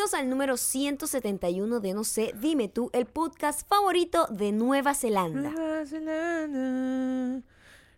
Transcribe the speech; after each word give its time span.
Bienvenidos 0.00 0.18
al 0.18 0.30
número 0.30 0.56
171 0.56 1.80
de 1.80 1.92
No 1.92 2.04
sé, 2.04 2.32
dime 2.40 2.68
tú, 2.68 2.88
el 2.94 3.04
podcast 3.04 3.68
favorito 3.68 4.26
de 4.30 4.50
Nueva 4.50 4.94
Zelanda. 4.94 5.50
Nueva 5.50 5.84
Zelanda, 5.84 7.42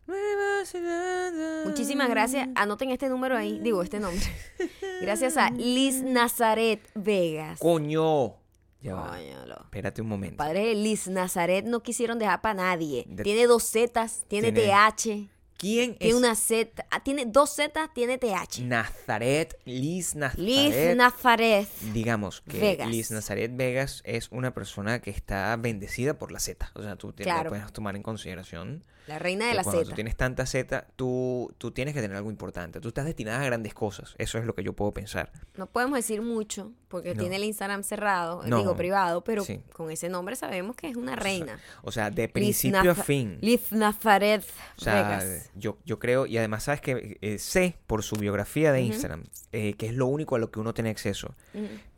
Nueva 0.08 0.64
Zelanda. 0.64 1.62
Muchísimas 1.64 2.08
gracias. 2.10 2.48
Anoten 2.56 2.90
este 2.90 3.08
número 3.08 3.36
ahí, 3.36 3.60
digo 3.60 3.84
este 3.84 4.00
nombre. 4.00 4.20
Gracias 5.00 5.36
a 5.36 5.50
Liz 5.50 6.02
Nazaret 6.02 6.80
Vegas. 6.96 7.60
Coño. 7.60 8.34
Ya 8.80 8.96
va. 8.96 9.20
Espérate 9.62 10.02
un 10.02 10.08
momento. 10.08 10.38
Padre 10.38 10.74
Liz 10.74 11.06
Nazaret 11.06 11.64
no 11.64 11.84
quisieron 11.84 12.18
dejar 12.18 12.40
para 12.40 12.54
nadie. 12.54 13.04
De- 13.06 13.22
Tiene 13.22 13.46
dos 13.46 13.70
Zetas, 13.70 14.24
tiene, 14.26 14.50
Tiene- 14.50 14.72
TH, 14.72 15.28
¿Quién 15.62 15.94
tiene 15.94 16.10
es 16.10 16.18
una 16.18 16.34
Z, 16.34 16.84
ah, 16.90 17.04
tiene 17.04 17.24
dos 17.24 17.54
Zetas, 17.54 17.94
tiene 17.94 18.18
TH. 18.18 18.62
Nazaret? 18.62 19.56
Liz 19.64 20.16
Nazaret. 20.16 20.44
Liz 20.44 20.96
Nazaret. 20.96 21.68
Digamos 21.94 22.40
que 22.40 22.58
Vegas. 22.58 22.88
Liz 22.88 23.12
Nazaret 23.12 23.52
Vegas 23.54 24.02
es 24.04 24.28
una 24.32 24.52
persona 24.54 25.00
que 25.00 25.10
está 25.10 25.54
bendecida 25.54 26.18
por 26.18 26.32
la 26.32 26.40
Z. 26.40 26.68
O 26.74 26.82
sea, 26.82 26.96
tú 26.96 27.12
te, 27.12 27.24
lo 27.24 27.48
puedes 27.48 27.72
tomar 27.72 27.94
en 27.94 28.02
consideración. 28.02 28.82
La 29.06 29.18
reina 29.18 29.48
de 29.48 29.54
la 29.54 29.62
cuando 29.64 29.80
Z. 29.80 29.90
tú 29.90 29.94
tienes 29.96 30.16
tanta 30.16 30.46
Z, 30.46 30.86
tú, 30.96 31.52
tú 31.58 31.70
tienes 31.72 31.92
que 31.94 32.00
tener 32.00 32.16
algo 32.16 32.30
importante. 32.30 32.80
Tú 32.80 32.88
estás 32.88 33.04
destinada 33.04 33.40
a 33.40 33.44
grandes 33.44 33.74
cosas. 33.74 34.14
Eso 34.18 34.38
es 34.38 34.44
lo 34.44 34.54
que 34.54 34.62
yo 34.62 34.74
puedo 34.74 34.92
pensar. 34.92 35.32
No 35.56 35.66
podemos 35.66 35.96
decir 35.96 36.22
mucho 36.22 36.72
porque 36.88 37.14
No. 37.14 37.20
tiene 37.20 37.36
el 37.36 37.44
Instagram 37.44 37.82
cerrado, 37.82 38.42
No. 38.46 38.58
digo 38.58 38.76
privado, 38.76 39.24
pero 39.24 39.44
Sí. 39.44 39.60
con 39.72 39.90
ese 39.90 40.08
nombre 40.08 40.36
sabemos 40.36 40.76
que 40.76 40.88
es 40.88 40.96
una 40.96 41.16
reina. 41.16 41.58
O 41.82 41.90
sea, 41.90 42.10
de 42.10 42.28
principio 42.28 42.92
a 42.92 42.94
fin. 42.94 43.38
Liz 43.40 43.72
Nazaret 43.72 44.44
O 44.76 44.80
sea, 44.80 44.94
Vegas. 45.02 45.50
yo, 45.54 45.78
yo 45.84 45.98
creo, 45.98 46.26
y 46.26 46.38
además 46.38 46.64
sabes 46.64 46.80
que 46.80 47.18
eh, 47.22 47.38
sé 47.38 47.76
por 47.86 48.02
su 48.02 48.16
biografía 48.16 48.72
de. 48.72 48.82
Instagram, 48.82 49.24
eh, 49.52 49.74
que 49.74 49.86
es 49.86 49.94
lo 49.94 50.06
único 50.06 50.36
a 50.36 50.38
lo 50.38 50.50
que 50.50 50.60
uno 50.60 50.74
tiene 50.74 50.90
acceso, 50.90 51.34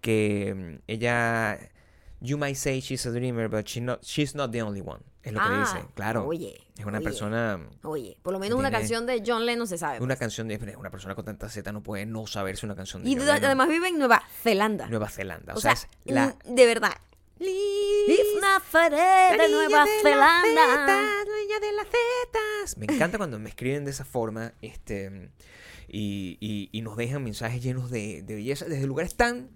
que 0.00 0.54
mm, 0.54 0.82
ella, 0.86 1.58
you 2.20 2.38
might 2.38 2.56
say 2.56 2.80
she's 2.80 3.04
a 3.06 3.10
dreamer, 3.10 3.48
but 3.48 3.66
she 3.68 3.80
not, 3.80 4.02
she's 4.04 4.34
not 4.34 4.50
the 4.52 4.62
only 4.62 4.80
one, 4.80 5.02
es 5.22 5.32
lo 5.32 5.40
que 5.40 5.46
Ah, 5.48 5.60
dice, 5.60 5.86
claro. 5.94 6.26
Oye. 6.26 6.60
es 6.78 6.84
una 6.86 6.98
oye, 6.98 7.04
persona, 7.04 7.60
Oye, 7.82 8.16
por 8.22 8.32
lo 8.32 8.38
menos 8.38 8.58
una 8.58 8.70
canción 8.70 9.06
de 9.06 9.22
John 9.26 9.44
Lennon 9.46 9.66
se 9.66 9.78
sabe. 9.78 9.98
una 9.98 10.08
pues. 10.14 10.18
canción 10.20 10.48
de, 10.48 10.56
una 10.78 10.90
persona 10.90 11.14
con 11.14 11.24
tanta 11.24 11.48
Z 11.48 11.70
no 11.72 11.82
puede 11.82 12.06
no 12.06 12.26
saberse 12.26 12.64
una 12.66 12.74
canción 12.76 13.02
de 13.04 13.10
Y 13.10 13.14
John 13.16 13.26
Lennon. 13.26 13.44
además 13.44 13.68
vive 13.68 13.88
en 13.88 13.98
Nueva 13.98 14.22
Zelanda. 14.42 14.86
Nueva 14.88 15.08
Zelanda, 15.08 15.54
o, 15.54 15.58
o 15.58 15.60
sea, 15.60 15.76
sea, 15.76 15.88
es 16.04 16.14
la... 16.14 16.36
de 16.44 16.66
verdad. 16.66 16.92
Liz 17.38 17.48
de 18.08 19.48
Nueva 19.50 19.84
de 19.84 19.90
Zelanda. 20.02 21.24
Dueña 21.26 21.60
de 21.60 21.72
las 21.72 21.86
Zetas. 21.86 22.78
Me 22.78 22.86
encanta 22.86 23.18
cuando 23.18 23.38
me 23.38 23.48
escriben 23.50 23.84
de 23.84 23.90
esa 23.90 24.04
forma 24.04 24.52
este, 24.62 25.30
y, 25.88 26.38
y- 26.40 26.68
y 26.72 26.82
nos 26.82 26.96
dejan 26.96 27.22
mensajes 27.24 27.62
llenos 27.62 27.90
de, 27.90 28.22
de 28.22 28.36
belleza 28.36 28.66
desde 28.66 28.86
lugares 28.86 29.16
tan 29.16 29.50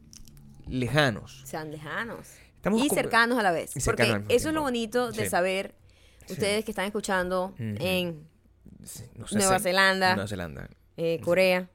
lejanos. 0.67 1.43
Sean 1.47 1.71
lejanos. 1.71 2.27
Estamos 2.59 2.83
y 2.85 2.89
cercanos 2.91 3.39
a 3.39 3.43
la 3.43 3.51
vez. 3.53 3.73
Porque 3.85 4.23
eso 4.29 4.49
es 4.49 4.55
lo 4.55 4.63
bonito 4.63 5.11
de 5.11 5.25
Sí. 5.25 5.31
saber, 5.31 5.75
Sí. 6.27 6.35
ustedes 6.35 6.65
que 6.65 6.71
están 6.71 6.85
escuchando 6.85 7.55
en 7.59 8.29
Sí, 8.85 9.05
no 9.17 9.27
sé, 9.27 9.37
Nueva 9.39 9.59
Zelanda. 9.59 10.15
Nueva 10.15 10.29
Zelanda. 10.29 10.69
eh, 10.97 11.21
Corea, 11.25 11.69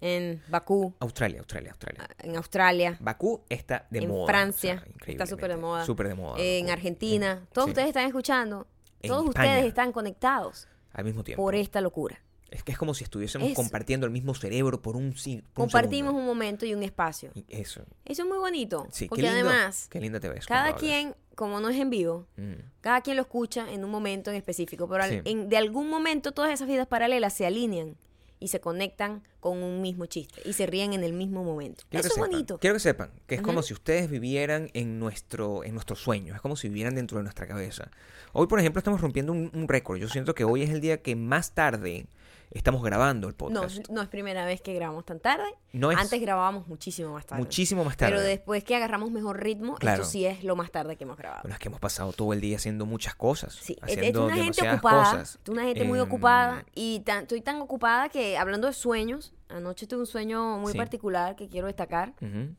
en 0.00 0.42
Bakú, 0.48 0.94
Australia, 1.00 1.38
Australia, 1.40 1.70
Australia. 1.70 2.08
en 2.18 2.36
Australia, 2.36 2.96
Bakú 3.00 3.42
está 3.48 3.86
de 3.90 4.00
en 4.00 4.08
moda. 4.08 4.26
Francia, 4.26 4.84
o 5.00 5.04
sea, 5.04 5.12
está 5.12 5.26
súper 5.26 5.50
de 5.50 5.56
moda. 5.56 5.84
Súper 5.84 6.08
de 6.08 6.14
moda. 6.14 6.36
en 6.38 6.66
Bakú. 6.66 6.72
Argentina. 6.72 7.46
Todos 7.52 7.66
Sí. 7.66 7.70
ustedes 7.70 7.88
están 7.88 8.06
escuchando. 8.06 8.66
En 9.00 9.08
Todos 9.10 9.28
España. 9.28 9.50
ustedes 9.52 9.68
están 9.68 9.92
conectados 9.92 10.66
Al 10.92 11.04
mismo 11.04 11.22
tiempo. 11.24 11.42
por 11.42 11.54
esta 11.54 11.80
locura. 11.80 12.20
Es 12.54 12.62
que 12.62 12.70
es 12.72 12.78
como 12.78 12.94
si 12.94 13.02
estuviésemos 13.04 13.48
Eso. 13.48 13.56
compartiendo 13.56 14.06
el 14.06 14.12
mismo 14.12 14.34
cerebro 14.34 14.80
por 14.80 14.96
un, 14.96 15.12
por 15.12 15.64
Compartimos 15.64 16.14
un 16.14 16.24
momento 16.24 16.64
y 16.64 16.72
un 16.72 16.82
espacio. 16.84 17.30
Y 17.34 17.44
Eso. 17.48 17.82
Eso 18.04 18.22
es 18.22 18.28
muy 18.28 18.38
bonito. 18.38 18.86
Sí, 18.92 19.06
porque 19.08 19.22
qué 19.24 19.32
lindo. 19.32 19.50
además, 19.50 19.88
Qué 19.90 20.00
linda 20.00 20.20
te 20.20 20.28
ves. 20.28 20.46
cada 20.46 20.66
hablas. 20.66 20.80
quien, 20.80 21.14
como 21.34 21.58
no 21.60 21.68
es 21.68 21.76
en 21.80 21.90
vivo, 21.90 22.26
Mm. 22.36 22.52
cada 22.80 23.00
quien 23.00 23.16
lo 23.16 23.22
escucha 23.22 23.70
en 23.72 23.84
un 23.84 23.90
momento 23.90 24.30
en 24.30 24.36
específico. 24.36 24.88
Pero 24.88 25.02
al- 25.02 25.22
en- 25.24 25.48
de 25.48 25.56
algún 25.56 25.90
momento 25.90 26.30
todas 26.32 26.52
esas 26.52 26.68
vidas 26.68 26.86
paralelas 26.86 27.32
se 27.34 27.44
alinean 27.44 27.96
y 28.38 28.48
se 28.48 28.60
conectan 28.60 29.22
con 29.40 29.62
un 29.62 29.80
mismo 29.82 30.06
chiste 30.06 30.40
y 30.44 30.52
se 30.52 30.66
ríen 30.66 30.92
en 30.92 31.02
el 31.02 31.12
mismo 31.12 31.42
momento. 31.42 31.82
Quiero 31.90 32.06
Eso 32.06 32.14
es 32.22 32.30
bonito. 32.30 32.58
Quiero 32.58 32.74
que 32.74 32.80
sepan 32.80 33.10
que 33.26 33.34
es 33.34 33.42
como 33.42 33.62
si 33.62 33.72
ustedes 33.74 34.08
vivieran 34.08 34.70
en 34.74 34.98
nuestro, 35.00 35.64
en 35.64 35.74
nuestro 35.74 35.96
sueño, 35.96 36.34
es 36.36 36.40
como 36.40 36.54
si 36.54 36.68
vivieran 36.68 36.94
dentro 36.94 37.18
de 37.18 37.24
nuestra 37.24 37.46
cabeza. 37.48 37.90
Hoy, 38.32 38.46
por 38.46 38.60
ejemplo, 38.60 38.78
estamos 38.78 39.00
rompiendo 39.00 39.32
un, 39.32 39.50
un 39.54 39.66
récord. 39.68 39.98
Yo 39.98 40.08
siento 40.08 40.34
que 40.36 40.44
hoy 40.44 40.62
es 40.62 40.70
el 40.70 40.80
día 40.80 41.02
que 41.02 41.16
más 41.16 41.52
tarde 41.52 42.06
estamos 42.50 42.82
grabando 42.82 43.28
el 43.28 43.34
No, 43.34 43.38
podcast. 43.38 43.88
no 43.90 44.02
es 44.02 44.08
primera 44.08 44.44
vez 44.46 44.60
que 44.60 44.74
grabamos 44.74 45.04
tan 45.04 45.20
tarde. 45.20 45.44
No 45.72 45.90
es 45.90 45.98
Antes 45.98 46.20
grabábamos 46.20 46.68
muchísimo 46.68 47.12
más 47.12 47.26
tarde. 47.26 47.42
muchísimo 47.42 47.84
más 47.84 47.96
tarde. 47.96 48.12
Pero 48.14 48.22
después 48.26 48.62
que 48.64 48.76
agarramos 48.76 49.10
mejor 49.10 49.42
ritmo, 49.42 49.74
Claro. 49.76 50.02
esto 50.02 50.12
sí 50.12 50.24
es 50.26 50.44
lo 50.44 50.54
más 50.56 50.70
tarde 50.70 50.96
que 50.96 51.04
hemos 51.04 51.16
grabado. 51.16 51.42
Bueno, 51.42 51.54
es 51.54 51.58
que 51.60 51.68
hemos 51.68 51.80
pasado 51.80 52.12
todo 52.12 52.32
el 52.32 52.40
día 52.40 52.56
haciendo 52.56 52.86
muchas 52.86 53.14
cosas. 53.14 53.54
Sí, 53.54 53.76
es- 53.82 53.92
es 53.92 53.98
haciendo 53.98 54.26
una 54.26 54.36
gente 54.36 54.68
ocupada, 54.70 55.04
cosas. 55.10 55.38
es 55.42 55.48
una 55.48 55.64
gente 55.64 55.84
muy 55.84 55.98
Em, 55.98 56.04
ocupada 56.04 56.64
y 56.74 57.00
tan, 57.00 57.22
estoy 57.22 57.40
tan 57.40 57.60
ocupada 57.60 58.08
que 58.08 58.36
hablando 58.38 58.66
de 58.66 58.72
sueños, 58.72 59.32
anoche 59.48 59.86
tuve 59.86 60.00
un 60.00 60.06
sueño 60.06 60.58
muy 60.58 60.72
Sí. 60.72 60.78
particular 60.78 61.36
que 61.36 61.48
quiero 61.48 61.66
destacar. 61.66 62.14
ujú. 62.20 62.54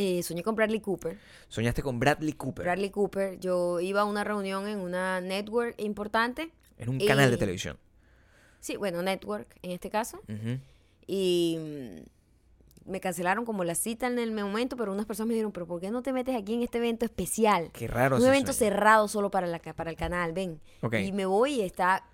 Eh, 0.00 0.22
soñé 0.22 0.44
con 0.44 0.54
Bradley 0.54 0.78
Cooper. 0.80 1.18
Soñaste 1.48 1.82
con 1.82 1.98
Bradley 1.98 2.32
Cooper 2.34 2.64
Bradley 2.64 2.90
Cooper, 2.90 3.40
yo 3.40 3.80
iba 3.80 4.02
a 4.02 4.04
una 4.04 4.22
reunión 4.22 4.68
en 4.68 4.78
una 4.78 5.20
network 5.20 5.74
importante. 5.78 6.52
en 6.80 6.88
un 6.90 6.98
canal 7.04 7.28
de 7.32 7.36
televisión. 7.36 7.76
Sí, 8.60 8.76
bueno, 8.76 9.02
network 9.02 9.48
en 9.62 9.70
este 9.72 9.90
caso. 9.90 10.20
Y 11.06 11.58
mm, 11.58 12.90
me 12.90 13.00
cancelaron 13.00 13.44
como 13.44 13.64
la 13.64 13.74
cita 13.74 14.06
en 14.06 14.18
el 14.18 14.32
momento, 14.32 14.76
pero 14.76 14.92
unas 14.92 15.06
personas 15.06 15.28
me 15.28 15.34
dijeron, 15.34 15.52
pero 15.52 15.66
¿por 15.66 15.80
qué 15.80 15.90
no 15.90 16.02
te 16.02 16.12
metes 16.12 16.34
aquí 16.36 16.54
en 16.54 16.62
este 16.62 16.78
evento 16.78 17.04
especial? 17.04 17.70
Qué 17.72 17.86
raro 17.86 18.16
un 18.16 18.26
evento 18.26 18.52
cerrado 18.52 19.08
solo 19.08 19.30
para, 19.30 19.46
la, 19.46 19.58
para 19.58 19.90
el 19.90 19.96
canal, 19.96 20.32
ven. 20.32 20.60
Ok. 20.82 20.94
Y 20.94 21.12
me 21.12 21.26
voy 21.26 21.54
y 21.54 21.60
está 21.62 22.04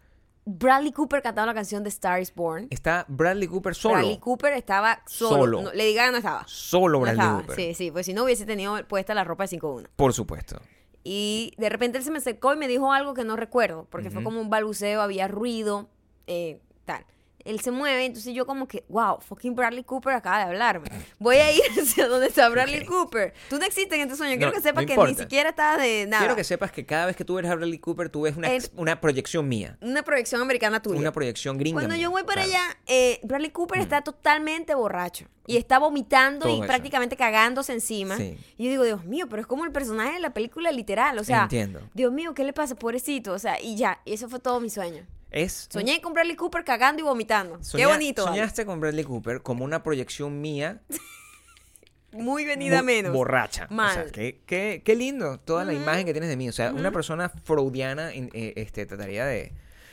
Bradley 0.46 0.92
Cooper 0.92 1.22
cantando 1.22 1.46
la 1.46 1.54
canción 1.54 1.82
de 1.82 1.88
Star 1.88 2.20
is 2.20 2.34
Born. 2.34 2.66
Está 2.70 3.06
Bradley 3.08 3.48
Cooper 3.48 3.74
solo. 3.74 3.94
Bradley 3.94 4.18
Cooper 4.18 4.52
estaba 4.52 5.02
solo. 5.06 5.36
Solo. 5.36 5.62
No, 5.62 5.72
Lady 5.72 5.94
Gaga 5.94 6.10
no 6.10 6.16
estaba. 6.18 6.44
Solo 6.46 6.98
No 6.98 7.00
Bradley 7.00 7.20
estaba. 7.20 7.40
Cooper. 7.40 7.56
Sí, 7.56 7.74
sí, 7.74 7.90
pues 7.90 8.06
si 8.06 8.12
no 8.12 8.24
hubiese 8.24 8.44
tenido 8.44 8.76
puesta 8.86 9.14
la 9.14 9.24
ropa 9.24 9.46
de 9.46 9.58
5-1. 9.58 9.88
Por 9.96 10.12
supuesto. 10.12 10.60
Y 11.02 11.52
de 11.58 11.68
repente 11.68 11.98
él 11.98 12.04
se 12.04 12.10
me 12.10 12.18
acercó 12.18 12.54
y 12.54 12.56
me 12.56 12.66
dijo 12.66 12.92
algo 12.92 13.14
que 13.14 13.24
no 13.24 13.36
recuerdo, 13.36 13.86
porque 13.90 14.10
fue 14.10 14.22
como 14.24 14.40
un 14.40 14.48
balbuceo, 14.48 15.02
había 15.02 15.28
ruido, 15.28 15.90
eh, 16.26 16.58
tal. 16.84 17.04
Él 17.44 17.60
se 17.60 17.70
mueve, 17.70 18.06
entonces 18.06 18.32
yo 18.32 18.46
como 18.46 18.66
que, 18.66 18.86
wow, 18.88 19.20
fucking 19.20 19.54
Bradley 19.54 19.84
Cooper 19.84 20.14
acaba 20.14 20.38
de 20.38 20.44
hablarme. 20.44 20.88
Voy 21.18 21.36
a 21.36 21.52
ir 21.52 21.60
hacia 21.82 22.08
donde 22.08 22.28
está 22.28 22.48
Bradley 22.48 22.80
Ok. 22.80 22.86
Cooper. 22.86 23.34
Tú 23.50 23.58
no 23.58 23.66
existes 23.66 23.98
en 23.98 24.08
tu 24.08 24.16
sueño. 24.16 24.36
Quiero 24.38 24.46
No, 24.50 24.56
que 24.56 24.62
sepas 24.62 24.86
no 24.86 24.94
que 25.04 25.08
ni 25.10 25.14
siquiera 25.14 25.50
estás 25.50 25.76
de 25.76 26.06
nada. 26.06 26.22
Quiero 26.22 26.36
que 26.36 26.44
sepas 26.44 26.72
que 26.72 26.86
cada 26.86 27.04
vez 27.04 27.16
que 27.16 27.24
tú 27.26 27.34
ves 27.34 27.44
a 27.44 27.54
Bradley 27.54 27.78
Cooper, 27.78 28.08
tú 28.08 28.22
ves 28.22 28.34
una, 28.34 28.48
El- 28.50 28.64
una 28.76 28.98
proyección 28.98 29.46
mía. 29.46 29.76
Una 29.82 30.02
proyección 30.02 30.40
americana 30.40 30.80
tuya. 30.80 30.98
Una 30.98 31.12
proyección 31.12 31.58
gringa. 31.58 31.80
Cuando 31.80 31.92
mía, 31.96 32.02
yo 32.04 32.10
voy 32.10 32.22
para 32.22 32.44
claro. 32.44 32.50
allá, 32.64 32.78
eh, 32.86 33.20
Bradley 33.24 33.50
Cooper 33.50 33.78
está 33.78 34.00
totalmente 34.00 34.74
borracho. 34.74 35.26
Y 35.46 35.58
está 35.58 35.78
vomitando 35.78 36.46
Todo 36.46 36.54
y 36.54 36.60
eso. 36.60 36.66
prácticamente 36.66 37.14
cagándose 37.14 37.74
encima. 37.74 38.16
Sí. 38.16 38.38
Y 38.56 38.64
yo 38.64 38.70
digo, 38.70 38.84
Dios 38.84 39.04
mío, 39.04 39.26
pero 39.28 39.42
es 39.42 39.46
como 39.46 39.66
el 39.66 39.72
personaje 39.72 40.14
de 40.14 40.20
la 40.20 40.32
película 40.32 40.72
literal. 40.72 41.18
O 41.18 41.24
sea, 41.24 41.42
Entiendo. 41.42 41.82
Dios 41.92 42.10
mío, 42.10 42.32
¿qué 42.32 42.42
le 42.44 42.54
pasa, 42.54 42.74
pobrecito? 42.74 43.34
O 43.34 43.38
sea, 43.38 43.60
y 43.60 43.76
ya, 43.76 44.00
y 44.06 44.14
eso 44.14 44.30
fue 44.30 44.38
todo 44.38 44.60
mi 44.60 44.70
sueño. 44.70 45.04
Es 45.34 45.66
Soñé 45.68 46.00
con 46.00 46.12
Bradley 46.12 46.36
Cooper 46.36 46.62
cagando 46.64 47.00
y 47.02 47.04
vomitando. 47.04 47.58
Qué 47.74 47.86
bonito. 47.86 48.24
Soñaste 48.24 48.64
con 48.64 48.78
Bradley 48.80 49.02
Cooper 49.04 49.42
como 49.42 49.64
una 49.64 49.82
proyección 49.82 50.40
mía 50.40 50.80
Muy 52.12 52.44
venida 52.44 52.78
bo- 52.78 52.84
menos. 52.84 53.12
borracha. 53.12 53.66
O 53.68 53.74
Mal. 53.74 53.94
sea, 53.94 54.04
qué, 54.12 54.40
qué- 54.46 54.82
qué 54.84 54.94
lindo 54.94 55.40
toda 55.40 55.64
la 55.64 55.72
imagen 55.74 56.06
que 56.06 56.12
tienes 56.12 56.30
de 56.30 56.36
mí. 56.36 56.48
O 56.48 56.52
sea, 56.52 56.72
una 56.72 56.92
persona 56.92 57.28
freudiana 57.28 58.12
eh, 58.12 58.52
este, 58.54 58.86
trataría 58.86 59.26
de, 59.26 59.34
de 59.36 59.52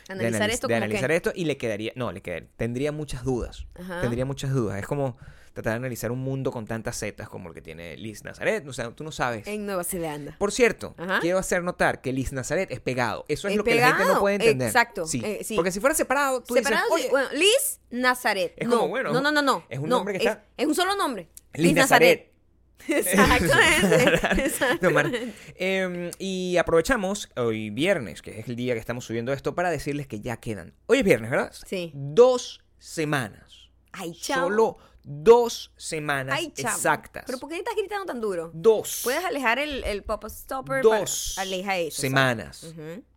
Analizar 0.10 0.42
analiz- 0.50 0.54
esto 0.54 0.68
de 0.68 0.76
analizar 0.76 1.12
esto 1.12 1.32
y 1.34 1.46
le 1.46 1.58
quedaría, 1.58 1.92
no, 1.96 2.12
le 2.12 2.22
quedaría, 2.22 2.48
tendría 2.58 2.92
muchas 2.92 3.24
dudas. 3.24 3.66
Ajá. 3.80 4.02
Tendría 4.02 4.26
muchas 4.26 4.52
dudas. 4.54 4.78
Es 4.78 4.86
como 4.86 5.18
tratar 5.54 5.74
de 5.74 5.78
analizar 5.78 6.12
un 6.12 6.20
mundo 6.20 6.52
con 6.52 6.66
tantas 6.66 6.98
zetas 6.98 7.28
como 7.30 7.50
el 7.50 7.54
que 7.56 7.62
tiene 7.62 7.98
Liz 7.98 8.24
Nazaret. 8.24 8.68
O 8.68 8.74
sea, 8.74 8.90
tú 8.92 9.04
no 9.04 9.12
sabes. 9.12 9.46
En 9.48 9.66
Nueva 9.66 9.84
Zelanda. 9.84 10.36
Por 10.38 10.52
cierto, 10.52 10.96
Ajá. 10.98 11.20
quiero 11.20 11.38
hacer 11.38 11.64
notar 11.64 12.02
que 12.02 12.14
Liz 12.14 12.32
Nazaret 12.32 12.72
es 12.72 12.80
pegado. 12.80 13.26
Eso 13.28 13.48
es, 13.48 13.54
Es 13.54 13.58
lo 13.58 13.64
que 13.64 13.76
la 13.76 13.94
gente 13.96 14.06
no 14.14 14.20
puede 14.20 14.36
entender. 14.36 14.68
exacto, 14.68 15.06
Sí. 15.06 15.22
eh, 15.26 15.42
sí. 15.44 15.56
Porque 15.56 15.72
si 15.72 15.80
fuera 15.80 15.94
separado, 15.96 16.42
tú 16.44 16.54
Separado, 16.56 16.86
dices, 16.96 17.02
oye, 17.02 17.10
bueno, 17.12 17.30
Liz 17.34 17.80
Nazaret. 17.90 18.54
Es 18.58 18.68
no, 18.68 18.78
como, 18.78 18.88
bueno, 18.90 19.12
no, 19.12 19.22
no, 19.22 19.32
no, 19.32 19.42
no. 19.42 19.66
es 19.70 19.80
un 19.80 19.90
no, 19.90 19.98
nombre 19.98 20.14
que 20.18 20.26
es, 20.26 20.32
está- 20.32 20.44
es 20.58 20.66
un 20.68 20.76
solo 20.76 20.96
nombre. 20.96 21.28
Liz 21.54 21.74
Nazaret. 21.76 22.32
Exactamente. 22.88 24.78
No, 24.82 24.90
man. 24.92 25.14
exactamente. 25.14 25.34
Em, 25.56 26.12
y 26.18 26.58
aprovechamos 26.58 27.30
hoy 27.36 27.70
viernes, 27.70 28.22
que 28.22 28.40
es 28.40 28.48
el 28.48 28.56
día 28.56 28.74
que 28.74 28.80
estamos 28.80 29.06
subiendo 29.06 29.34
esto, 29.34 29.54
para 29.54 29.70
decirles 29.70 30.08
que 30.08 30.20
ya 30.20 30.38
quedan. 30.38 30.74
Hoy 30.88 31.00
es 31.00 31.04
viernes, 31.04 31.30
¿verdad? 31.30 31.52
Sí. 31.66 31.92
Dos 31.94 32.64
semanas. 32.80 33.70
Ay, 33.92 34.14
chao. 34.20 34.48
Solo 34.48 34.78
dos 35.04 35.72
semanas 35.78 36.36
Ay, 36.38 36.54
exactas. 36.56 37.24
¿Pero 37.26 37.40
por 37.40 37.50
qué 37.50 37.58
estás 37.58 37.76
gritando 37.76 38.06
tan 38.06 38.22
duro? 38.22 38.52
Dos. 38.54 39.02
Puedes 39.04 39.24
alejar 39.24 39.60
el, 39.60 39.84
el 39.84 40.04
pop 40.04 40.26
stopper. 40.28 40.84
Dos 40.84 41.34
Para, 41.36 41.48
aleja 41.48 41.78
eso. 41.78 42.02
semanas. 42.02 42.74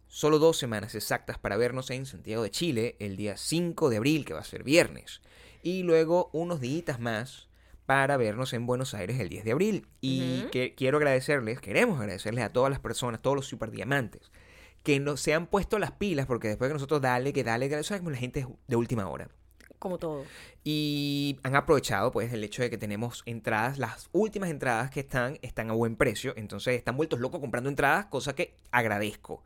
Solo 0.07 0.39
dos 0.39 0.57
semanas 0.57 0.95
exactas 0.95 1.39
para 1.39 1.57
vernos 1.57 1.91
en 1.91 2.07
Santiago 2.07 2.45
de 2.45 2.51
Chile 2.51 2.97
el 3.01 3.17
día 3.17 3.37
5 3.37 3.91
de 3.91 3.97
abril, 3.97 4.25
que 4.25 4.33
va 4.33 4.41
a 4.41 4.45
ser 4.45 4.63
viernes. 4.63 5.21
Y 5.63 5.83
luego 5.83 6.31
unos 6.33 6.61
días 6.61 7.01
más 7.01 7.49
para 7.87 8.17
vernos 8.17 8.53
en 8.53 8.67
Buenos 8.67 8.95
Aires 8.95 9.19
el 9.19 9.29
10 9.29 9.45
de 9.45 9.53
abril. 9.53 9.89
Y 10.01 10.43
que 10.53 10.75
quiero 10.75 10.99
agradecerles, 10.99 11.61
queremos 11.61 12.01
agradecerles 12.01 12.45
a 12.45 12.53
todas 12.53 12.71
las 12.71 12.81
personas, 12.81 13.23
todos 13.23 13.37
los 13.37 13.47
superdiamantes, 13.47 14.31
que 14.83 15.01
no, 15.01 15.17
se 15.17 15.35
han 15.35 15.47
puesto 15.47 15.79
las 15.79 15.93
pilas, 15.93 16.27
porque 16.27 16.49
después 16.49 16.69
que 16.69 16.75
nosotros 16.75 17.01
dale, 17.01 17.33
que 17.33 17.45
dale, 17.45 17.69
que 17.69 17.75
dale, 17.75 17.85
sabes 17.85 18.01
como 18.01 18.11
la 18.11 18.19
gente 18.19 18.41
es 18.41 18.47
de 18.67 18.77
última 18.77 19.09
hora. 19.09 19.29
Como 19.85 19.99
todo. 19.99 20.25
Y 20.65 21.39
han 21.43 21.57
aprovechado 21.57 22.11
pues 22.11 22.33
el 22.33 22.43
hecho 22.43 22.63
de 22.63 22.71
que 22.71 22.79
tenemos 22.79 23.23
entradas, 23.27 23.77
las 23.77 24.09
últimas 24.13 24.49
entradas 24.49 24.91
que 24.91 25.01
están, 25.01 25.39
están 25.43 25.69
a 25.69 25.75
buen 25.75 25.97
precio. 25.97 26.33
Entonces 26.39 26.77
están 26.77 26.97
vueltos 26.97 27.21
locos 27.21 27.39
comprando 27.39 27.69
entradas, 27.69 28.07
cosa 28.07 28.35
que 28.35 28.57
agradezco. 28.71 29.43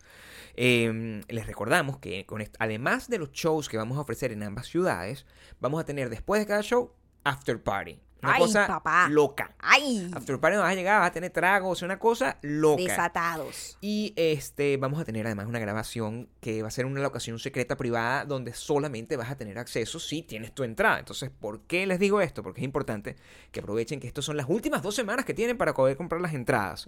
Eh, 0.54 1.22
les 1.26 1.44
recordamos 1.48 1.98
que 1.98 2.24
además 2.60 3.08
de 3.08 3.18
los 3.18 3.32
shows 3.32 3.68
que 3.68 3.76
vamos 3.76 3.98
a 3.98 4.02
ofrecer 4.02 4.30
en 4.30 4.44
ambas 4.44 4.68
ciudades, 4.68 5.26
vamos 5.58 5.80
a 5.80 5.84
tener 5.84 6.08
después 6.08 6.40
de 6.40 6.46
cada 6.46 6.62
show 6.62 6.92
after 7.24 7.60
party. 7.60 7.98
Una 8.22 8.34
Ay, 8.34 8.40
cosa 8.40 8.66
papá. 8.66 9.08
loca. 9.08 9.54
¡Ay! 9.60 10.10
After 10.12 10.40
party 10.40 10.56
vas 10.56 10.72
a 10.72 10.74
llegar, 10.74 11.00
vas 11.00 11.10
a 11.10 11.12
tener 11.12 11.30
tragos, 11.30 11.82
una 11.82 11.98
cosa 11.98 12.38
loca. 12.42 12.82
Desatados. 12.82 13.78
Y 13.80 14.12
este 14.16 14.76
vamos 14.76 15.00
a 15.00 15.04
tener 15.04 15.24
además 15.26 15.46
una 15.46 15.58
grabación 15.60 16.28
que 16.40 16.62
va 16.62 16.68
a 16.68 16.70
ser 16.72 16.86
una 16.86 17.00
locación 17.00 17.38
secreta 17.38 17.76
privada 17.76 18.24
donde 18.24 18.52
solamente 18.54 19.16
vas 19.16 19.30
a 19.30 19.36
tener 19.36 19.58
acceso 19.58 20.00
si 20.00 20.22
tienes 20.22 20.52
tu 20.52 20.64
entrada. 20.64 20.98
Entonces, 20.98 21.30
¿por 21.30 21.60
qué 21.62 21.86
les 21.86 21.98
digo 22.00 22.20
esto? 22.20 22.42
Porque 22.42 22.60
es 22.60 22.64
importante 22.64 23.16
que 23.52 23.60
aprovechen 23.60 24.00
que 24.00 24.08
estas 24.08 24.24
son 24.24 24.36
las 24.36 24.48
últimas 24.48 24.82
dos 24.82 24.94
semanas 24.94 25.24
que 25.24 25.34
tienen 25.34 25.56
para 25.56 25.74
poder 25.74 25.96
comprar 25.96 26.20
las 26.20 26.34
entradas. 26.34 26.86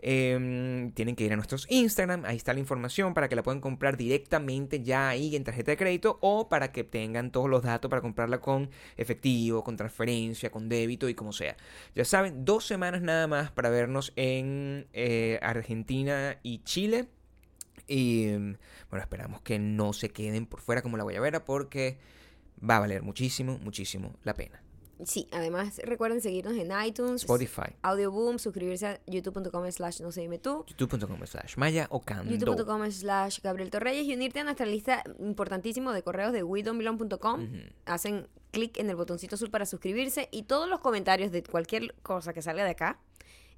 Eh, 0.00 0.90
tienen 0.94 1.16
que 1.16 1.24
ir 1.24 1.32
a 1.32 1.36
nuestros 1.36 1.66
Instagram, 1.70 2.24
ahí 2.26 2.36
está 2.36 2.52
la 2.52 2.60
información 2.60 3.14
para 3.14 3.28
que 3.28 3.36
la 3.36 3.42
puedan 3.42 3.60
comprar 3.60 3.96
directamente 3.96 4.82
ya 4.82 5.08
ahí 5.08 5.34
en 5.36 5.44
tarjeta 5.44 5.70
de 5.70 5.76
crédito 5.76 6.18
o 6.20 6.48
para 6.48 6.70
que 6.72 6.84
tengan 6.84 7.30
todos 7.32 7.48
los 7.48 7.62
datos 7.62 7.88
para 7.88 8.02
comprarla 8.02 8.40
con 8.40 8.70
efectivo, 8.96 9.64
con 9.64 9.76
transferencia, 9.76 10.50
con 10.50 10.65
débito 10.68 11.08
y 11.08 11.14
como 11.14 11.32
sea. 11.32 11.56
Ya 11.94 12.04
saben, 12.04 12.44
dos 12.44 12.66
semanas 12.66 13.02
nada 13.02 13.26
más 13.26 13.50
para 13.50 13.70
vernos 13.70 14.12
en 14.16 14.86
eh, 14.92 15.38
Argentina 15.42 16.38
y 16.42 16.58
Chile. 16.64 17.08
Y 17.88 18.32
bueno, 18.32 19.02
esperamos 19.02 19.42
que 19.42 19.58
no 19.58 19.92
se 19.92 20.10
queden 20.10 20.46
por 20.46 20.60
fuera 20.60 20.82
como 20.82 20.96
la 20.96 21.04
guayabera 21.04 21.44
porque 21.44 21.98
va 22.58 22.76
a 22.76 22.80
valer 22.80 23.02
muchísimo, 23.02 23.58
muchísimo 23.58 24.14
la 24.24 24.34
pena. 24.34 24.62
Sí, 25.04 25.28
además 25.30 25.78
recuerden 25.84 26.20
seguirnos 26.20 26.54
en 26.54 26.72
iTunes, 26.84 27.22
Spotify, 27.22 27.74
Audioboom, 27.82 28.38
suscribirse 28.38 28.86
a 28.86 29.00
youtube.com 29.06 29.70
slash 29.70 30.00
no 30.00 30.10
sé 30.10 30.22
dime 30.22 30.38
tú, 30.38 30.64
youtube.com 30.68 31.18
slash 31.26 31.56
maya 31.56 31.88
youtube.com 31.90 32.90
slash 32.90 33.40
Gabriel 33.42 33.70
Torreyes 33.70 34.06
y 34.06 34.14
unirte 34.14 34.40
a 34.40 34.44
nuestra 34.44 34.66
lista 34.66 35.04
importantísimo 35.18 35.92
de 35.92 36.02
correos 36.02 36.32
de 36.32 36.42
WeDon'tBelong.com. 36.42 37.42
Ujú. 37.42 37.56
Hacen 37.84 38.28
clic 38.52 38.78
en 38.78 38.88
el 38.88 38.96
botoncito 38.96 39.34
azul 39.34 39.50
para 39.50 39.66
suscribirse 39.66 40.28
y 40.32 40.44
todos 40.44 40.68
los 40.68 40.80
comentarios 40.80 41.30
de 41.30 41.42
cualquier 41.42 41.94
cosa 42.02 42.32
que 42.32 42.40
salga 42.40 42.64
de 42.64 42.70
acá 42.70 42.98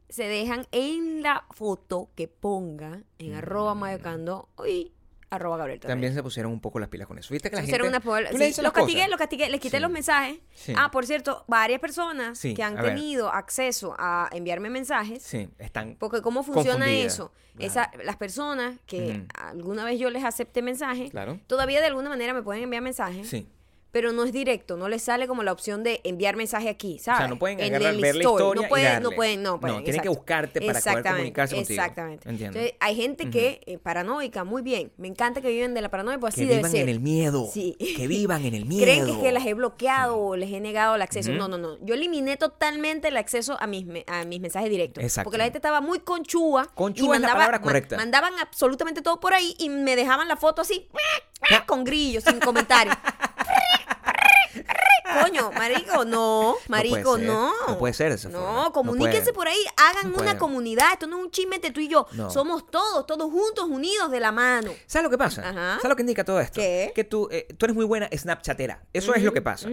se 0.09 0.25
dejan 0.25 0.67
en 0.73 1.23
la 1.23 1.45
foto 1.51 2.11
que 2.15 2.29
ponga 2.29 3.03
en 3.19 3.35
arroba 3.35 3.75
mayocando 3.75 4.49
y 4.67 4.93
arroba 5.31 5.57
Gabriel 5.59 5.79
Torreyes. 5.81 5.93
También 5.95 6.15
se 6.15 6.23
pusieron 6.23 6.53
un 6.53 6.61
poco 6.61 6.79
las 6.79 6.89
pilas 6.89 7.07
con 7.07 7.19
eso. 7.19 7.33
¿Viste 7.33 7.51
que 7.51 7.57
la 7.57 7.63
gente... 7.63 7.73
pusieron 7.73 7.89
una 7.89 8.01
pola- 8.01 8.31
tú 8.31 8.39
le 8.39 8.53
sí, 8.53 8.63
los 8.63 8.73
castigué, 8.73 9.09
los 9.09 9.19
castigué, 9.19 9.49
les 9.51 9.61
quité 9.61 9.77
Sí. 9.79 9.83
los 9.83 9.91
mensajes. 9.91 10.39
Sí. 10.55 10.73
Ah, 10.77 10.91
por 10.91 11.05
cierto, 11.07 11.45
varias 11.49 11.81
personas 11.81 12.41
que 12.41 12.63
han 12.63 12.77
tenido 12.81 13.29
acceso 13.33 13.95
a 13.99 14.29
enviarme 14.33 14.71
mensajes. 14.71 15.23
Sí, 15.23 15.49
están... 15.59 15.97
Porque 15.99 16.23
cómo 16.23 16.43
funciona 16.43 16.91
eso. 16.91 17.33
Claro. 17.57 17.67
Esa, 17.73 17.91
las 18.05 18.17
personas 18.17 18.79
que 18.87 19.25
alguna 19.35 19.85
vez 19.85 19.99
yo 19.99 20.11
les 20.11 20.25
acepté 20.25 20.63
mensajes, 20.63 21.11
Claro. 21.11 21.41
todavía 21.47 21.81
de 21.81 21.87
alguna 21.87 22.09
manera 22.09 22.33
me 22.33 22.43
pueden 22.43 22.63
enviar 22.63 22.83
mensajes, 22.83 23.29
Sí. 23.29 23.49
Pero 23.91 24.13
no 24.13 24.25
es 24.25 24.33
directo, 24.33 24.77
no 24.77 24.89
les 24.89 25.03
sale 25.03 25.27
como 25.27 25.43
la 25.43 25.51
opción 25.53 25.83
de 25.83 26.01
enviar 26.05 26.37
mensaje 26.37 26.69
aquí, 26.69 26.99
¿sabes? 26.99 27.21
O 27.21 27.23
sea, 27.23 27.29
no 27.29 27.39
pueden 27.39 27.59
En 27.61 27.75
agarrar, 27.75 27.95
el 27.95 28.01
ver 28.03 28.15
la 28.17 28.23
historia 28.23 28.63
no 28.63 28.69
pueden, 28.69 28.87
y 28.87 28.91
darle. 28.93 29.09
no 29.09 29.11
pueden, 29.17 29.43
no 29.43 29.61
pueden. 29.61 29.85
tienen 29.85 30.03
que 30.03 30.09
buscarte 30.09 30.61
para 30.61 30.67
poder 30.67 30.77
Exactamente, 30.77 31.11
comunicarse 31.11 31.55
contigo. 31.57 31.81
Exactamente. 31.83 32.29
Entiendo. 32.29 32.59
Entonces, 32.59 32.79
hay 32.81 32.97
gente 32.97 33.31
que, 33.31 33.61
eh, 33.67 33.79
paranoica, 33.79 34.45
muy 34.45 34.63
bien, 34.63 34.93
me 34.99 35.09
encanta 35.09 35.41
que 35.41 35.49
viven 35.49 35.73
de 35.75 35.81
la 35.81 35.89
paranoia, 35.91 36.19
pues 36.19 36.35
así 36.35 36.43
que 36.43 36.47
debe 36.49 36.59
vivan 36.59 36.71
ser. 36.71 36.81
en 36.83 36.89
el 36.91 37.01
miedo. 37.01 37.49
Sí. 37.53 37.77
Que 37.97 38.07
vivan 38.07 38.45
en 38.45 38.55
el 38.55 38.67
miedo. 38.67 38.83
Creen 38.85 39.07
que, 39.07 39.13
es 39.13 39.19
que 39.19 39.33
las 39.33 39.47
he 39.47 39.55
bloqueado 39.55 40.19
o 40.19 40.37
les 40.37 40.53
he 40.53 40.61
negado 40.61 40.95
el 40.95 41.03
acceso. 41.03 41.33
No, 41.33 41.49
no, 41.49 41.57
no. 41.59 41.79
Yo 41.85 41.95
eliminé 41.95 42.37
totalmente 42.37 43.09
el 43.09 43.17
acceso 43.17 43.57
a 43.61 43.67
mis, 43.67 43.87
me- 43.87 44.05
a 44.07 44.25
mis 44.25 44.41
mensajes 44.41 44.69
directos. 44.71 45.03
Exacto. 45.03 45.25
Porque 45.27 45.39
la 45.39 45.45
gente 45.45 45.59
estaba 45.59 45.81
muy 45.81 46.01
conchúa. 46.01 46.67
Conchúa 46.75 47.15
y 47.15 47.17
es 47.17 47.23
la 47.23 47.33
palabra 47.33 47.61
correcta. 47.63 47.97
mandaban 47.97 48.35
absolutamente 48.41 49.03
todo 49.03 49.19
por 49.19 49.33
ahí 49.35 49.55
y 49.59 49.71
me 49.71 49.97
dejaban 49.97 50.29
la 50.29 50.37
foto 50.37 50.63
así, 50.63 50.89
con 51.67 51.85
grillos, 51.85 52.25
sin 52.25 52.39
comentarios. 52.39 52.95
Coño, 55.23 55.51
marico, 55.53 56.05
no, 56.05 56.57
marico, 56.69 57.17
ser, 57.17 57.27
no. 57.27 57.53
no 57.67 57.79
puede 57.79 57.95
ser 57.95 58.13
esa 58.13 58.29
No, 58.29 58.39
forma, 58.41 58.63
no 58.65 58.73
comuníquense 58.73 59.33
por 59.33 59.49
ahí, 59.49 59.59
hagan 59.77 60.13
No 60.13 60.19
una 60.19 60.39
comunidad. 60.39 60.93
Esto 60.93 61.07
no 61.07 61.19
es 61.19 61.25
un 61.25 61.31
chisme 61.31 61.59
tú 61.71 61.81
y 61.81 61.89
yo. 61.89 62.07
No. 62.13 62.31
Somos 62.31 62.71
todos, 62.71 63.07
todos 63.07 63.31
juntos, 63.31 63.65
unidos 63.69 64.11
de 64.11 64.21
la 64.21 64.33
mano. 64.33 64.71
¿Sabes 64.87 65.05
lo 65.05 65.11
que 65.11 65.19
pasa? 65.19 65.49
Ajá. 65.49 65.77
¿Sabes 65.77 65.89
lo 65.89 65.97
que 65.97 66.03
indica 66.03 66.25
todo 66.25 66.41
esto? 66.41 66.61
¿Qué? 66.61 66.93
Que 66.95 67.05
tú, 67.05 67.29
eh, 67.31 67.47
tú 67.57 67.65
eres 67.67 67.75
muy 67.75 67.87
buena 67.87 68.09
Snapchatera. 68.15 68.83
Eso 68.93 69.15
es 69.15 69.23
lo 69.23 69.33
que 69.33 69.43
pasa. 69.43 69.69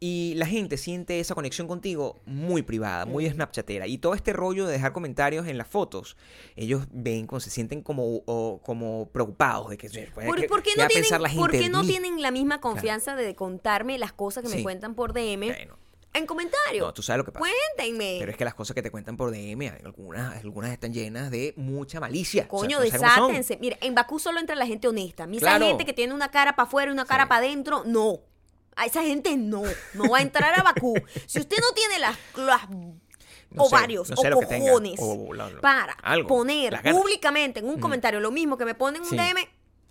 Y 0.00 0.34
la 0.36 0.46
gente 0.46 0.76
siente 0.76 1.18
esa 1.18 1.34
conexión 1.34 1.66
contigo 1.66 2.20
muy 2.24 2.62
privada, 2.62 3.04
muy 3.04 3.28
Snapchatera. 3.28 3.88
Y 3.88 3.98
todo 3.98 4.14
este 4.14 4.32
rollo 4.32 4.64
de 4.66 4.72
dejar 4.74 4.92
comentarios 4.92 5.48
en 5.48 5.58
las 5.58 5.66
fotos, 5.66 6.16
ellos 6.54 6.86
ven, 6.92 7.26
se 7.40 7.50
sienten 7.50 7.82
como, 7.82 8.22
o- 8.26 8.60
como 8.62 9.08
preocupados 9.10 9.70
de 9.70 9.76
que... 9.76 9.88
¿Por, 10.14 10.40
¿qué- 10.40 10.48
por 10.48 10.62
qué 10.62 10.70
no 10.76 10.86
tienen, 10.86 11.02
pensar 11.02 11.20
la 11.20 11.28
por 11.34 11.50
qué 11.50 11.68
no 11.68 11.82
tienen 11.82 12.22
la 12.22 12.30
misma 12.30 12.60
confianza 12.60 13.16
de 13.16 13.34
contarme 13.34 13.98
las 13.98 14.12
cosas 14.12 14.44
que 14.44 14.54
me 14.54 14.62
cuentan 14.62 14.94
por 14.94 15.12
DM 15.12 15.46
Bueno, 15.46 15.76
en 16.14 16.26
comentarios? 16.26 16.86
no, 16.86 16.94
tú 16.94 17.02
sabes 17.02 17.18
lo 17.18 17.24
que 17.24 17.32
pasa. 17.32 17.44
Cuéntenme. 17.76 18.18
Pero 18.20 18.30
es 18.30 18.36
que 18.38 18.44
las 18.44 18.54
cosas 18.54 18.76
que 18.76 18.82
te 18.82 18.92
cuentan 18.92 19.16
por 19.16 19.32
DM, 19.32 19.68
algunas, 19.84 20.36
algunas 20.44 20.70
están 20.70 20.92
llenas 20.92 21.32
de 21.32 21.54
mucha 21.56 21.98
malicia. 21.98 22.42
O 22.48 22.60
sea, 22.60 22.68
Coño, 22.68 22.78
desátense. 22.80 23.58
Mira, 23.60 23.76
en 23.80 23.96
Bakú 23.96 24.20
solo 24.20 24.38
entra 24.38 24.54
la 24.54 24.66
gente 24.66 24.86
honesta. 24.86 25.24
A 25.24 25.26
mí 25.26 25.38
Claro. 25.40 25.64
esa 25.64 25.70
gente 25.70 25.84
que 25.84 25.92
tiene 25.92 26.14
una 26.14 26.30
cara 26.30 26.54
para 26.54 26.68
afuera 26.68 26.90
y 26.90 26.92
una 26.94 27.04
cara 27.04 27.24
Sí. 27.24 27.28
para 27.28 27.44
adentro, 27.46 27.82
no. 27.84 28.20
A 28.78 28.86
esa 28.86 29.02
gente 29.02 29.36
no. 29.36 29.62
No 29.94 30.08
va 30.10 30.18
a 30.18 30.22
entrar 30.22 30.58
a 30.58 30.62
Bakú. 30.62 30.94
si 31.26 31.40
usted 31.40 31.56
no 31.58 31.72
tiene 31.74 31.98
las, 31.98 32.16
las 32.36 32.68
No 32.70 33.64
sé, 33.64 33.74
ovarios 33.74 34.10
no 34.10 34.16
sé 34.16 34.32
o 34.32 34.38
tenga, 34.40 34.58
cojones 34.70 34.98
o 35.02 35.28
para 35.60 35.92
algo, 36.02 36.28
poner 36.28 36.80
públicamente 36.92 37.60
en 37.60 37.66
un 37.68 37.76
Mm. 37.76 37.80
comentario 37.80 38.20
lo 38.20 38.30
mismo 38.30 38.56
que 38.56 38.64
me 38.64 38.74
ponen 38.74 39.02
en 39.02 39.02
un 39.02 39.10
Sí. 39.10 39.16
DM, 39.16 39.48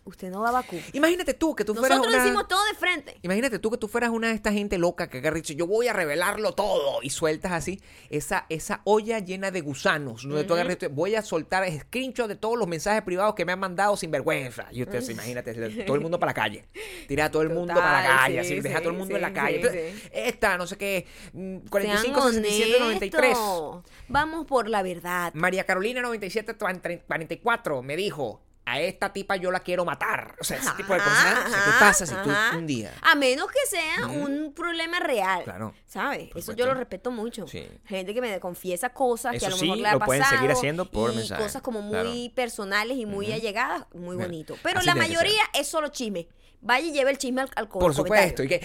usted 0.08 0.30
no 0.30 0.42
va 0.42 0.50
a 0.50 0.52
Bakú. 0.54 0.78
Imagínate 0.94 1.34
tú 1.34 1.56
que 1.56 1.66
tú 1.66 1.76
fueras 1.76 1.98
Nosotros 1.98 2.16
una... 2.16 2.24
decimos 2.24 2.48
todo 2.48 2.64
de 2.66 2.74
frente. 2.76 3.18
Imagínate 3.22 3.60
tú 3.60 3.72
que 3.72 3.78
tú 3.78 3.88
fueras 3.88 4.10
una 4.10 4.30
de 4.30 4.34
estas 4.34 4.54
gente 4.54 4.78
loca 4.78 5.10
que 5.10 5.20
agarra 5.20 5.38
y 5.38 5.42
dice, 5.42 5.56
yo 5.56 5.68
voy 5.68 5.88
a 5.88 5.94
revelarlo 5.94 6.54
todo. 6.54 7.02
Y 7.02 7.10
sueltas 7.10 7.52
así 7.52 7.82
esa, 8.10 8.46
esa 8.50 8.82
olla 8.86 9.20
llena 9.20 9.52
de 9.52 9.62
gusanos. 9.62 10.24
Donde 10.24 10.44
tú 10.44 10.54
agarras 10.54 10.78
y 10.82 10.88
voy 10.88 11.16
a 11.16 11.22
soltar 11.22 11.68
screenshot 11.72 12.28
de 12.28 12.36
todos 12.36 12.58
los 12.58 12.68
mensajes 12.68 13.02
privados 13.04 13.36
que 13.36 13.46
me 13.46 13.52
han 13.52 13.60
mandado 13.60 13.98
sin 13.98 14.12
vergüenza. 14.12 14.68
Y 14.72 14.84
usted 14.84 15.02
se 15.02 15.12
imagínate, 15.12 15.54
todo 15.86 15.96
el 15.96 16.02
mundo 16.02 16.20
para 16.20 16.32
la 16.32 16.36
calle. 16.36 16.66
Tira 17.08 17.26
a 17.26 17.32
todo 17.32 17.42
el 17.42 17.50
mundo 17.50 17.74
para 17.74 18.02
la 18.02 18.08
calle, 18.08 18.44
sí, 18.44 18.54
así, 18.54 18.62
deja 18.62 18.78
a 18.78 18.82
todo 18.82 18.90
el 18.90 18.96
sí, 18.96 19.00
mundo 19.00 19.16
en 19.16 19.22
la 19.22 19.28
sí, 19.30 19.34
calle. 19.34 19.50
sí, 19.50 19.56
Entonces, 19.58 20.02
sí. 20.02 20.10
Esta, 20.14 20.58
no 20.58 20.68
sé 20.68 20.78
qué, 20.78 21.06
mm, 21.34 21.58
Sean 21.58 21.70
45, 21.70 22.22
67, 22.22 22.80
93. 22.80 23.38
honestos. 23.38 23.92
Vamos 24.08 24.46
por 24.46 24.70
la 24.70 24.82
verdad. 24.84 25.34
María 25.34 25.64
Carolina 25.66 26.02
97 26.02 26.56
44 26.56 27.84
me 27.84 27.96
dijo, 27.96 28.42
a 28.70 28.82
esta 28.82 29.14
tipa 29.14 29.38
yo 29.38 29.50
la 29.50 29.62
quiero 29.62 29.86
matar. 29.86 30.36
O 30.42 30.44
sea, 30.44 30.58
ese 30.58 30.72
tipo 30.72 30.92
de 30.94 31.00
cosas. 31.00 31.46
O 31.46 31.50
sea, 31.50 31.64
¿qué 31.64 31.70
Ajá, 31.70 31.80
pasa 31.80 32.06
si 32.06 32.14
tú 32.16 32.30
ajá. 32.30 32.58
un 32.58 32.68
día... 32.68 32.94
A 33.02 33.16
menos 33.16 33.48
que 33.48 33.66
sea 33.70 34.08
un 34.08 34.54
problema 34.54 35.00
real. 35.00 35.44
Claro, 35.46 35.74
¿Sabes? 35.86 36.24
Eso 36.24 36.28
supuesto. 36.28 36.54
yo 36.54 36.66
lo 36.66 36.74
respeto 36.74 37.10
mucho. 37.10 37.48
Sí. 37.48 37.66
Gente 37.86 38.14
que 38.14 38.20
me 38.20 38.38
confiesa 38.42 38.90
cosas 38.90 39.38
que 39.40 39.46
a 39.46 39.50
lo 39.52 39.56
sí, 39.56 39.64
mejor 39.64 39.78
le 39.78 39.88
ha 39.88 39.94
lo 39.94 40.00
pasado. 40.00 40.06
pueden 40.08 40.24
seguir 40.26 40.52
haciendo 40.52 40.84
por 40.92 41.14
y 41.14 41.16
mensaje. 41.16 41.42
cosas 41.42 41.62
como 41.62 41.82
muy 41.82 41.94
Claro. 41.94 42.36
personales 42.36 42.98
y 42.98 43.06
muy 43.06 43.32
allegadas, 43.32 43.86
muy 43.94 44.18
bonito. 44.18 44.58
Pero 44.62 44.80
así 44.80 44.86
la 44.88 44.96
mayoría 44.96 45.42
es 45.54 45.68
solo 45.68 45.88
chisme. 45.88 46.28
Vaya 46.60 46.88
y 46.88 46.92
lleve 46.92 47.12
el 47.12 47.18
chisme 47.20 47.42
al, 47.42 47.50
al 47.56 47.68
Por 47.68 47.94
supuesto. 47.94 48.42
Y 48.44 48.48
que, 48.48 48.60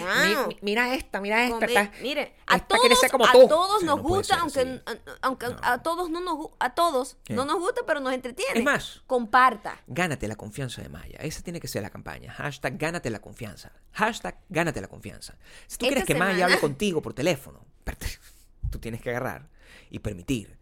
mi- 0.49 0.57
mira 0.63 0.95
esta, 0.95 1.21
mira 1.21 1.45
esta. 1.45 1.67
Come- 1.67 1.91
mire, 2.01 2.35
a 2.47 2.57
esta 2.57 2.67
todos, 2.69 2.81
quiere 2.81 2.97
ser 2.97 3.11
como 3.11 3.27
a 3.27 3.33
todos 3.33 3.81
Sí, 3.81 3.87
nos 3.87 3.97
no 3.99 4.03
gusta, 4.03 4.37
aunque, 4.41 4.61
a- 4.87 4.99
aunque 5.21 5.47
No. 5.49 5.57
a 5.63 5.83
todos 5.83 6.09
no 6.11 6.21
nos 6.21 6.49
a 6.59 6.75
todos 6.75 7.17
¿Qué? 7.23 7.35
no 7.35 7.45
nos 7.45 7.59
gusta, 7.59 7.83
pero 7.87 8.01
nos 8.01 8.13
entretiene. 8.15 8.59
Es 8.61 8.65
más. 8.65 9.03
comparta. 9.07 9.79
Gánate 9.87 10.27
la 10.27 10.37
confianza 10.37 10.81
de 10.83 10.89
Maya. 10.89 11.19
Esa 11.21 11.43
tiene 11.43 11.61
que 11.61 11.69
ser 11.69 11.83
la 11.83 11.91
campaña. 11.91 12.33
Hashtag 12.33 12.79
gánate 12.79 13.11
la 13.11 13.21
confianza. 13.21 13.73
Hashtag 13.93 14.39
gánate 14.49 14.81
la 14.81 14.89
confianza. 14.89 15.35
Si 15.67 15.77
tú 15.77 15.85
Esta 15.85 15.89
quieres 15.89 16.05
que 16.07 16.15
Maya 16.15 16.47
hable 16.47 16.59
contigo 16.61 17.03
por 17.03 17.13
teléfono, 17.15 17.65
tú 18.71 18.79
tienes 18.79 19.03
que 19.03 19.11
agarrar 19.11 19.49
y 19.91 19.99
permitir 19.99 20.57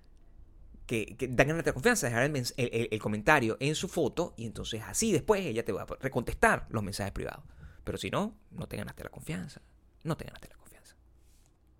que, 0.90 1.16
que 1.16 1.28
da 1.28 1.44
gánate 1.44 1.70
la 1.70 1.72
confianza, 1.74 2.08
dejar 2.08 2.24
el- 2.24 2.36
el- 2.36 2.88
el 2.90 3.00
comentario 3.00 3.56
en 3.60 3.76
su 3.76 3.86
foto 3.86 4.34
y 4.36 4.44
entonces 4.44 4.82
así 4.84 5.12
después 5.12 5.46
ella 5.46 5.64
te 5.64 5.70
va 5.70 5.82
a 5.82 5.86
recontestar 6.00 6.66
los 6.68 6.82
mensajes 6.82 7.12
privados. 7.12 7.44
Pero 7.84 7.96
si 7.96 8.10
no, 8.10 8.34
no 8.50 8.66
te 8.66 8.76
ganaste 8.76 9.04
la 9.04 9.10
confianza. 9.10 9.60
No 10.02 10.16
te 10.16 10.24
ganaste 10.24 10.48
la 10.48 10.56
confianza. 10.56 10.96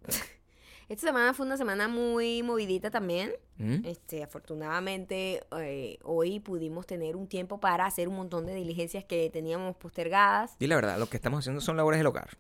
Esta 0.88 1.07
semana 1.09 1.35
fue 1.35 1.45
una 1.47 1.57
semana 1.57 1.88
muy 1.88 2.43
movidita 2.45 2.90
también. 2.90 3.33
¿Mm? 3.59 3.85
Este, 3.85 4.23
afortunadamente, 4.23 5.40
eh, 5.59 5.99
hoy 6.02 6.38
pudimos 6.40 6.87
tener 6.87 7.17
un 7.17 7.26
tiempo 7.26 7.59
para 7.61 7.87
hacer 7.87 8.07
un 8.09 8.14
montón 8.17 8.47
de 8.47 8.55
diligencias 8.55 9.05
que 9.05 9.29
teníamos 9.31 9.76
postergadas. 9.76 10.55
Y 10.61 10.67
la 10.69 10.76
verdad, 10.76 10.99
lo 10.99 11.09
que 11.09 11.17
estamos 11.17 11.40
haciendo 11.40 11.61
son 11.61 11.76
labores 11.76 11.99
del 11.99 12.07
hogar. 12.07 12.31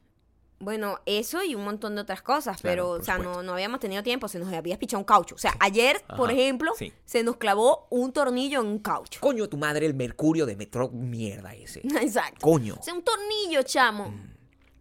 Bueno, 0.60 0.98
eso 1.06 1.42
y 1.42 1.54
un 1.54 1.64
montón 1.64 1.94
de 1.94 2.02
otras 2.02 2.20
cosas, 2.20 2.60
Claro, 2.60 2.70
pero, 2.70 2.90
o 2.90 3.02
sea, 3.02 3.16
no, 3.16 3.42
no 3.42 3.54
habíamos 3.54 3.80
tenido 3.80 4.02
tiempo, 4.02 4.28
se 4.28 4.38
nos 4.38 4.52
había 4.52 4.78
pichado 4.78 4.98
un 4.98 5.04
caucho. 5.04 5.34
O 5.34 5.38
sea, 5.38 5.54
ayer, 5.58 6.04
por 6.18 6.30
ejemplo, 6.30 6.72
sí. 6.76 6.92
se 7.06 7.22
nos 7.22 7.38
clavó 7.38 7.86
un 7.88 8.12
tornillo 8.12 8.60
en 8.60 8.66
un 8.66 8.78
caucho. 8.78 9.20
Coño, 9.20 9.48
tu 9.48 9.56
madre, 9.56 9.86
el 9.86 9.94
mercurio 9.94 10.44
de 10.44 10.56
metro 10.56 10.90
mierda 10.90 11.54
ese. 11.54 11.80
Exacto. 12.02 12.40
Coño. 12.42 12.76
O 12.78 12.82
sea, 12.82 12.92
un 12.92 13.02
tornillo, 13.02 13.62
chamo. 13.62 14.14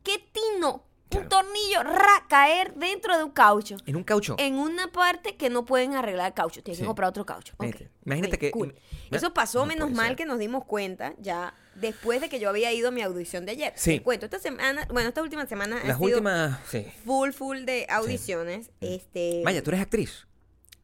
¿Qué 0.04 0.22
tino? 0.34 0.84
Mm. 1.10 1.12
Claro. 1.12 1.24
Un 1.24 1.30
tornillo, 1.30 1.84
ra, 1.84 2.26
caer 2.30 2.74
dentro 2.76 3.18
de 3.18 3.24
un 3.24 3.32
caucho. 3.32 3.78
En 3.88 3.96
un 3.96 4.04
caucho. 4.04 4.36
En 4.38 4.60
una 4.60 4.92
parte 4.92 5.36
que 5.38 5.50
no 5.50 5.66
pueden 5.66 5.96
arreglar 5.96 6.28
el 6.28 6.34
caucho. 6.34 6.62
Tienen 6.62 6.78
Sí. 6.78 6.82
que 6.84 6.88
comprar 6.88 7.10
otro 7.10 7.26
caucho. 7.26 7.54
Imagínate. 7.60 7.90
Imagínate 8.06 8.36
Ok, 8.36 8.40
que- 8.40 8.52
cool. 8.52 8.76
no- 9.10 9.18
Eso 9.18 9.34
pasó, 9.34 9.60
no 9.62 9.66
menos 9.66 9.92
mal 9.92 10.10
ser. 10.10 10.16
que 10.18 10.26
nos 10.26 10.38
dimos 10.38 10.66
cuenta 10.66 11.14
ya 11.20 11.54
después 11.76 12.22
de 12.22 12.30
que 12.30 12.40
yo 12.40 12.50
había 12.50 12.72
ido 12.74 12.90
a 12.90 12.92
mi 12.92 13.02
audición 13.02 13.46
de 13.46 13.54
ayer. 13.54 13.74
Sí. 13.76 13.98
Te 13.98 14.04
cuento, 14.04 14.26
esta 14.26 14.38
semana, 14.40 14.88
bueno, 14.92 15.10
esta 15.10 15.22
última 15.24 15.46
semana 15.48 15.78
Las 15.84 15.98
sido 15.98 16.10
últimas. 16.18 16.60
Sí. 16.68 16.86
full, 17.06 17.32
full 17.32 17.60
de 17.66 17.88
audiciones. 17.90 18.70
Este, 18.82 19.42
Vaya, 19.44 19.64
tú 19.64 19.72
eres 19.72 19.82
actriz. 19.82 20.28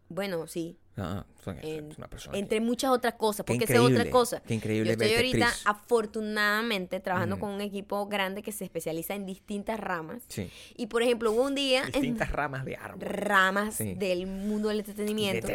Bueno, 0.09 0.47
sí. 0.47 0.79
Ah, 0.97 1.25
en- 1.61 1.91
es 1.91 1.97
una 1.97 2.07
persona. 2.07 2.37
entre 2.37 2.61
muchas 2.61 2.89
otras 2.91 3.15
cosas, 3.15 3.45
porque 3.45 3.65
esa 3.65 3.73
es 3.75 3.79
otra 3.79 4.09
cosa. 4.09 4.41
qué 4.47 4.53
increíble 4.55 4.87
Yo 4.87 4.91
estoy 4.93 5.13
ahorita, 5.15 5.47
actriz. 5.47 5.63
afortunadamente, 5.65 6.99
trabajando 6.99 7.37
Mm. 7.37 7.39
con 7.39 7.49
un 7.51 7.61
equipo 7.61 8.07
grande 8.07 8.41
que 8.41 8.51
se 8.51 8.63
especializa 8.63 9.13
en 9.15 9.25
distintas 9.25 9.79
ramas. 9.79 10.23
Sí. 10.27 10.49
Y, 10.75 10.87
por 10.87 11.03
ejemplo, 11.03 11.31
hubo 11.31 11.43
un 11.43 11.55
día... 11.55 11.83
en- 11.85 11.91
Distintas 11.91 12.31
ramas 12.31 12.65
de 12.65 12.75
árbol. 12.75 12.99
ramas 13.01 13.75
Sí. 13.75 13.93
del 13.95 14.27
mundo 14.27 14.69
del 14.69 14.79
entretenimiento. 14.79 15.47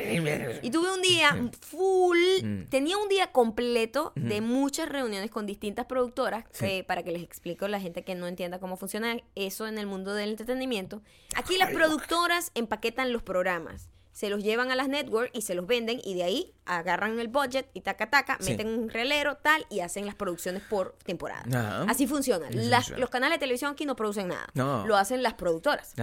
Y 0.62 0.70
tuve 0.70 0.92
un 0.92 1.02
día 1.02 1.50
full, 1.60 2.18
Mm. 2.42 2.64
tenía 2.68 2.96
un 2.98 3.08
día 3.08 3.32
completo 3.32 4.12
de 4.16 4.40
muchas 4.40 4.88
reuniones 4.88 5.30
con 5.30 5.46
distintas 5.46 5.86
productoras, 5.86 6.44
Sí. 6.52 6.64
que, 6.66 6.84
para 6.84 7.02
que 7.02 7.12
les 7.12 7.22
explico 7.22 7.64
a 7.64 7.68
la 7.68 7.80
gente 7.80 8.04
que 8.04 8.14
no 8.14 8.26
entienda 8.26 8.58
cómo 8.60 8.76
funciona 8.76 9.16
eso 9.34 9.66
en 9.66 9.78
el 9.78 9.86
mundo 9.86 10.14
del 10.14 10.30
entretenimiento. 10.30 11.02
Aquí 11.34 11.56
las 11.56 11.70
productoras 11.72 12.50
empaquetan 12.54 13.12
los 13.12 13.22
programas. 13.22 13.89
Se 14.12 14.28
los 14.28 14.42
llevan 14.42 14.70
a 14.70 14.74
las 14.74 14.88
networks 14.88 15.30
y 15.34 15.42
se 15.42 15.54
los 15.54 15.66
venden 15.66 16.00
y 16.04 16.14
de 16.14 16.24
ahí 16.24 16.52
agarran 16.66 17.18
el 17.18 17.28
budget 17.28 17.68
y 17.74 17.80
taca 17.80 18.10
taca, 18.10 18.36
Sí. 18.40 18.50
meten 18.50 18.68
un 18.68 18.88
relero 18.90 19.36
tal 19.36 19.66
y 19.70 19.80
hacen 19.80 20.04
las 20.06 20.14
producciones 20.14 20.62
por 20.62 20.96
temporada. 21.04 21.42
Ajá. 21.48 21.82
Así 21.90 22.06
funciona. 22.06 22.46
Las- 22.50 22.84
funciona. 22.84 23.00
los 23.00 23.10
canales 23.10 23.36
de 23.36 23.40
televisión 23.40 23.72
aquí 23.72 23.86
no 23.86 23.96
producen 23.96 24.28
nada. 24.28 24.46
No. 24.54 24.86
Lo 24.86 24.96
hacen 24.96 25.22
las 25.22 25.34
productoras. 25.34 25.94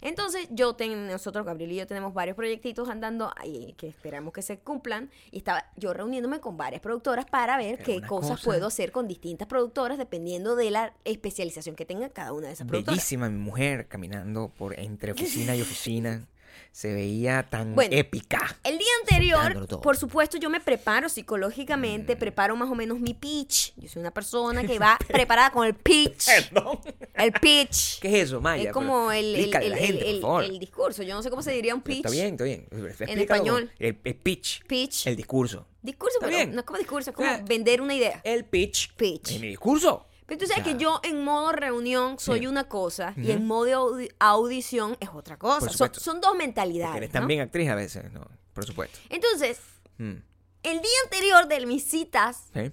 Entonces, 0.00 0.46
yo 0.50 0.74
ten- 0.76 1.06
nosotros, 1.08 1.44
Gabriel 1.46 1.72
y 1.72 1.76
yo, 1.76 1.86
tenemos 1.86 2.12
varios 2.14 2.36
proyectitos 2.36 2.88
andando 2.88 3.32
ahí 3.36 3.74
que 3.78 3.88
esperamos 3.88 4.32
que 4.32 4.42
se 4.42 4.58
cumplan. 4.58 5.10
Y 5.30 5.38
estaba 5.38 5.64
yo 5.76 5.92
reuniéndome 5.94 6.40
con 6.40 6.56
varias 6.56 6.80
productoras 6.82 7.24
para 7.26 7.56
ver 7.56 7.78
Pero 7.78 8.00
qué 8.00 8.06
cosas 8.06 8.32
cosa- 8.32 8.44
puedo 8.44 8.66
hacer 8.68 8.92
con 8.92 9.08
distintas 9.08 9.48
productoras 9.48 9.98
dependiendo 9.98 10.54
de 10.56 10.70
la 10.70 10.92
especialización 11.04 11.76
que 11.76 11.84
tenga 11.86 12.08
cada 12.10 12.32
una 12.32 12.48
de 12.48 12.52
esas 12.52 12.66
productoras. 12.66 12.96
Bellísima 12.98 13.28
mi 13.30 13.38
mujer 13.38 13.88
caminando 13.88 14.50
por 14.56 14.78
entre 14.78 15.12
oficina 15.12 15.56
y 15.56 15.62
oficina. 15.62 16.26
Se 16.74 16.92
veía 16.92 17.44
tan 17.44 17.76
Bueno. 17.76 17.94
épica. 17.96 18.58
El 18.64 18.78
día 18.78 18.88
anterior. 19.02 19.60
Mm. 19.70 19.80
por 19.80 19.96
supuesto, 19.96 20.38
yo 20.38 20.50
me 20.50 20.58
preparo 20.58 21.08
psicológicamente, 21.08 22.16
preparo 22.16 22.56
más 22.56 22.68
o 22.68 22.74
menos 22.74 22.98
mi 22.98 23.14
pitch. 23.14 23.72
Yo 23.76 23.88
soy 23.88 24.00
una 24.00 24.10
persona 24.10 24.64
que 24.66 24.80
va 24.80 24.98
preparada 25.06 25.50
con 25.52 25.64
el 25.68 25.74
pitch. 25.74 26.26
Perdón. 26.26 26.80
El 27.14 27.30
pitch. 27.32 27.98
¿Qué 28.02 28.08
es 28.08 28.26
eso, 28.26 28.40
Maya? 28.40 28.64
es 28.70 28.72
como 28.72 29.12
el, 29.12 29.36
el, 29.36 29.54
el- 29.54 29.74
gente, 29.76 30.58
discurso. 30.58 31.04
Yo 31.04 31.14
no 31.14 31.22
sé 31.22 31.30
cómo 31.30 31.42
se 31.42 31.52
diría 31.52 31.76
un 31.76 31.80
pitch. 31.82 31.98
Está 32.06 32.10
bien, 32.10 32.32
está 32.32 32.42
bien. 32.42 32.66
Explícalo. 32.72 33.20
español. 33.20 33.70
El, 33.78 33.96
el 34.02 34.14
pitch. 34.16 34.64
Pitch. 34.66 35.06
El 35.06 35.14
discurso. 35.14 35.68
Discurso, 35.80 36.16
pero 36.18 36.32
bien. 36.36 36.52
no 36.54 36.58
es 36.58 36.66
como 36.66 36.78
discurso, 36.80 37.10
es 37.10 37.16
como 37.16 37.30
vender 37.44 37.82
una 37.82 37.94
idea. 37.94 38.20
El 38.24 38.46
pitch. 38.46 38.94
Pitch. 38.96 39.30
En 39.30 39.42
mi 39.42 39.48
discurso. 39.48 40.06
Pero 40.26 40.38
tú 40.40 40.46
sabes 40.46 40.64
que 40.64 40.76
yo 40.78 41.00
en 41.02 41.22
modo 41.22 41.52
reunión 41.52 42.18
soy 42.18 42.40
Sí. 42.40 42.46
una 42.46 42.64
cosa 42.64 43.12
y 43.16 43.30
en 43.30 43.46
modo 43.46 43.66
audi- 43.92 44.10
audición 44.18 44.96
es 45.00 45.10
otra 45.12 45.36
cosa. 45.38 45.68
Son, 45.68 45.92
son 45.94 46.20
dos 46.20 46.30
Porque 46.32 46.46
mentalidades. 46.46 46.96
eres 46.96 47.10
¿no? 47.10 47.20
también 47.20 47.40
actriz 47.42 47.68
a 47.68 47.74
veces, 47.74 48.10
¿no? 48.12 48.26
Por 48.52 48.64
supuesto. 48.64 48.98
Entonces, 49.10 49.60
Mm. 49.98 50.14
el 50.62 50.80
día 50.80 50.98
anterior 51.04 51.46
de 51.46 51.66
mis 51.66 51.84
citas, 51.84 52.48
¿Sí? 52.54 52.70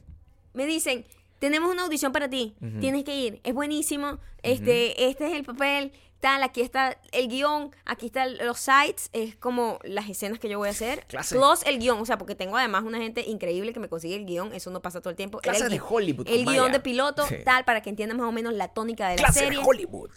me 0.54 0.66
dicen, 0.66 1.06
tenemos 1.40 1.72
una 1.72 1.84
audición 1.84 2.12
para 2.12 2.30
ti, 2.30 2.56
tienes 2.80 3.04
que 3.04 3.16
ir, 3.16 3.42
es 3.44 3.54
buenísimo, 3.54 4.20
este, 4.44 5.10
este 5.10 5.28
es 5.28 5.34
el 5.34 5.44
papel, 5.44 5.92
tal, 6.22 6.44
aquí 6.44 6.62
está 6.62 6.98
el 7.12 7.28
guion, 7.28 7.76
aquí 7.86 8.06
están 8.06 8.38
los 8.38 8.60
sites, 8.60 9.10
es 9.12 9.36
como 9.36 9.80
las 9.84 10.08
escenas 10.10 10.40
que 10.40 10.48
yo 10.48 10.58
voy 10.60 10.70
a 10.70 10.72
hacer, 10.72 11.06
Clase. 11.08 11.36
plus 11.36 11.64
el 11.66 11.80
guion, 11.80 12.00
o 12.00 12.06
sea, 12.06 12.18
porque 12.18 12.36
tengo 12.36 12.56
además 12.56 12.84
una 12.84 13.00
gente 13.00 13.22
increíble 13.28 13.74
que 13.74 13.80
me 13.82 13.90
consigue 13.90 14.16
el 14.16 14.26
guion, 14.26 14.54
eso 14.54 14.70
no 14.72 14.82
pasa 14.82 15.02
todo 15.02 15.10
el 15.10 15.16
tiempo. 15.18 15.40
Clase 15.40 15.66
el 15.66 15.70
de 15.72 15.82
Hollywood 15.82 16.28
El 16.30 16.46
guion 16.46 16.72
de 16.72 16.80
piloto, 16.80 17.28
Sí. 17.28 17.36
tal, 17.44 17.66
para 17.66 17.82
que 17.82 17.90
entiendan 17.90 18.18
más 18.18 18.28
o 18.28 18.32
menos 18.32 18.54
la 18.54 18.70
tónica 18.70 19.10
de 19.10 19.18
la 19.22 19.32
serie. 19.34 19.60
de 19.60 19.66
Hollywood. 19.66 20.12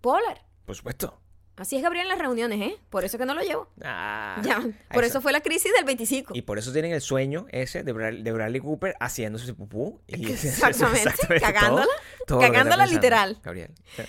Polar. 0.00 0.42
Por 0.64 0.76
supuesto. 0.76 1.18
Así 1.56 1.76
es 1.76 1.82
Gabriel 1.82 2.04
en 2.06 2.08
las 2.08 2.18
reuniones, 2.18 2.60
¿eh? 2.62 2.76
Por 2.88 3.04
eso 3.04 3.18
que 3.18 3.26
no 3.26 3.34
lo 3.34 3.42
llevo. 3.42 3.68
Ah, 3.84 4.40
ya, 4.42 4.62
por 4.92 5.04
eso 5.04 5.20
fue 5.20 5.32
la 5.32 5.42
crisis 5.42 5.70
del 5.76 5.84
25. 5.84 6.32
Y 6.34 6.42
por 6.42 6.58
eso 6.58 6.72
tienen 6.72 6.92
el 6.92 7.02
sueño 7.02 7.46
ese 7.50 7.82
de, 7.82 7.94
Bra- 7.94 8.22
de 8.22 8.32
Bradley 8.32 8.60
Cooper 8.60 8.96
haciéndose 8.98 9.44
su 9.46 9.54
pupú. 9.54 10.00
Y 10.06 10.14
Exactamente, 10.32 11.10
todo- 11.28 11.40
cagándola, 11.40 11.86
todo 12.26 12.40
cagándola 12.40 12.86
literal. 12.86 13.38
Gabriel. 13.42 13.70
Sí. 13.96 14.02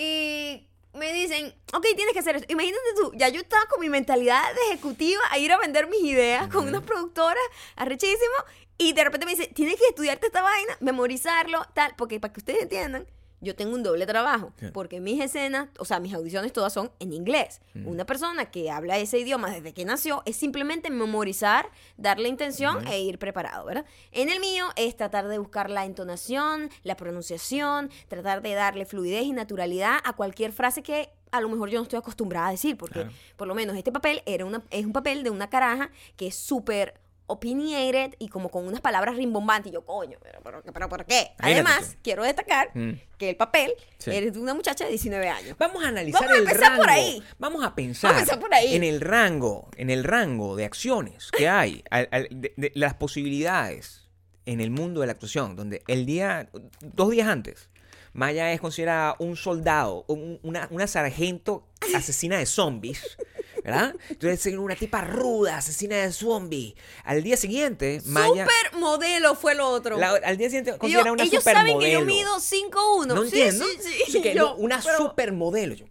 Y 0.00 0.64
me 0.92 1.12
dicen, 1.12 1.52
ok, 1.72 1.84
tienes 1.96 2.12
que 2.12 2.20
hacer 2.20 2.36
esto. 2.36 2.52
Imagínate 2.52 2.84
tú, 2.94 3.10
ya 3.16 3.28
yo 3.30 3.40
estaba 3.40 3.64
con 3.66 3.80
mi 3.80 3.88
mentalidad 3.88 4.44
de 4.54 4.74
ejecutiva 4.74 5.20
a 5.30 5.38
ir 5.38 5.50
a 5.50 5.58
vender 5.58 5.88
mis 5.88 6.02
ideas 6.02 6.46
con 6.46 6.68
unas 6.68 6.82
productoras 6.82 7.42
arrechísimo. 7.74 8.34
Y 8.78 8.92
de 8.92 9.02
repente 9.02 9.26
me 9.26 9.34
dice, 9.34 9.48
tienes 9.48 9.74
que 9.74 9.88
estudiarte 9.88 10.28
esta 10.28 10.40
vaina, 10.40 10.76
memorizarlo, 10.78 11.66
tal. 11.74 11.96
Porque 11.96 12.20
para 12.20 12.32
que 12.32 12.38
ustedes 12.38 12.62
entiendan, 12.62 13.08
yo 13.40 13.54
tengo 13.54 13.74
un 13.74 13.82
doble 13.82 14.04
trabajo. 14.06 14.52
Sí. 14.58 14.66
Porque 14.72 15.00
mis 15.00 15.20
escenas, 15.22 15.68
o 15.78 15.84
sea, 15.84 16.00
mis 16.00 16.12
audiciones 16.14 16.52
todas 16.52 16.72
son 16.72 16.90
en 16.98 17.12
inglés. 17.12 17.60
Una 17.84 18.04
persona 18.04 18.50
que 18.50 18.70
habla 18.70 18.98
ese 18.98 19.18
idioma 19.18 19.50
desde 19.50 19.72
que 19.72 19.84
nació 19.84 20.22
es 20.26 20.36
simplemente 20.36 20.90
memorizar, 20.90 21.70
darle 21.96 22.28
intención 22.28 22.86
e 22.88 23.00
ir 23.00 23.18
preparado, 23.18 23.64
¿verdad? 23.64 23.84
En 24.12 24.28
el 24.28 24.40
mío 24.40 24.66
es 24.76 24.96
tratar 24.96 25.28
de 25.28 25.38
buscar 25.38 25.70
la 25.70 25.84
entonación, 25.84 26.70
la 26.82 26.96
pronunciación, 26.96 27.90
tratar 28.08 28.42
de 28.42 28.54
darle 28.54 28.86
fluidez 28.86 29.22
y 29.24 29.32
naturalidad 29.32 29.98
a 30.04 30.12
cualquier 30.14 30.52
frase 30.52 30.82
que 30.82 31.10
a 31.30 31.40
lo 31.42 31.48
mejor 31.50 31.68
yo 31.68 31.78
no 31.78 31.82
estoy 31.82 31.98
acostumbrada 31.98 32.48
a 32.48 32.50
decir, 32.52 32.76
porque 32.78 33.00
Claro. 33.00 33.10
por 33.36 33.46
lo 33.46 33.54
menos 33.54 33.76
este 33.76 33.92
papel 33.92 34.22
era 34.24 34.44
una, 34.46 34.62
es 34.70 34.86
un 34.86 34.92
papel 34.94 35.22
de 35.22 35.30
una 35.30 35.50
caraja 35.50 35.90
que 36.16 36.28
es 36.28 36.34
súper 36.34 36.94
opinionated 37.28 38.14
y 38.18 38.28
como 38.28 38.50
con 38.50 38.66
unas 38.66 38.80
palabras 38.80 39.16
rimbombantes. 39.16 39.70
Y 39.70 39.74
yo, 39.74 39.84
coño, 39.84 40.18
pero, 40.22 40.40
pero, 40.42 40.62
pero 40.62 40.88
¿por 40.88 41.04
qué? 41.04 41.30
Además, 41.38 41.96
quiero 42.02 42.24
destacar 42.24 42.70
Mm. 42.74 42.94
que 43.16 43.30
el 43.30 43.36
papel 43.36 43.72
Sí. 43.98 44.10
eres 44.10 44.32
de 44.32 44.40
una 44.40 44.54
muchacha 44.54 44.84
de 44.84 44.90
19 44.90 45.28
años. 45.28 45.56
Vamos 45.58 45.84
a 45.84 45.88
analizar 45.88 46.20
Vamos 46.22 46.34
a 46.34 46.36
el 46.40 46.42
empezar 46.46 46.70
rango. 46.70 46.82
por 46.82 46.90
ahí. 46.90 47.22
Vamos 47.38 47.64
a 47.64 47.74
pensar 47.74 48.10
Vamos 48.10 48.18
a 48.18 48.22
empezar 48.34 48.40
por 48.40 48.54
ahí. 48.54 48.74
en 48.74 48.82
el 48.84 49.00
rango, 49.00 49.70
en 49.76 49.90
el 49.90 50.02
rango 50.04 50.56
de 50.56 50.64
acciones 50.64 51.30
que 51.30 51.48
hay, 51.48 51.84
al- 51.90 52.08
al- 52.10 52.28
de, 52.30 52.52
de 52.56 52.72
las 52.74 52.94
posibilidades 52.94 54.08
en 54.46 54.60
el 54.60 54.70
mundo 54.70 55.00
de 55.02 55.06
la 55.06 55.12
actuación, 55.12 55.54
donde 55.56 55.82
el 55.86 56.06
día, 56.06 56.48
dos 56.80 57.10
días 57.10 57.28
antes, 57.28 57.68
Maya 58.14 58.50
es 58.52 58.60
considerada 58.60 59.14
un 59.18 59.36
soldado, 59.36 60.04
un- 60.08 60.40
una, 60.42 60.66
una 60.70 60.86
sargento 60.86 61.68
asesina 61.94 62.38
de 62.38 62.46
zombies. 62.46 63.16
¿Verdad? 63.68 63.94
Entonces 64.08 64.46
es 64.46 64.56
una 64.58 64.74
tipa 64.76 65.02
ruda, 65.02 65.58
asesina 65.58 65.96
de 65.96 66.10
zombies. 66.12 66.74
Al 67.04 67.22
día 67.22 67.36
siguiente, 67.36 68.00
Maya. 68.06 68.46
Supermodelo 68.46 69.34
fue 69.34 69.54
lo 69.54 69.68
otro. 69.68 69.98
la- 69.98 70.12
al 70.24 70.36
día 70.38 70.48
siguiente 70.48 70.76
considera 70.78 71.12
una 71.12 71.22
ellos 71.24 71.44
saben 71.44 71.78
que 71.78 71.90
yo 71.92 72.00
supermodelo. 72.00 72.04
mido 72.06 72.40
5'1". 72.40 73.06
No 73.14 73.22
Sí, 73.24 73.36
entiendo. 73.40 73.64
Sí, 73.66 73.70
sí, 73.80 74.02
Así 74.08 74.22
que, 74.22 74.34
Yo, 74.36 74.42
no, 74.42 74.54
una 74.56 74.80
pero- 74.82 74.96
supermodelo. 74.98 75.74
Yo, 75.74 75.84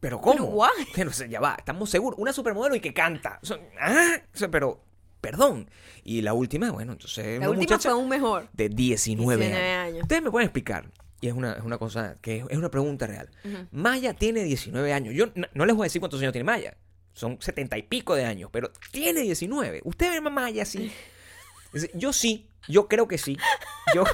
¿Pero 0.00 0.20
cómo? 0.20 0.66
Pero 0.94 1.06
no 1.08 1.12
sé, 1.16 1.30
ya 1.30 1.40
va, 1.40 1.54
estamos 1.58 1.88
seguros. 1.88 2.18
Una 2.20 2.32
supermodelo 2.34 2.74
y 2.76 2.80
que 2.80 2.92
canta. 2.92 3.38
O 3.42 3.46
sea, 3.46 3.58
ah, 3.80 4.16
o 4.34 4.36
sea, 4.36 4.50
pero, 4.50 4.84
perdón. 5.22 5.70
Y 6.02 6.20
la 6.20 6.34
última, 6.34 6.70
bueno, 6.72 6.92
entonces. 6.92 7.40
La 7.40 7.48
última 7.48 7.78
fue 7.78 7.94
un 7.94 8.10
mejor. 8.10 8.48
de 8.52 8.68
19, 8.68 9.36
19 9.46 9.72
años. 9.72 9.86
años. 9.94 10.02
Ustedes 10.02 10.22
me 10.22 10.30
pueden 10.30 10.44
explicar. 10.46 10.90
Y 11.22 11.28
es 11.28 11.32
una, 11.32 11.52
es 11.54 11.62
una 11.62 11.78
cosa 11.78 12.16
que 12.20 12.36
es, 12.36 12.44
es 12.50 12.58
una 12.58 12.70
pregunta 12.70 13.06
real. 13.06 13.30
Maya 13.70 14.12
tiene 14.12 14.44
19 14.44 14.92
años. 14.92 15.14
Yo 15.14 15.28
no, 15.34 15.46
no 15.54 15.64
les 15.64 15.74
voy 15.74 15.84
a 15.84 15.86
decir 15.86 16.00
cuántos 16.02 16.20
años 16.20 16.32
tiene 16.32 16.44
Maya. 16.44 16.76
Son 17.14 17.40
70 17.40 17.78
y 17.78 17.82
pico 17.82 18.14
de 18.14 18.24
años, 18.24 18.50
pero 18.52 18.70
tiene 18.90 19.20
19. 19.22 19.80
¿Usted 19.84 20.10
ve 20.10 20.16
a 20.18 20.30
Maya 20.30 20.62
así? 20.62 20.92
Dice, 21.72 21.90
Yo 21.94 22.12
sí, 22.12 22.48
yo 22.68 22.88
creo 22.88 23.08
que 23.08 23.18
sí. 23.18 23.36
Yo, 23.94 24.04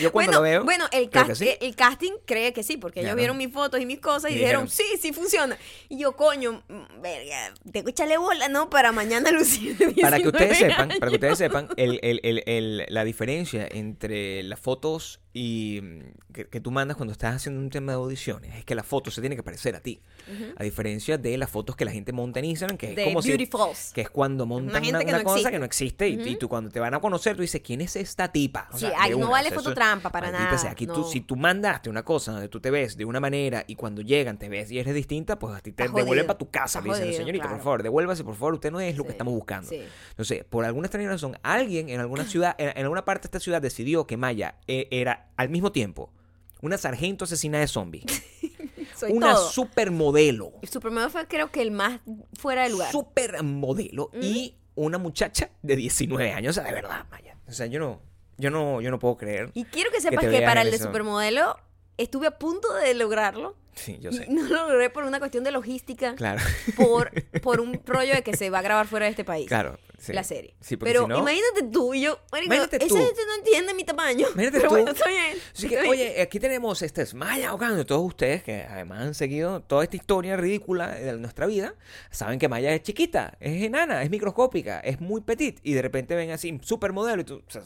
yo 0.00 0.12
cuando 0.12 0.32
bueno, 0.32 0.38
lo 0.38 0.42
veo. 0.42 0.64
bueno 0.64 0.84
el, 0.92 1.10
cast- 1.10 1.34
sí. 1.34 1.50
el 1.60 1.74
casting 1.76 2.12
cree 2.26 2.52
que 2.52 2.62
sí, 2.62 2.76
porque 2.76 3.00
ellos 3.00 3.08
Claro. 3.08 3.16
vieron 3.18 3.36
mis 3.38 3.52
fotos 3.52 3.80
y 3.80 3.86
mis 3.86 4.00
cosas 4.00 4.30
y, 4.30 4.34
Y 4.34 4.38
dijeron, 4.38 4.66
dijeron- 4.66 4.92
sí, 4.92 4.98
sí 5.00 5.12
funciona. 5.12 5.56
Y 5.88 5.98
yo, 5.98 6.16
coño, 6.16 6.62
mm, 6.68 7.00
verga, 7.02 7.54
tengo 7.72 7.84
que 7.86 7.90
echarle 7.90 8.18
bola, 8.18 8.48
¿no? 8.48 8.70
Para 8.70 8.92
mañana 8.92 9.30
lucir. 9.32 9.76
para 10.00 10.18
que 10.18 10.28
ustedes 10.28 10.58
19 10.58 10.72
sepan, 10.74 10.88
para 10.98 11.10
que 11.10 11.16
ustedes 11.16 11.38
sepan, 11.38 11.68
el- 11.76 12.00
el- 12.02 12.86
la 12.88 13.04
diferencia 13.04 13.66
entre 13.70 14.42
las 14.42 14.60
fotos 14.60 15.20
y 15.32 15.80
mm, 15.82 16.32
que, 16.34 16.48
que 16.48 16.60
tú 16.60 16.70
mandas 16.70 16.96
cuando 16.96 17.12
estás 17.12 17.36
haciendo 17.36 17.60
un 17.60 17.70
tema 17.70 17.92
de 17.92 17.96
audiciones 17.96 18.54
es 18.56 18.64
que 18.64 18.74
la 18.74 18.82
foto 18.82 19.10
se 19.10 19.20
tiene 19.20 19.36
que 19.36 19.42
parecer 19.42 19.74
a 19.76 19.80
ti. 19.80 20.00
A 20.56 20.62
diferencia 20.62 21.18
de 21.18 21.36
las 21.38 21.50
fotos 21.50 21.74
que 21.74 21.84
la 21.84 21.90
gente 21.90 22.12
monta 22.12 22.38
en 22.38 22.44
Instagram, 22.44 22.76
que 22.78 22.90
es 22.90 22.96
De 22.96 23.04
como 23.04 23.20
si- 23.22 23.36
que 23.92 24.00
es 24.02 24.10
cuando 24.10 24.46
montan 24.46 24.74
gente 24.84 24.90
una, 24.90 24.98
que 25.04 25.08
una 25.10 25.18
no 25.18 25.24
cosa 25.24 25.36
existe. 25.36 25.50
que 25.52 25.58
no 25.58 25.64
existe 25.64 26.08
y, 26.08 26.20
y 26.28 26.36
tú 26.36 26.48
cuando 26.48 26.70
te 26.70 26.78
van 26.78 26.94
a 26.94 27.00
conocer 27.00 27.34
tú 27.34 27.42
dices, 27.42 27.60
¿quién 27.64 27.80
es 27.80 27.96
esta 27.96 28.30
tipa? 28.30 28.68
O 28.72 28.78
Sí, 28.78 28.86
sea, 28.86 29.04
de 29.04 29.10
no 29.10 29.18
una, 29.18 29.28
vale 29.30 29.48
o 29.48 29.50
sea, 29.50 29.58
foto 29.58 29.74
trampa 29.80 30.10
para 30.10 30.26
maldita 30.30 30.44
nada, 30.50 30.58
sea, 30.58 30.70
aquí 30.72 30.86
tú, 30.86 30.98
no. 31.00 31.04
si 31.04 31.20
tú 31.22 31.36
mandaste 31.36 31.88
una 31.90 32.02
cosa 32.04 32.32
donde 32.32 32.48
tú 32.48 32.60
te 32.60 32.70
ves 32.70 32.96
de 32.96 33.04
una 33.04 33.20
manera 33.20 33.64
y 33.66 33.74
cuando 33.76 34.02
llegan 34.02 34.38
te 34.38 34.48
ves 34.48 34.70
y 34.70 34.78
eres 34.78 34.94
distinta, 34.94 35.38
pues 35.38 35.54
a 35.54 35.60
ti 35.60 35.72
te 35.72 35.84
devuelven 35.88 36.26
para 36.26 36.38
tu 36.38 36.50
casa. 36.50 36.78
Estás 36.80 36.84
Le 36.84 36.90
dicen, 36.90 37.04
jodido, 37.06 37.18
señorita, 37.18 37.42
por 37.44 37.50
claro. 37.52 37.64
favor, 37.64 37.82
devuélvase, 37.82 38.24
por 38.24 38.34
favor, 38.34 38.54
usted 38.54 38.70
no 38.70 38.80
es 38.80 38.96
lo 38.96 39.04
que 39.04 39.10
Sí, 39.10 39.12
estamos 39.14 39.34
buscando. 39.34 39.68
sí. 39.68 39.80
Entonces, 40.10 40.44
por 40.44 40.64
alguna 40.64 40.86
extraña 40.86 41.08
razón, 41.08 41.36
alguien 41.42 41.88
en 41.88 42.00
alguna 42.00 42.24
ciudad, 42.28 42.54
en, 42.58 42.68
en 42.70 42.82
alguna 42.84 43.04
parte 43.04 43.22
de 43.22 43.26
esta 43.28 43.40
ciudad 43.40 43.60
decidió 43.62 44.06
que 44.06 44.16
Maya 44.16 44.56
eh, 44.66 44.86
era 44.90 45.30
al 45.36 45.48
mismo 45.48 45.72
tiempo 45.72 46.12
una 46.62 46.76
sargento 46.78 47.24
asesina 47.24 47.58
de 47.58 47.66
zombies, 47.66 48.04
una 49.08 49.32
todo. 49.34 49.48
supermodelo, 49.50 50.52
Superman 50.70 51.10
fue 51.10 51.26
creo 51.26 51.50
que 51.50 51.62
el 51.62 51.70
más 51.70 52.00
fuera 52.38 52.64
de 52.64 52.70
lugar. 52.70 52.92
supermodelo 52.92 54.10
y 54.20 54.56
una 54.74 54.98
muchacha 54.98 55.50
de 55.62 55.76
19 55.76 56.32
años, 56.32 56.50
o 56.56 56.60
sea, 56.60 56.68
de 56.68 56.74
verdad, 56.74 57.06
Maya. 57.10 57.36
O 57.48 57.52
sea, 57.52 57.66
yo 57.66 57.80
no, 57.80 58.00
yo 58.40 58.50
no, 58.50 58.80
yo 58.80 58.90
no 58.90 58.98
puedo 58.98 59.16
creer. 59.16 59.50
Y 59.54 59.64
quiero 59.64 59.90
que 59.90 60.00
sepas 60.00 60.24
que, 60.24 60.30
veas 60.30 60.42
para 60.42 60.62
el 60.62 60.70
de 60.70 60.76
eso. 60.76 60.86
supermodelo 60.86 61.56
estuve 61.96 62.26
a 62.26 62.38
punto 62.38 62.72
de 62.74 62.94
lograrlo. 62.94 63.54
Sí, 63.74 63.98
yo 64.00 64.12
sé. 64.12 64.26
no 64.28 64.42
lo 64.42 64.68
logré 64.68 64.90
por 64.90 65.04
una 65.04 65.18
cuestión 65.18 65.44
de 65.44 65.50
logística. 65.52 66.14
Claro. 66.14 66.40
Por, 66.76 67.10
por 67.42 67.60
un 67.60 67.80
rollo 67.86 68.14
de 68.14 68.22
que 68.22 68.36
se 68.36 68.50
va 68.50 68.58
a 68.58 68.62
grabar 68.62 68.86
fuera 68.86 69.06
de 69.06 69.10
este 69.10 69.24
país. 69.24 69.46
Claro. 69.48 69.78
sí. 69.98 70.12
La 70.12 70.24
serie. 70.24 70.54
Sí, 70.60 70.76
Pero 70.76 71.02
si 71.02 71.08
no- 71.08 71.18
imagínate 71.18 71.62
tú 71.72 71.94
y 71.94 72.02
yo. 72.02 72.18
marico, 72.32 72.52
Imagínate 72.54 72.76
esa 72.78 72.88
tú. 72.88 72.96
gente 72.96 73.20
no 73.26 73.34
entiende 73.36 73.74
mi 73.74 73.84
tamaño. 73.84 74.26
Imagínate 74.32 74.50
pero 74.58 74.68
tú. 74.68 74.74
bueno, 74.74 74.90
está 74.90 75.08
bien. 75.08 75.36
Así 75.54 75.68
que, 75.68 75.78
oye, 75.88 76.20
aquí 76.20 76.40
tenemos 76.40 76.82
este 76.82 77.02
es 77.02 77.14
Maya 77.14 77.54
Ocando. 77.54 77.84
Todos 77.86 78.02
ustedes 78.06 78.42
que 78.42 78.62
además 78.62 79.00
han 79.02 79.14
seguido 79.14 79.60
toda 79.62 79.84
esta 79.84 79.96
historia 79.96 80.36
ridícula 80.36 80.88
de 80.94 81.12
nuestra 81.18 81.46
vida, 81.46 81.74
saben 82.10 82.38
que 82.38 82.48
Maya 82.48 82.74
es 82.74 82.82
chiquita, 82.82 83.36
es 83.40 83.62
enana, 83.62 84.02
es 84.02 84.10
microscópica, 84.10 84.80
es 84.80 85.00
muy 85.00 85.20
petit. 85.20 85.58
Y 85.62 85.74
de 85.74 85.82
repente 85.82 86.14
ven 86.16 86.30
así, 86.32 86.58
supermodelo. 86.62 87.22
Y 87.22 87.24
tú, 87.24 87.42
o 87.46 87.50
sea, 87.50 87.62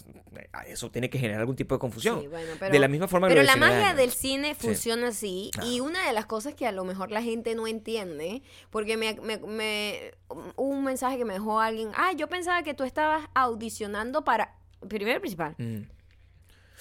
eso 0.66 0.90
tiene 0.90 1.08
que 1.10 1.18
generar 1.18 1.40
algún 1.40 1.56
tipo 1.56 1.74
de 1.74 1.78
confusión. 1.78 2.20
Sí, 2.20 2.26
bueno, 2.28 2.52
pero- 2.58 2.72
de 2.72 2.78
la 2.78 2.88
misma 2.88 3.08
forma 3.08 3.28
que 3.28 3.34
Pero 3.34 3.42
la 3.44 3.52
de 3.54 3.58
19 3.58 3.74
magia 3.76 3.88
años. 3.90 3.98
del 4.00 4.10
cine 4.12 4.54
funciona 4.54 5.08
así. 5.08 5.50
Y 5.62 5.78
Claro. 5.78 5.84
Una 5.94 6.06
de 6.06 6.12
las 6.12 6.26
cosas 6.26 6.54
que 6.54 6.66
a 6.66 6.72
lo 6.72 6.84
mejor 6.84 7.10
la 7.10 7.22
gente 7.22 7.54
no 7.54 7.66
entiende, 7.66 8.42
porque 8.70 8.96
me, 8.96 9.14
me- 9.46 10.12
un 10.56 10.84
mensaje 10.84 11.16
que 11.18 11.24
me 11.24 11.34
dejó 11.34 11.60
alguien, 11.60 11.90
ah, 11.94 12.12
yo 12.12 12.28
pensaba 12.28 12.62
que 12.62 12.74
tú 12.74 12.84
estabas 12.84 13.28
audicionando 13.34 14.24
para, 14.24 14.56
primero 14.88 15.16
y 15.18 15.20
principal, 15.20 15.54
Mm, 15.58 15.82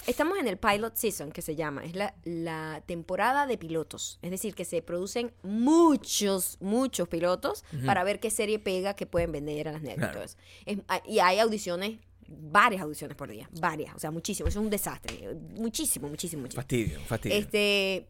estamos 0.08 0.38
en 0.38 0.48
el 0.48 0.58
pilot 0.58 0.96
season, 0.96 1.32
que 1.32 1.42
se 1.42 1.56
llama, 1.56 1.86
es 1.86 1.96
la, 1.96 2.14
la 2.26 2.82
temporada 2.86 3.46
de 3.48 3.58
pilotos. 3.58 4.20
Es 4.22 4.32
decir, 4.32 4.54
que 4.56 4.66
se 4.66 4.82
producen 4.82 5.32
muchos, 5.44 6.58
muchos 6.60 7.08
pilotos 7.08 7.64
para 7.86 8.04
ver 8.04 8.20
qué 8.20 8.30
serie 8.30 8.60
pega 8.60 8.96
que 8.96 9.06
pueden 9.06 9.32
vender 9.32 9.70
a 9.70 9.72
las 9.74 9.82
Netflix. 9.82 10.36
Claro. 10.66 10.84
ah, 10.90 11.02
y 11.08 11.20
hay 11.20 11.40
audiciones, 11.40 12.00
varias 12.28 12.82
audiciones 12.82 13.16
por 13.16 13.30
día, 13.30 13.48
varias, 13.62 13.96
o 13.96 14.00
sea, 14.00 14.12
muchísimo. 14.12 14.50
Eso 14.50 14.60
es 14.60 14.64
un 14.66 14.70
desastre. 14.72 15.36
Muchísimo, 15.56 16.10
muchísimo, 16.10 16.42
muchísimo. 16.42 16.62
fastidio, 16.62 17.00
fastidio. 17.02 17.38
Este. 17.38 18.08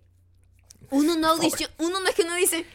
Uno 0.92 1.16
no 1.16 1.30
audiciona, 1.30 1.74
uno 1.80 2.00
no 2.00 2.08
es 2.10 2.16
que 2.16 2.22
uno 2.24 2.36
dice, 2.36 2.66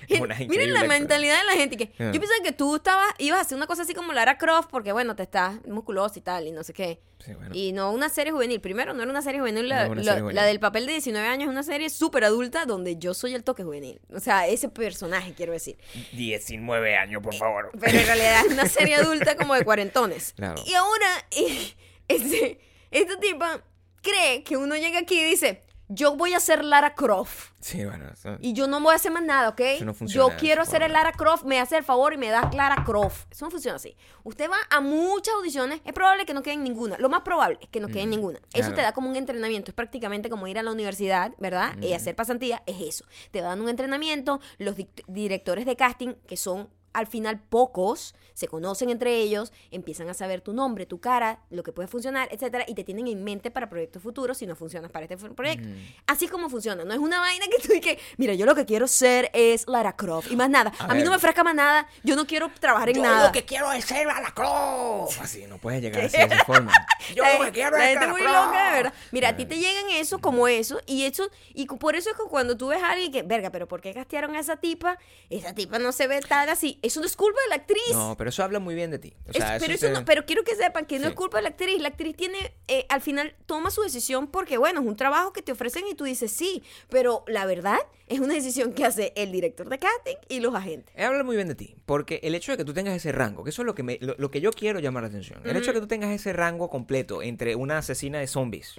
miren 0.49 0.73
la 0.73 0.85
mentalidad 0.85 1.39
de 1.39 1.45
la 1.45 1.53
gente 1.53 1.77
que 1.77 1.85
Ah. 1.99 2.11
yo 2.13 2.21
pensaba 2.21 2.43
que 2.43 2.53
tú 2.53 2.77
estabas, 2.77 3.07
ibas 3.19 3.39
a 3.39 3.43
hacer 3.43 3.57
una 3.57 3.67
cosa 3.67 3.83
así 3.83 3.95
como 3.95 4.13
Lara 4.13 4.39
Croft 4.39 4.69
porque 4.71 4.93
bueno, 4.93 5.15
te 5.17 5.23
estás 5.25 5.65
musculosa 5.67 6.19
y 6.19 6.23
tal 6.23 6.47
y 6.47 6.53
no 6.53 6.63
sé 6.65 6.73
qué. 6.73 7.01
Sí, 7.25 7.35
bueno. 7.35 7.51
Y 7.53 7.73
no 7.73 7.91
una 7.93 8.09
serie 8.09 8.33
juvenil. 8.33 8.61
Primero, 8.61 8.95
no 8.95 9.03
era 9.03 9.11
una 9.11 9.23
serie 9.23 9.41
juvenil. 9.41 9.65
No 9.65 9.69
La, 9.69 9.89
la- 9.89 10.03
serie 10.05 10.21
juvenil. 10.21 10.35
la 10.37 10.45
del 10.45 10.61
papel 10.61 10.87
de 10.87 10.93
19 10.93 11.27
años 11.27 11.45
es 11.49 11.51
una 11.51 11.65
serie 11.65 11.91
súper 11.91 12.23
adulta 12.25 12.65
donde 12.65 12.97
yo 12.97 13.13
soy 13.13 13.35
el 13.35 13.43
toque 13.43 13.65
juvenil. 13.65 14.01
O 14.15 14.21
sea, 14.21 14.47
ese 14.47 14.69
personaje, 14.69 15.35
quiero 15.35 15.53
decir. 15.53 15.77
19 16.13 16.97
años, 16.97 17.23
por 17.23 17.35
favor. 17.35 17.71
Pero 17.81 17.99
en 17.99 18.07
realidad 18.07 18.47
es 18.47 18.53
una 18.53 18.69
serie 18.69 18.95
adulta 18.97 19.37
como 19.37 19.55
de 19.55 19.65
cuarentones. 19.65 20.33
Claro. 20.37 20.63
Y 20.67 20.75
ahora, 20.75 21.27
eh, 21.33 21.75
este, 22.09 22.61
esta 22.91 23.19
tipa 23.19 23.63
cree 24.01 24.45
que 24.45 24.57
uno 24.57 24.77
llega 24.77 25.01
aquí 25.01 25.19
y 25.21 25.25
dice, 25.25 25.63
yo 25.89 26.17
voy 26.17 26.35
a 26.35 26.41
ser 26.41 26.65
Lara 26.65 26.95
Croft. 26.95 27.53
Sí, 27.61 27.85
bueno. 27.85 28.09
eso- 28.13 28.37
Y 28.41 28.53
yo 28.53 28.67
no 28.67 28.81
voy 28.81 28.93
a 28.93 28.97
hacer 28.97 29.11
más 29.11 29.23
nada, 29.23 29.49
¿ok? 29.49 29.61
Eso 29.61 29.85
no 29.85 29.95
funciona 29.95 30.29
yo 30.33 30.37
quiero 30.39 30.63
hacer 30.63 30.83
el. 30.83 30.93
Lara 30.93 31.13
Croft, 31.13 31.45
me 31.45 31.59
hace 31.61 31.77
el 31.77 31.85
favor 31.85 32.13
y 32.13 32.17
me 32.17 32.29
da 32.29 32.51
Lara 32.55 32.85
Croft. 32.85 33.27
Eso 33.33 33.45
no 33.47 33.51
funciona 33.51 33.77
así. 33.77 33.97
Usted 34.25 34.49
va 34.51 34.57
a 34.71 34.81
muchas 34.81 35.35
audiciones, 35.35 35.81
es 35.85 35.93
probable 35.93 36.25
que 36.27 36.35
no 36.35 36.43
queden 36.43 36.63
ninguna. 36.63 36.97
Lo 36.99 37.09
más 37.09 37.23
probable 37.23 37.59
es 37.63 37.69
que 37.69 37.81
no 37.81 37.89
queden 37.89 38.11
ninguna. 38.11 38.39
Eso 38.39 38.47
Mm, 38.49 38.61
claro. 38.61 38.75
te 38.77 38.83
da 38.83 38.93
como 38.93 39.09
un 39.11 39.17
entrenamiento. 39.17 39.71
Es 39.71 39.75
prácticamente 39.75 40.29
como 40.31 40.47
ir 40.47 40.59
a 40.59 40.63
la 40.63 40.71
universidad, 40.73 41.33
¿verdad? 41.39 41.77
Y 41.81 41.93
hacer 41.95 42.15
pasantía, 42.15 42.63
es 42.67 42.81
eso. 42.81 43.05
Te 43.31 43.41
dan 43.41 43.61
un 43.61 43.69
entrenamiento, 43.69 44.41
los 44.59 44.77
directores 45.07 45.67
de 45.67 45.77
casting, 45.77 46.15
que 46.27 46.37
son 46.37 46.69
al 46.93 47.07
final 47.07 47.41
pocos, 47.41 48.15
se 48.35 48.49
conocen 48.49 48.91
entre 48.91 49.17
ellos, 49.17 49.53
empiezan 49.71 50.09
a 50.09 50.15
saber 50.15 50.41
tu 50.41 50.53
nombre, 50.53 50.87
tu 50.87 51.01
cara, 51.01 51.41
lo 51.51 51.63
que 51.63 51.73
puede 51.73 51.89
funcionar, 51.89 52.29
etcétera, 52.31 52.65
y 52.67 52.75
te 52.75 52.85
tienen 52.85 53.07
en 53.09 53.25
mente 53.25 53.51
para 53.51 53.69
proyectos 53.69 54.03
futuros 54.03 54.39
si 54.39 54.47
no 54.47 54.55
funcionas 54.57 54.91
para 54.91 55.07
este 55.07 55.17
proyecto. 55.17 55.69
Así 56.07 56.27
es 56.27 56.31
como 56.31 56.49
funciona. 56.49 56.85
No 56.85 56.93
es 56.93 56.99
una 57.01 57.21
vaina 57.21 57.47
que 57.47 57.67
tú 57.67 57.73
dices, 57.73 57.99
mira, 58.17 58.35
yo 58.35 58.47
lo 58.47 58.55
que 58.55 58.65
quiero 58.65 58.87
ser 58.87 59.31
es 59.33 59.67
Lara 59.67 59.97
Croft 59.97 60.31
y 60.31 60.37
más 60.37 60.51
nada. 60.51 60.73
A, 60.79 60.87
A 60.93 60.95
mí 60.95 61.03
no 61.03 61.11
me 61.11 61.17
ofrezca 61.17 61.43
más 61.45 61.55
nada, 61.55 61.89
yo 62.05 62.17
no 62.17 62.27
quiero 62.27 62.51
trabajar 62.61 62.91
en 62.91 62.97
Yo 62.97 63.03
nada. 63.03 63.27
lo 63.27 63.33
que 63.33 63.45
quiero 63.45 63.71
es 63.73 63.85
ser 63.85 64.07
Lara 64.07 64.33
Croft. 64.33 65.21
Así, 65.21 65.45
no 65.47 65.59
puedes 65.59 65.83
llegar 65.83 66.05
así 66.05 66.17
de 66.17 66.25
esa 66.25 66.45
forma. 66.45 66.73
Yo 67.15 67.23
la, 67.23 67.39
lo 67.39 67.45
que 67.47 67.53
quiero 67.53 67.77
la 67.77 67.85
es 67.85 67.91
gente 67.91 68.01
Lara 68.07 68.13
muy 68.13 68.21
Croft. 68.23 68.47
loca, 68.47 68.67
de 68.67 68.73
verdad. 68.83 68.95
Mira, 69.13 69.29
a 69.31 69.37
ti 69.37 69.47
te 69.47 69.57
llegan 69.57 69.91
eso 69.91 70.19
como 70.19 70.49
eso, 70.49 70.81
y 70.87 71.05
eso, 71.05 71.29
y 71.55 71.67
por 71.67 71.97
eso 71.97 72.11
es 72.11 72.17
que 72.17 72.23
cuando 72.25 72.57
tú 72.57 72.69
ves 72.69 72.83
a 72.83 72.91
alguien 72.91 73.11
que, 73.13 73.23
verga, 73.23 73.51
pero 73.51 73.67
¿por 73.69 73.81
qué 73.81 73.95
castearon 73.95 74.35
a 74.37 74.41
esa 74.41 74.57
tipa? 74.57 74.99
Esa 75.31 75.55
tipa 75.55 75.79
no 75.79 75.93
se 75.93 76.07
ve 76.07 76.21
tal 76.21 76.49
así. 76.49 76.79
Eso 76.89 77.01
no 77.01 77.07
es 77.07 77.17
culpa 77.17 77.39
de 77.45 77.49
la 77.51 77.57
actriz. 77.57 77.83
No, 77.93 78.15
pero 78.17 78.31
eso 78.31 78.43
habla 78.43 78.59
muy 78.61 78.75
bien 78.75 78.91
de 78.91 78.99
ti. 78.99 79.15
O 79.27 79.31
Es- 79.31 79.37
sea, 79.37 79.59
pero, 79.61 79.75
eso 79.75 79.87
te- 79.87 79.93
no- 79.93 80.05
pero 80.07 80.25
quiero 80.25 80.43
que 80.43 80.57
sepan 80.57 80.87
que 80.87 80.99
no 80.99 81.05
Sí. 81.05 81.11
es 81.11 81.15
culpa 81.15 81.37
de 81.37 81.43
la 81.43 81.49
actriz. 81.51 81.81
La 81.83 81.89
actriz 81.89 82.17
tiene, 82.17 82.55
eh, 82.67 82.87
al 82.89 83.01
final, 83.03 83.35
toma 83.47 83.71
su 83.71 83.83
decisión 83.83 84.27
porque, 84.27 84.57
bueno, 84.59 84.81
es 84.81 84.87
un 84.87 84.97
trabajo 84.97 85.33
que 85.33 85.43
te 85.43 85.53
ofrecen 85.53 85.87
y 85.87 85.95
tú 85.95 86.05
dices 86.05 86.33
sí. 86.33 86.63
Pero 86.89 87.25
la 87.27 87.45
verdad 87.47 87.79
es 88.07 88.21
una 88.21 88.33
decisión 88.35 88.73
que 88.73 88.87
hace 88.87 89.13
el 89.17 89.31
director 89.33 89.69
de 89.69 89.79
casting 89.79 90.17
y 90.29 90.41
los 90.41 90.55
agentes. 90.55 90.95
Eh, 90.97 91.05
Habla 91.05 91.25
muy 91.25 91.37
bien 91.37 91.47
de 91.49 91.55
ti, 91.55 91.75
porque 91.85 92.21
el 92.23 92.35
hecho 92.35 92.53
de 92.53 92.59
que 92.59 92.65
tú 92.65 92.73
tengas 92.73 92.95
ese 92.97 93.13
rango, 93.13 93.45
que 93.45 93.51
eso 93.51 93.61
es 93.63 93.67
lo 93.67 93.75
que, 93.75 93.83
me, 93.83 93.99
lo, 94.01 94.15
lo 94.17 94.31
que 94.31 94.41
yo 94.41 94.51
quiero 94.51 94.81
llamar 94.81 95.03
la 95.03 95.11
atención, 95.11 95.43
el 95.45 95.57
hecho 95.57 95.67
de 95.67 95.75
que 95.75 95.81
tú 95.81 95.89
tengas 95.89 96.11
ese 96.11 96.33
rango 96.33 96.71
completo 96.71 97.21
entre 97.23 97.55
una 97.55 97.79
asesina 97.79 98.19
de 98.19 98.27
zombies, 98.27 98.75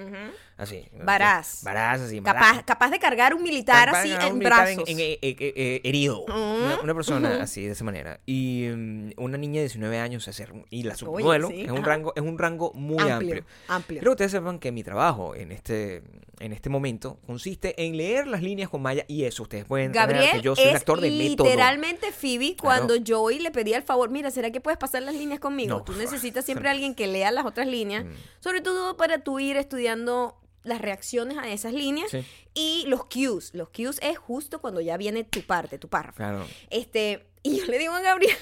así, 0.58 0.84
Varaz. 1.04 1.63
varaz, 1.63 2.02
así, 2.02 2.22
Capaz, 2.22 2.63
capaz 2.65 2.89
de 2.89 2.98
cargar 3.00 3.36
un 3.36 3.43
militar 3.43 3.86
capaz 3.86 4.00
así 4.00 4.12
en 4.12 4.34
un 4.34 4.39
brazos. 4.39 4.89
en- 4.89 5.00
en- 5.00 5.00
eh, 5.00 5.17
eh, 5.22 5.82
herido, 5.84 6.26
Mm. 6.28 6.32
una, 6.63 6.80
una 6.82 6.95
persona 6.95 7.43
así, 7.43 7.65
de 7.65 7.74
esa 7.74 7.84
manera, 7.91 8.19
y 8.25 8.67
mm, 8.73 9.12
una 9.17 9.38
niña 9.38 9.56
de 9.56 9.62
19 9.67 9.97
años, 9.99 10.28
hacer, 10.28 10.54
y 10.69 10.84
la 10.84 10.91
Oye, 10.93 10.99
supermodelo, 10.99 11.47
sí, 11.49 11.62
es, 11.62 11.71
un 11.71 11.78
ajá. 11.80 11.86
rango, 11.88 12.13
es 12.15 12.21
un 12.23 12.38
rango 12.38 12.71
muy 12.73 12.99
amplio. 12.99 13.15
amplio. 13.38 13.45
Amplio. 13.67 14.02
Que 14.02 14.10
ustedes 14.10 14.32
sepan 14.32 14.60
que 14.60 14.71
mi 14.71 14.84
trabajo 14.84 15.36
en 15.36 15.52
este, 15.52 16.04
en 16.39 16.54
este 16.54 16.69
momento 16.69 17.19
consiste 17.25 17.84
en 17.86 17.97
leer 17.97 18.28
las 18.28 18.41
líneas 18.41 18.69
con 18.69 18.82
Maya 18.82 19.04
y 19.08 19.23
eso. 19.25 19.43
Ustedes 19.43 19.65
pueden 19.65 19.91
Gabriel 19.91 20.30
que 20.34 20.41
yo 20.41 20.56
soy 20.56 20.65
un 20.65 20.69
es 20.71 20.75
actor 20.78 21.02
de 21.02 21.12
método. 21.12 21.45
literalmente 21.47 22.12
Phoebe 22.12 22.56
cuando 22.60 22.95
Claro. 22.95 23.04
Joey 23.21 23.39
le 23.39 23.52
pedía 23.52 23.78
el 23.78 23.84
favor, 23.84 24.10
mira, 24.10 24.32
¿será 24.32 24.52
que 24.52 24.62
puedes 24.62 24.78
pasar 24.78 25.04
las 25.04 25.15
líneas 25.15 25.39
conmigo? 25.39 25.78
No, 25.78 25.84
tú 25.84 25.93
necesitas 25.93 26.45
siempre 26.45 26.67
a 26.69 26.71
alguien 26.71 26.95
que 26.95 27.08
lea 27.08 27.32
las 27.32 27.45
otras 27.45 27.67
líneas, 27.67 28.06
Mm. 28.06 28.10
sobre 28.39 28.62
todo 28.62 28.95
para 28.97 29.19
tú 29.23 29.39
ir 29.39 29.58
estudiando 29.58 30.36
las 30.63 30.82
reacciones 30.82 31.38
a 31.38 31.49
esas 31.49 31.73
líneas 31.73 32.12
Sí. 32.12 32.23
y 32.54 32.84
los 32.88 33.06
cues. 33.06 33.54
Los 33.54 33.69
cues 33.69 33.97
es 34.04 34.17
justo 34.17 34.60
cuando 34.60 34.82
ya 34.82 34.97
viene 34.97 35.23
tu 35.23 35.41
parte, 35.41 35.78
tu 35.80 35.88
párrafo. 35.88 36.17
Claro. 36.17 36.45
Este, 36.69 37.25
y 37.43 37.58
yo 37.60 37.65
le 37.65 37.78
digo 37.78 37.93
a 37.93 38.02
Gabriel, 38.02 38.36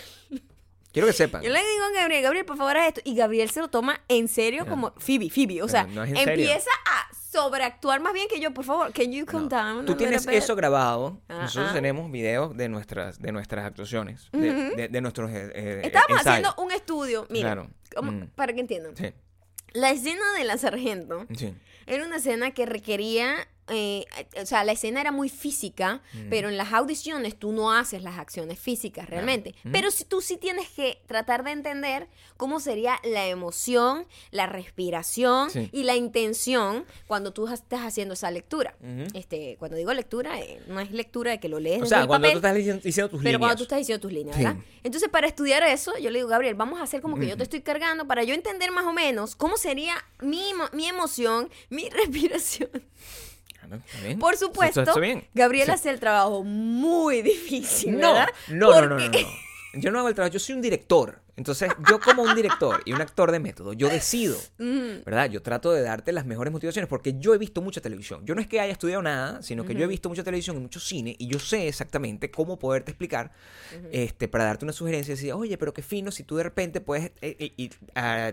Quiero 0.91 1.07
que 1.07 1.13
sepan. 1.13 1.41
yo 1.43 1.49
le 1.51 1.60
digo 1.60 1.83
a 1.86 1.99
Gabriel, 2.01 2.23
Gabriel, 2.23 2.45
por 2.45 2.57
favor, 2.57 2.75
haz 2.77 2.88
esto. 2.88 3.01
Y 3.03 3.15
Gabriel 3.15 3.49
se 3.51 3.60
lo 3.60 3.67
toma 3.67 4.01
en 4.07 4.27
serio 4.27 4.65
como 4.65 4.93
Phoebe, 4.97 5.29
Phoebe. 5.29 5.62
O 5.62 5.67
sea, 5.67 5.83
no 5.83 6.03
empieza 6.03 6.69
a 6.89 7.07
sobreactuar 7.31 7.99
más 7.99 8.13
bien 8.13 8.27
que 8.27 8.39
yo, 8.39 8.51
por 8.51 8.65
favor. 8.65 8.91
Can 8.93 9.12
you 9.12 9.25
calm 9.25 9.47
down? 9.47 9.86
Tú 9.86 9.95
tienes 9.95 10.25
eso 10.27 10.55
grabado. 10.55 11.21
Ah, 11.29 11.41
Nosotros 11.43 11.69
ah. 11.71 11.73
tenemos 11.75 12.10
videos 12.12 12.57
de 12.57 12.67
nuestras, 12.69 13.19
de 13.21 13.31
nuestras 13.31 13.65
actuaciones, 13.65 14.29
de, 14.31 14.51
de- 14.75 14.88
de 14.88 15.01
nuestros 15.01 15.29
eh, 15.29 15.51
eh, 15.53 15.81
Estábamos 15.83 16.17
ensayos. 16.19 16.47
haciendo 16.47 16.63
un 16.63 16.71
estudio, 16.71 17.27
mira, 17.29 17.53
Claro. 17.53 17.69
como- 17.95 18.12
Mm. 18.13 18.27
para 18.36 18.53
que 18.53 18.62
entiendan. 18.62 18.95
Sí, 18.97 19.13
La 19.73 19.91
escena 19.91 20.33
de 20.38 20.45
la 20.45 20.57
sargento 20.57 21.27
sí. 21.38 21.53
era 21.86 22.05
una 22.05 22.15
escena 22.17 22.51
que 22.51 22.65
requería 22.65 23.47
eh, 23.69 24.06
o 24.41 24.45
sea, 24.45 24.63
la 24.63 24.71
escena 24.71 25.01
era 25.01 25.12
muy 25.12 25.30
física, 25.30 26.01
Mm. 26.13 26.30
pero 26.30 26.49
en 26.49 26.58
las 26.58 26.71
audiciones 26.73 27.38
tú 27.38 27.51
no 27.51 27.71
haces 27.71 28.01
las 28.03 28.17
acciones 28.17 28.60
físicas 28.60 29.10
realmente. 29.10 29.56
Mm. 29.63 29.71
Pero 29.71 29.91
si 29.91 30.06
tú 30.06 30.21
sí 30.21 30.38
tienes 30.38 30.69
que 30.69 31.01
tratar 31.08 31.43
de 31.43 31.51
entender 31.51 32.08
cómo 32.38 32.60
sería 32.60 32.99
la 33.03 33.27
emoción, 33.27 34.06
la 34.32 34.45
respiración 34.45 35.49
Sí. 35.49 35.69
y 35.71 35.84
la 35.84 35.95
intención 35.95 36.86
cuando 37.08 37.34
tú 37.34 37.47
estás 37.47 37.82
haciendo 37.82 38.13
esa 38.13 38.32
lectura. 38.32 38.75
Este, 39.13 39.56
cuando 39.60 39.75
digo 39.77 39.93
lectura, 39.93 40.39
eh, 40.39 40.62
no 40.67 40.80
es 40.80 40.91
lectura 40.91 41.32
de 41.32 41.39
que 41.39 41.49
lo 41.49 41.60
lees 41.60 41.82
O 41.82 41.86
sea, 41.86 42.06
cuando 42.08 42.27
papel, 42.27 42.32
tú 42.34 42.38
estás 42.38 42.56
diciendo, 42.56 42.82
diciendo 42.84 43.10
tus 43.10 43.19
pero 43.19 43.25
líneas. 43.32 43.39
cuando 43.39 43.56
tú 43.58 43.63
estás 43.63 43.80
diciendo 43.80 44.01
tus 44.01 44.12
líneas, 44.13 44.36
Sí. 44.38 44.43
¿verdad? 44.43 44.62
Entonces, 44.84 45.10
para 45.10 45.27
estudiar 45.27 45.63
eso, 45.63 45.97
yo 45.97 46.10
le 46.12 46.19
digo, 46.19 46.30
Gabriel, 46.30 46.56
vamos 46.56 46.80
a 46.80 46.84
hacer 46.84 47.01
como 47.01 47.17
que 47.17 47.27
yo 47.27 47.36
te 47.38 47.43
estoy 47.43 47.62
cargando 47.62 48.08
para 48.08 48.23
yo 48.23 48.34
entender 48.34 48.71
más 48.71 48.86
o 48.86 48.93
menos 48.93 49.36
cómo 49.36 49.58
sería 49.58 49.95
mi, 50.21 50.43
mi 50.73 50.88
emoción, 50.88 51.49
mi 51.69 51.89
respiración. 51.89 52.69
No, 53.69 53.75
está 53.77 53.99
bien. 54.03 54.19
Por 54.19 54.38
supuesto, 54.38 54.82
está 54.82 54.99
bien. 54.99 55.27
Gabriel 55.34 55.65
Sí. 55.67 55.71
hace 55.71 55.89
el 55.89 55.99
trabajo 55.99 56.43
muy 56.43 57.21
difícil, 57.21 57.97
No, 57.99 58.13
¿verdad? 58.13 58.27
no, 58.49 58.82
no, 58.82 58.88
no, 58.88 58.97
no. 58.99 59.12
Yo 59.73 59.91
no 59.91 59.99
hago 59.99 60.08
el 60.10 60.15
trabajo, 60.15 60.34
yo 60.34 60.39
soy 60.39 60.56
un 60.56 60.62
director. 60.62 61.19
Entonces, 61.36 61.69
yo 61.88 61.99
como 61.99 62.23
un 62.23 62.34
director 62.34 62.82
y 62.86 62.93
un 62.93 63.01
actor 63.01 63.32
de 63.32 63.39
método, 63.39 63.73
yo 63.73 63.89
decido, 63.89 64.36
¿verdad? 64.58 65.30
Yo 65.30 65.43
trato 65.43 65.71
de 65.71 65.84
darte 65.84 66.12
las 66.12 66.25
mejores 66.25 66.51
motivaciones 66.51 66.89
porque 66.89 67.19
yo 67.19 67.36
he 67.36 67.38
visto 67.38 67.62
mucha 67.62 67.80
televisión. 67.80 68.25
Yo 68.25 68.34
no 68.34 68.41
es 68.41 68.47
que 68.47 68.60
haya 68.60 68.71
estudiado 68.71 69.03
nada, 69.03 69.43
sino 69.43 69.63
que 69.65 69.75
yo 69.75 69.84
he 69.84 69.88
visto 69.88 70.10
mucha 70.10 70.23
televisión 70.23 70.58
y 70.58 70.62
mucho 70.62 70.80
cine 70.80 71.15
y 71.19 71.27
yo 71.27 71.38
sé 71.38 71.67
exactamente 71.67 72.32
cómo 72.32 72.58
poderte 72.58 72.89
explicar, 72.89 73.32
este, 73.91 74.27
para 74.27 74.45
darte 74.45 74.65
una 74.65 74.73
sugerencia 74.73 75.12
y 75.12 75.15
decir, 75.15 75.34
oye, 75.34 75.60
pero 75.60 75.73
qué 75.73 75.84
fino 75.84 76.10
si 76.10 76.23
tú 76.23 76.38
de 76.38 76.43
repente 76.43 76.82
puedes, 76.82 77.12
eh, 77.21 77.38
eh, 77.39 77.69
ah, 77.93 78.32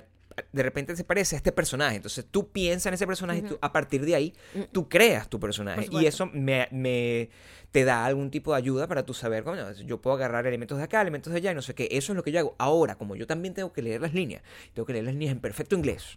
de 0.53 0.63
repente 0.63 0.97
se 0.97 1.05
parece 1.05 1.37
a 1.37 1.39
este 1.39 1.53
personaje. 1.53 1.97
Entonces 1.97 2.25
tú 2.31 2.49
piensas 2.51 2.87
en 2.87 2.95
ese 2.95 3.07
personaje 3.07 3.41
y 3.41 3.43
tú, 3.43 3.59
a 3.61 3.73
partir 3.73 4.05
de 4.05 4.15
ahí 4.15 4.35
tú 4.73 4.89
creas 4.89 5.29
tu 5.29 5.39
personaje. 5.41 5.83
Y 6.03 6.07
eso 6.07 6.27
me, 6.27 6.69
me- 6.71 7.29
te 7.75 7.85
da 7.85 8.05
algún 8.07 8.31
tipo 8.31 8.53
de 8.53 8.59
ayuda 8.59 8.87
para 8.87 9.05
tú 9.05 9.15
saber, 9.15 9.43
coño, 9.43 9.73
yo 9.73 10.01
puedo 10.01 10.15
agarrar 10.15 10.47
elementos 10.47 10.79
de 10.79 10.85
acá, 10.85 11.03
elementos 11.03 11.33
de 11.33 11.39
allá 11.41 11.51
y 11.51 11.55
no 11.57 11.61
sé 11.63 11.75
qué. 11.75 11.89
Eso 11.91 12.13
es 12.13 12.17
lo 12.17 12.23
que 12.23 12.31
yo 12.31 12.39
hago. 12.39 12.55
Ahora, 12.57 12.95
como 12.95 13.17
yo 13.17 13.27
también 13.27 13.53
tengo 13.53 13.73
que 13.73 13.83
leer 13.83 14.01
las 14.01 14.15
líneas, 14.15 14.43
tengo 14.75 14.87
que 14.87 14.93
leer 14.93 15.07
las 15.07 15.15
líneas 15.15 15.33
en 15.33 15.41
perfecto 15.41 15.75
inglés. 15.75 16.17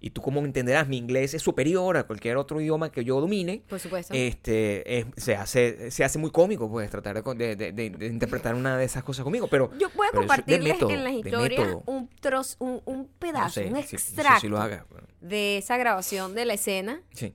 Y 0.00 0.10
tú 0.10 0.20
como 0.20 0.40
entenderás, 0.40 0.88
mi 0.88 0.96
inglés 0.96 1.32
es 1.34 1.42
superior 1.42 1.96
a 1.96 2.04
cualquier 2.08 2.38
otro 2.38 2.60
idioma 2.60 2.90
que 2.90 3.04
yo 3.04 3.20
domine. 3.20 3.62
Por 3.68 3.78
supuesto. 3.78 4.12
Este, 4.14 4.98
es- 4.98 5.06
se, 5.16 5.36
hace, 5.36 5.92
se 5.92 6.02
hace 6.02 6.18
muy 6.18 6.30
cómico, 6.32 6.68
pues, 6.68 6.90
tratar 6.90 7.22
de, 7.22 7.54
de- 7.54 7.72
de- 7.72 7.90
de- 7.90 8.06
interpretar 8.06 8.54
una 8.56 8.76
de 8.76 8.84
esas 8.84 9.04
cosas 9.04 9.22
conmigo. 9.22 9.46
Pero 9.46 9.70
yo 9.78 9.90
pero 9.90 10.02
de 10.12 10.18
compartirles 10.18 10.72
método, 10.74 10.90
en 10.90 11.04
las 11.04 11.12
historias 11.12 11.76
un 11.86 12.08
trozo, 12.20 12.56
un, 12.58 12.80
un 12.86 13.06
pedazo, 13.18 13.44
No 13.44 13.50
sé, 13.50 13.60
un 13.60 13.66
si- 13.66 13.72
no 13.74 13.82
sé 13.82 13.96
extracto 13.96 14.40
si 14.40 14.48
lo 14.48 14.58
haga. 14.58 14.86
pero- 14.90 15.06
de 15.20 15.58
esa 15.58 15.76
grabación 15.76 16.34
de 16.34 16.44
la 16.46 16.54
escena 16.54 17.02
Sí. 17.12 17.32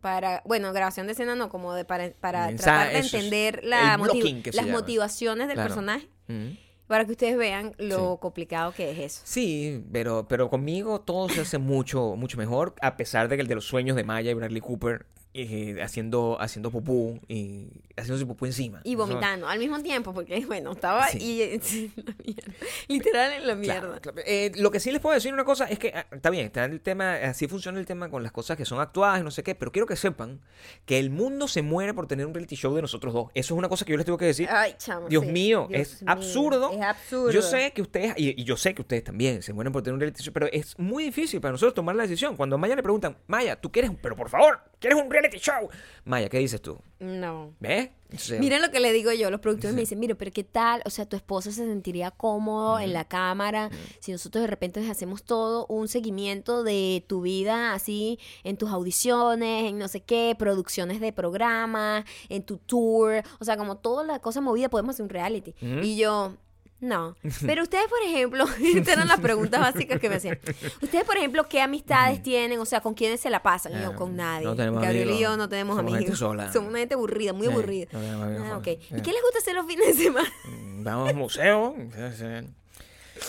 Para, 0.00 0.42
bueno, 0.44 0.72
grabación 0.72 1.06
de 1.06 1.12
escena 1.12 1.34
no, 1.34 1.48
como 1.48 1.74
de 1.74 1.84
para, 1.84 2.10
para 2.20 2.54
tratar 2.56 2.92
de 2.92 2.98
entender 2.98 3.60
la 3.64 3.96
motiv- 3.98 4.46
las 4.46 4.54
llama. 4.66 4.72
motivaciones 4.78 5.46
del 5.48 5.54
Claro. 5.56 5.68
personaje, 5.68 6.08
Mm. 6.28 6.56
para 6.86 7.04
que 7.04 7.12
ustedes 7.12 7.36
vean 7.36 7.74
lo 7.78 8.14
Sí. 8.14 8.18
complicado 8.20 8.72
que 8.72 8.90
es 8.90 8.98
eso. 8.98 9.20
Sí, 9.24 9.84
pero, 9.92 10.26
pero 10.28 10.48
conmigo 10.50 11.00
todo 11.00 11.28
se 11.28 11.42
hace 11.42 11.58
mucho, 11.58 12.16
mucho 12.16 12.36
mejor, 12.38 12.74
a 12.80 12.96
pesar 12.96 13.28
de 13.28 13.36
que 13.36 13.42
el 13.42 13.48
de 13.48 13.54
los 13.54 13.64
sueños 13.66 13.94
de 13.96 14.04
Maya 14.04 14.30
y 14.30 14.34
Bradley 14.34 14.60
Cooper, 14.60 15.06
eh, 15.32 15.78
haciendo, 15.82 16.36
haciendo 16.40 16.70
popú 16.70 17.20
y 17.28 17.68
haciéndose 17.96 18.26
popú 18.26 18.46
encima. 18.46 18.80
Y 18.84 18.96
vomitando 18.96 19.46
al 19.46 19.58
mismo 19.60 19.80
tiempo, 19.80 20.12
porque 20.12 20.44
bueno, 20.46 20.72
estaba 20.72 21.06
Sí. 21.08 21.18
y, 21.20 21.42
en 21.42 21.60
la 22.04 22.14
mierda, 22.24 22.52
literal 22.88 23.32
en 23.32 23.46
la 23.46 23.56
Claro, 23.60 23.88
mierda. 23.88 24.00
claro. 24.00 24.18
Eh, 24.26 24.50
lo 24.56 24.70
que 24.70 24.80
sí 24.80 24.90
les 24.90 25.00
puedo 25.00 25.14
decir 25.14 25.32
una 25.32 25.44
cosa 25.44 25.66
es 25.66 25.78
que 25.78 25.92
ah, 25.94 26.06
está 26.10 26.30
bien, 26.30 26.46
está 26.46 26.64
el 26.64 26.80
tema, 26.80 27.14
así 27.14 27.46
funciona 27.46 27.78
el 27.78 27.86
tema 27.86 28.08
con 28.10 28.22
las 28.22 28.32
cosas 28.32 28.56
que 28.56 28.64
son 28.64 28.80
actuadas 28.80 29.20
y 29.20 29.22
no 29.24 29.30
sé 29.30 29.42
qué, 29.42 29.54
pero 29.54 29.70
quiero 29.70 29.86
que 29.86 29.96
sepan 29.96 30.40
que 30.84 30.98
el 30.98 31.10
mundo 31.10 31.46
se 31.46 31.62
muere 31.62 31.94
por 31.94 32.06
tener 32.08 32.26
un 32.26 32.34
reality 32.34 32.56
show 32.56 32.74
de 32.74 32.82
nosotros 32.82 33.14
dos. 33.14 33.28
Eso 33.34 33.54
es 33.54 33.58
una 33.58 33.68
cosa 33.68 33.84
que 33.84 33.92
yo 33.92 33.96
les 33.98 34.06
tengo 34.06 34.18
que 34.18 34.24
decir. 34.26 34.48
Ay, 34.50 34.74
chamo. 34.78 35.08
Dios 35.08 35.24
sí. 35.24 35.30
mío, 35.30 35.66
Dios 35.70 35.80
es 35.80 36.02
mío, 36.02 36.10
absurdo. 36.12 36.70
Es 36.72 36.80
absurdo. 36.82 37.30
Yo 37.30 37.42
sé 37.42 37.72
que 37.72 37.82
ustedes, 37.82 38.14
y, 38.16 38.40
y 38.40 38.44
yo 38.44 38.56
sé 38.56 38.74
que 38.74 38.82
ustedes 38.82 39.04
también 39.04 39.42
se 39.42 39.52
mueren 39.52 39.72
por 39.72 39.82
tener 39.82 39.94
un 39.94 40.00
reality 40.00 40.22
show, 40.24 40.32
pero 40.32 40.46
es 40.50 40.76
muy 40.78 41.04
difícil 41.04 41.40
para 41.40 41.52
nosotros 41.52 41.74
tomar 41.74 41.94
la 41.94 42.02
decisión. 42.02 42.36
Cuando 42.36 42.56
a 42.56 42.58
Maya 42.58 42.74
le 42.74 42.82
preguntan, 42.82 43.16
Maya, 43.28 43.60
¿tú 43.60 43.70
quieres, 43.70 43.90
pero 44.02 44.16
por 44.16 44.28
favor, 44.28 44.60
¿quieres 44.80 45.00
un 45.00 45.10
reality 45.10 45.38
show? 45.38 45.68
Maya, 46.04 46.28
¿qué 46.28 46.38
dices 46.38 46.60
tú? 46.60 46.80
No. 46.98 47.54
¿Ves? 47.60 47.90
Entonces, 48.04 48.40
Miren 48.40 48.60
lo 48.60 48.70
que 48.70 48.80
le 48.80 48.92
digo 48.92 49.12
yo, 49.12 49.30
los 49.30 49.40
productores 49.40 49.74
me 49.74 49.82
dicen, 49.82 50.00
mire, 50.00 50.16
pero 50.16 50.32
¿qué 50.32 50.42
tal? 50.42 50.82
O 50.84 50.90
sea, 50.90 51.06
tu 51.06 51.14
esposo 51.14 51.52
se 51.52 51.64
sentiría 51.64 52.10
cómodo 52.10 52.80
en 52.80 52.92
la 52.92 53.04
cámara 53.04 53.70
si 54.00 54.10
nosotros 54.10 54.42
de 54.42 54.48
repente 54.48 54.80
les 54.80 54.90
hacemos 54.90 55.22
todo 55.22 55.66
un 55.66 55.86
seguimiento 55.86 56.64
de 56.64 57.04
tu 57.06 57.20
vida 57.20 57.72
así 57.72 58.18
en 58.42 58.56
tus 58.56 58.70
audiciones, 58.70 59.70
en 59.70 59.78
no 59.78 59.86
sé 59.86 60.00
qué, 60.00 60.34
producciones 60.36 61.00
de 61.00 61.12
programas, 61.12 62.04
en 62.28 62.42
tu 62.42 62.56
tour, 62.56 63.22
o 63.38 63.44
sea, 63.44 63.56
como 63.56 63.76
toda 63.76 64.02
la 64.02 64.18
cosa 64.18 64.40
movida 64.40 64.68
podemos 64.68 64.96
hacer 64.96 65.04
un 65.04 65.10
reality. 65.10 65.54
Y 65.60 65.96
yo... 65.96 66.36
No, 66.80 67.14
pero 67.46 67.62
ustedes, 67.62 67.86
por 67.88 67.98
ejemplo, 68.02 68.44
estas 68.74 68.94
eran 68.94 69.08
las 69.08 69.20
preguntas 69.20 69.60
básicas 69.60 70.00
que 70.00 70.08
me 70.08 70.14
hacían. 70.16 70.38
Ustedes, 70.80 71.04
por 71.04 71.16
ejemplo, 71.16 71.44
¿qué 71.48 71.60
amistades 71.60 72.22
tienen? 72.22 72.58
O 72.58 72.64
sea, 72.64 72.80
¿con 72.80 72.94
quiénes 72.94 73.20
se 73.20 73.28
la 73.30 73.42
pasan? 73.42 73.72
Yo, 73.72 73.90
Eh, 73.92 73.94
con 73.94 74.16
nadie. 74.16 74.46
no 74.46 74.56
tenemos 74.56 74.82
Gabriel 74.82 75.10
y 75.10 75.18
yo 75.20 75.36
no 75.36 75.48
tenemos 75.48 75.76
Somos 75.76 75.92
gente 75.92 76.04
amigos. 76.06 76.18
sola. 76.18 76.52
Somos 76.52 76.70
una 76.70 76.78
gente 76.78 76.94
aburrida, 76.94 77.32
muy 77.32 77.46
Sí, 77.46 77.52
aburrida. 77.52 77.86
no 77.92 78.44
Ah, 78.44 78.56
ok. 78.58 78.64
joder. 78.64 78.78
¿Y 78.98 79.02
qué 79.02 79.12
les 79.12 79.22
gusta 79.22 79.38
hacer 79.38 79.54
los 79.54 79.66
fines 79.66 79.86
de 79.96 80.04
semana? 80.04 80.32
vamos 80.82 81.08
al 81.10 81.16
museo. 81.16 81.74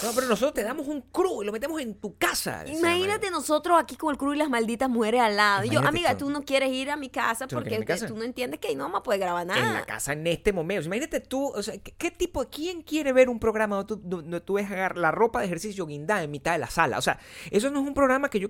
No, 0.03 0.11
pero 0.15 0.27
nosotros 0.27 0.53
te 0.53 0.63
damos 0.63 0.87
un 0.87 1.01
crew 1.01 1.43
y 1.43 1.45
lo 1.45 1.51
metemos 1.51 1.79
en 1.81 1.95
tu 1.95 2.17
casa. 2.17 2.63
Imagínate 2.67 3.29
nosotros 3.29 3.79
aquí 3.79 3.95
con 3.95 4.11
el 4.11 4.17
crew 4.17 4.33
y 4.33 4.37
las 4.37 4.49
malditas 4.49 4.89
mujeres 4.89 5.21
al 5.21 5.35
lado. 5.37 5.63
Y 5.63 5.67
yo, 5.67 5.73
Imagínate 5.79 5.89
amiga, 5.89 6.17
tú. 6.17 6.25
tú 6.25 6.31
no 6.31 6.43
quieres 6.43 6.69
ir 6.71 6.89
a 6.89 6.95
mi 6.95 7.09
casa 7.09 7.47
¿Tú 7.47 7.55
no 7.55 7.61
porque 7.61 7.77
mi 7.79 7.85
casa? 7.85 8.07
tú 8.07 8.15
no 8.15 8.23
entiendes 8.23 8.59
que 8.59 8.69
ahí 8.69 8.75
no 8.75 8.83
vamos 8.85 8.99
a 8.99 9.03
poder 9.03 9.19
grabar 9.19 9.41
en 9.43 9.47
nada. 9.49 9.73
la 9.73 9.85
casa 9.85 10.13
en 10.13 10.25
este 10.27 10.53
momento. 10.53 10.85
Imagínate 10.85 11.19
tú, 11.19 11.47
o 11.53 11.61
sea, 11.61 11.77
¿qué, 11.77 11.93
qué 11.97 12.11
tipo, 12.11 12.43
quién 12.49 12.81
quiere 12.81 13.13
ver 13.13 13.29
un 13.29 13.39
programa 13.39 13.75
donde 13.77 13.87
tú, 13.95 14.01
donde 14.03 14.41
tú 14.41 14.53
ves 14.53 14.65
agarrar 14.71 14.97
la 14.97 15.11
ropa 15.11 15.39
de 15.39 15.45
ejercicio 15.45 15.85
guindada 15.85 16.23
en 16.23 16.31
mitad 16.31 16.53
de 16.53 16.59
la 16.59 16.69
sala? 16.69 16.97
O 16.97 17.01
sea, 17.01 17.19
eso 17.51 17.69
no 17.69 17.81
es 17.81 17.87
un 17.87 17.93
programa 17.93 18.29
que 18.29 18.39
yo, 18.39 18.49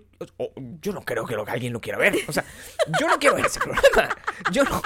yo 0.81 0.93
no 0.93 1.01
creo 1.01 1.25
que, 1.25 1.35
lo, 1.35 1.45
alguien 1.47 1.73
lo 1.73 1.81
quiera 1.81 1.97
ver. 1.97 2.15
O 2.27 2.31
sea, 2.31 2.45
yo 2.99 3.07
no 3.07 3.17
quiero 3.19 3.35
ver 3.35 3.45
ese 3.47 3.59
programa. 3.59 4.15
Yo 4.51 4.63
no, 4.63 4.81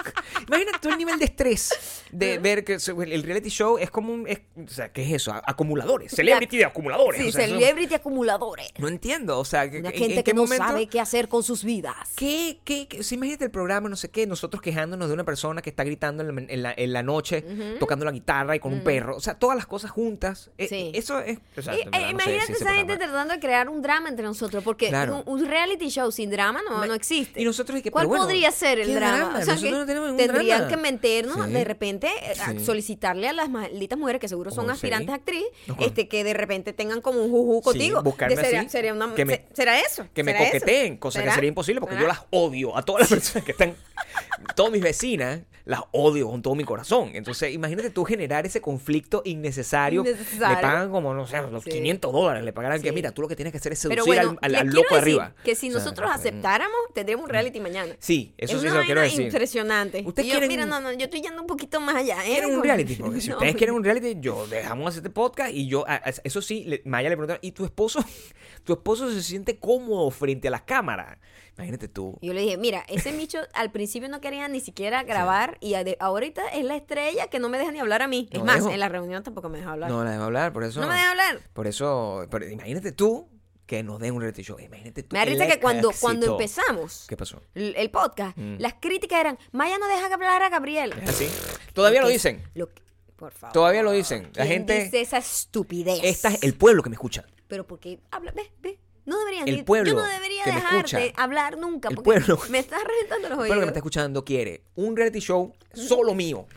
imagínate 0.48 0.80
tú 0.82 0.89
el 0.89 0.98
nivel 0.98 1.20
de 1.20 1.26
estrés 1.26 2.04
de 2.12 2.38
ver 2.39 2.63
que 2.63 2.74
el 2.76 3.24
reality 3.24 3.50
show 3.50 3.78
es 3.78 3.89
como 3.91 4.13
un, 4.13 4.28
es- 4.28 4.41
o 4.58 4.68
sea, 4.68 4.91
¿qué 4.91 5.04
es 5.04 5.12
eso? 5.13 5.34
Acumuladores, 5.46 6.12
celebrity 6.46 6.58
de 6.58 6.66
acumuladores. 6.66 7.22
Sí, 7.22 7.28
o 7.30 7.32
sea, 7.32 7.48
celebrity 7.48 7.94
acumuladores. 7.96 8.70
no 8.78 8.88
entiendo, 8.88 9.40
o 9.40 9.46
sea, 9.46 9.70
que- 9.70 9.80
Una 9.80 9.90
en- 9.90 9.96
gente 9.96 10.14
en 10.14 10.20
que 10.20 10.24
qué 10.24 10.34
no 10.34 10.44
momento- 10.44 10.66
sabe 10.68 10.88
qué 10.88 11.00
hacer 11.00 11.28
con 11.28 11.44
sus 11.44 11.64
vidas. 11.64 11.96
¿Qué, 12.16 12.60
qué, 12.64 12.88
qué? 12.88 13.04
Sí, 13.04 13.16
imagínate 13.16 13.46
el 13.46 13.52
programa, 13.52 13.90
no 13.90 13.96
sé 13.96 14.10
qué, 14.10 14.26
nosotros 14.28 14.62
quejándonos 14.62 15.08
de 15.08 15.14
una 15.14 15.24
persona 15.24 15.62
que 15.62 15.70
está 15.70 15.84
gritando 15.84 16.24
en 16.24 16.36
la, 16.36 16.42
en 16.54 16.64
la- 16.64 16.74
en 16.76 16.94
la 16.94 17.04
noche, 17.04 17.44
tocando 17.80 18.06
la 18.06 18.12
guitarra 18.12 18.56
y 18.56 18.60
con 18.60 18.74
un 18.74 18.84
perro. 18.84 19.16
O 19.16 19.20
sea, 19.20 19.36
todas 19.40 19.56
las 19.56 19.66
cosas 19.68 19.92
juntas. 19.92 20.52
Eh, 20.58 20.68
Sí. 20.68 20.92
Eso 20.94 21.20
es. 21.20 21.40
o 21.58 21.62
sea, 21.62 21.74
Y, 21.74 21.78
de 21.78 21.82
eh, 21.84 21.88
no 21.92 21.98
sé 22.00 22.10
imagínate 22.12 22.46
si 22.48 22.52
ese 22.54 22.64
esa 22.64 22.74
gente 22.74 22.98
tratando 22.98 23.34
de 23.34 23.40
crear 23.40 23.70
un 23.70 23.82
drama 23.82 24.10
entre 24.10 24.26
nosotros, 24.26 24.64
porque 24.64 24.90
Claro. 24.90 25.24
un, 25.26 25.42
un 25.42 25.46
reality 25.48 25.90
show 25.90 26.12
sin 26.12 26.30
drama 26.30 26.62
no, 26.70 26.80
Me- 26.80 26.88
no 26.88 26.94
existe. 26.94 27.42
y 27.42 27.46
nosotros, 27.46 27.82
que, 27.82 27.92
¿Cuál 27.92 28.08
bueno, 28.08 28.24
podría 28.24 28.52
ser 28.52 28.80
el 28.80 28.88
¿qué 28.88 28.96
drama? 28.96 29.18
drama? 29.18 29.40
O 29.40 29.44
sea, 29.44 29.54
Nosotros 29.56 29.64
que 29.64 29.72
no 29.80 29.86
tenemos 29.86 30.18
tendrían 30.18 30.58
drama. 30.60 30.68
que 30.70 30.78
meternos 30.78 31.46
Sí. 31.46 31.52
de 31.52 31.64
repente 31.64 32.08
eh, 32.08 32.34
a 32.42 32.52
Sí. 32.52 32.60
solicitarle 32.66 33.28
a 33.30 33.34
las 33.34 33.50
malditas 33.50 33.98
mujeres 33.98 34.20
que 34.22 34.28
seguro 34.28 34.52
son 34.52 34.66
Oh, 34.66 34.68
sí. 34.70 34.74
aspirantes 34.74 35.10
a 35.10 35.16
actriz, 35.16 35.44
este, 35.80 36.08
que 36.08 36.24
de 36.24 36.34
repente 36.38 36.74
tengan 36.74 37.02
como 37.02 37.21
un 37.21 37.32
juju 37.32 37.62
contigo. 37.62 38.02
buscarme 38.04 38.36
De- 38.36 38.41
sería, 38.41 38.60
así, 38.62 38.69
sería 38.69 38.93
una- 38.93 39.08
me- 39.26 39.45
¿Será 39.54 39.80
eso? 39.80 40.08
Que 40.13 40.24
me 40.24 40.36
coqueteen, 40.38 40.98
cosa 40.98 41.24
que 41.24 41.32
sería 41.32 41.48
imposible 41.50 41.82
porque 41.82 41.98
yo 42.00 42.08
las 42.08 42.21
odio. 42.32 42.78
A 42.78 42.82
todas 42.84 43.02
las 43.02 43.10
personas 43.19 43.43
que 43.45 43.52
están. 43.52 43.76
Todas 44.56 44.72
mis 44.72 44.82
vecinas 44.82 45.42
las 45.66 45.82
odio 45.94 46.30
con 46.30 46.44
todo 46.44 46.54
mi 46.54 46.64
corazón. 46.64 47.10
Entonces, 47.16 47.52
imagínate 47.52 47.90
tú 47.90 48.04
generar 48.06 48.46
ese 48.46 48.62
conflicto 48.62 49.24
innecesario. 49.26 50.02
Innecesario. 50.02 50.56
Le 50.58 50.62
pagan 50.62 50.92
como, 50.92 51.12
no 51.16 51.26
sé, 51.26 51.42
los 51.50 51.64
Sí. 51.64 51.72
500 51.72 52.14
dólares. 52.14 52.44
Le 52.44 52.54
pagarán 52.54 52.80
que, 52.84 52.92
mira, 52.92 53.10
tú 53.12 53.24
lo 53.24 53.28
que 53.28 53.36
tienes 53.36 53.52
que 53.52 53.58
hacer 53.58 53.72
es 53.74 53.80
seducir 53.80 54.04
bueno, 54.06 54.38
al, 54.42 54.52
loco 54.68 54.82
decir 54.94 54.98
arriba. 55.00 55.34
Que 55.44 55.56
si 55.56 55.70
O 55.70 55.72
sea, 55.72 55.80
nosotros 55.80 56.08
mm. 56.12 56.14
aceptáramos, 56.14 56.76
tendríamos 56.94 57.24
un 57.24 57.32
reality 57.32 57.60
mañana. 57.60 57.96
Sí, 57.98 58.36
eso 58.38 58.58
es 58.58 58.62
sí 58.62 58.68
una 58.68 58.76
se 58.76 58.80
lo 58.82 58.86
quiero 58.86 59.02
decir. 59.02 59.22
impresionante. 59.22 60.04
Ustedes 60.06 60.28
Y 60.28 60.32
yo, 60.34 60.38
quieren- 60.38 60.50
mira, 60.50 60.66
no, 60.68 60.80
no, 60.82 60.92
yo 60.92 61.06
estoy 61.06 61.22
yendo 61.22 61.42
un 61.42 61.48
poquito 61.48 61.80
más 61.82 61.96
allá. 61.96 62.24
¿eh? 62.24 62.28
quieren 62.34 62.54
un 62.56 62.62
reality, 62.64 62.96
porque 63.02 63.20
si 63.22 63.30
No. 63.30 63.36
ustedes 63.38 63.56
quieren 63.56 63.74
un 63.76 63.84
reality, 63.84 64.18
yo 64.20 64.46
dejamos 64.46 64.88
hacer 64.90 65.00
este 65.00 65.10
podcast 65.10 65.52
y 65.52 65.68
yo, 65.68 65.84
a- 65.88 65.96
a- 65.96 66.14
eso 66.24 66.44
sí, 66.44 66.64
le- 66.66 66.84
Maya 66.86 67.10
le 67.10 67.18
preguntó, 67.18 67.40
¿y 67.42 67.54
tu 67.54 67.66
esposo, 67.66 68.06
tu 68.65 68.73
esposo 68.73 69.10
se 69.12 69.23
siente 69.23 69.58
cómodo 69.60 70.12
frente 70.12 70.49
a 70.49 70.51
las 70.51 70.63
cámaras? 70.63 71.17
Imagínate 71.58 71.88
tú. 71.88 72.17
Yo 72.21 72.34
le 72.34 72.41
dije, 72.41 72.58
mira, 72.58 72.84
ese 72.89 73.13
Micho 73.13 73.39
al 73.54 73.71
principio 73.71 74.10
no 74.10 74.19
quería 74.19 74.47
ni 74.49 74.60
siquiera 74.60 75.04
grabar 75.04 75.58
y 75.62 75.75
ahorita 75.99 76.45
es 76.49 76.65
la 76.65 76.75
estrella 76.75 77.28
que 77.28 77.39
no 77.39 77.47
me 77.47 77.58
deja 77.58 77.71
ni 77.71 77.80
hablar 77.80 78.01
a 78.01 78.08
mí. 78.08 78.28
Es 78.32 78.39
No 78.39 78.45
más, 78.45 78.56
dejo. 78.58 78.71
en 78.71 78.80
la 78.82 78.89
reunión 78.89 79.23
tampoco 79.23 79.47
me 79.47 79.60
deja 79.60 79.71
hablar. 79.71 79.89
No 79.89 80.04
la 80.04 80.12
dejo 80.12 80.23
hablar, 80.23 80.51
por 80.51 80.63
eso. 80.65 80.82
No 80.82 80.88
me 80.88 80.93
deja 80.95 81.12
hablar. 81.12 81.39
Por 81.54 81.67
eso, 81.67 82.25
pero 82.30 82.49
imagínate 82.49 82.91
tú 82.91 83.30
que 83.65 83.82
nos 83.84 83.99
den 83.99 84.13
un 84.13 84.19
reality 84.21 84.43
show. 84.43 84.60
Imagínate 84.60 85.04
tú. 85.04 85.13
Me 85.13 85.19
da 85.19 85.25
risa 85.25 85.47
que 85.47 85.60
cuando, 85.60 85.89
éxito. 85.89 86.06
cuando 86.06 86.32
empezamos 86.34 87.06
¿Qué 87.08 87.15
pasó? 87.17 87.41
el, 87.56 87.73
el 87.78 87.89
podcast, 87.89 88.38
Mm. 88.38 88.58
las 88.60 88.75
críticas 88.75 89.21
eran, 89.21 89.39
Maya 89.54 89.78
no 89.80 89.88
deja 89.88 90.13
hablar 90.13 90.43
a 90.43 90.49
Gabriel. 90.49 90.93
¿Es 91.01 91.10
así? 91.10 91.28
Todavía 91.73 92.01
lo 92.01 92.08
Que- 92.08 92.13
dicen. 92.13 92.43
lo 92.54 92.67
que- 92.73 92.84
por 93.15 93.32
favor. 93.34 93.54
Todavía 93.54 93.84
lo 93.84 93.91
dicen. 93.91 94.23
La 94.36 94.43
¿Quién 94.45 94.47
gente. 94.67 94.84
dice 94.86 95.01
esa 95.01 95.17
estupidez? 95.17 95.99
Esta 96.04 96.30
es 96.30 96.43
el 96.43 96.54
pueblo 96.56 96.84
que 96.84 96.89
me 96.89 96.95
escucha. 96.95 97.25
Pero 97.47 97.65
porque 97.65 97.99
habla, 98.12 98.32
ve, 98.32 98.51
ve. 98.62 98.80
No 99.06 99.19
deberían 99.19 99.47
El 99.47 99.63
pueblo 99.63 99.91
Yo 99.91 99.97
no 99.99 100.04
debería 100.04 100.43
que 100.43 100.49
me 100.51 100.56
dejarte 100.56 101.06
escucha. 101.08 101.21
hablar 101.23 101.58
nunca. 101.60 101.89
El 101.89 101.97
pueblo- 101.97 102.39
me 102.49 102.58
estás 102.60 102.84
reventando 102.84 103.30
los 103.30 103.32
El 103.32 103.38
pueblo 103.38 103.45
que 103.45 103.49
me 103.49 103.56
oídos. 103.62 103.67
está 103.67 103.80
escuchando 103.80 104.25
quiere 104.25 104.63
un 104.73 104.97
reality 104.97 105.19
show 105.19 105.54
solo 105.73 106.15
mío, 106.15 106.47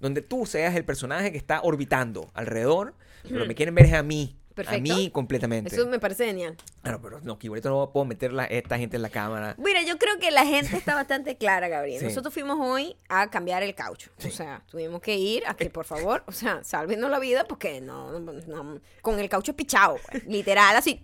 donde 0.00 0.22
tú 0.22 0.46
seas 0.46 0.74
el 0.74 0.84
personaje 0.86 1.30
que 1.32 1.36
está 1.38 1.60
orbitando 1.62 2.30
alrededor, 2.32 2.94
pero 3.28 3.44
me 3.44 3.54
quieren 3.54 3.74
ver 3.74 3.84
es 3.86 3.92
a 3.92 4.02
mí. 4.02 4.34
Perfecto. 4.54 4.92
A 4.92 4.96
mí 4.96 5.10
completamente. 5.10 5.72
Eso 5.74 5.86
me 5.86 6.00
parece 6.00 6.24
genial. 6.26 6.56
Claro, 6.88 7.02
pero 7.02 7.20
no, 7.22 7.38
que 7.38 7.48
no 7.48 7.90
puedo 7.92 8.04
meter 8.06 8.38
a 8.38 8.44
esta 8.46 8.78
gente 8.78 8.96
en 8.96 9.02
la 9.02 9.10
cámara. 9.10 9.54
Mira, 9.58 9.82
yo 9.82 9.98
creo 9.98 10.18
que 10.18 10.30
la 10.30 10.44
gente 10.46 10.76
está 10.76 10.94
bastante 10.94 11.36
clara, 11.36 11.68
Gabriel. 11.68 12.00
Sí. 12.00 12.06
Nosotros 12.06 12.32
fuimos 12.32 12.58
hoy 12.60 12.96
a 13.08 13.28
cambiar 13.30 13.62
el 13.62 13.74
caucho. 13.74 14.10
O 14.26 14.30
sea, 14.30 14.62
tuvimos 14.70 15.00
que 15.00 15.16
ir 15.16 15.42
a 15.46 15.54
que, 15.54 15.70
por 15.70 15.84
favor, 15.84 16.24
o 16.26 16.32
sea, 16.32 16.62
sálvenos 16.64 17.10
la 17.10 17.18
vida 17.18 17.44
porque 17.46 17.80
no, 17.80 18.18
no- 18.18 18.32
no- 18.32 18.80
con 19.02 19.18
el 19.20 19.28
caucho 19.28 19.54
pichado, 19.54 19.96
literal, 20.26 20.76
así. 20.76 21.00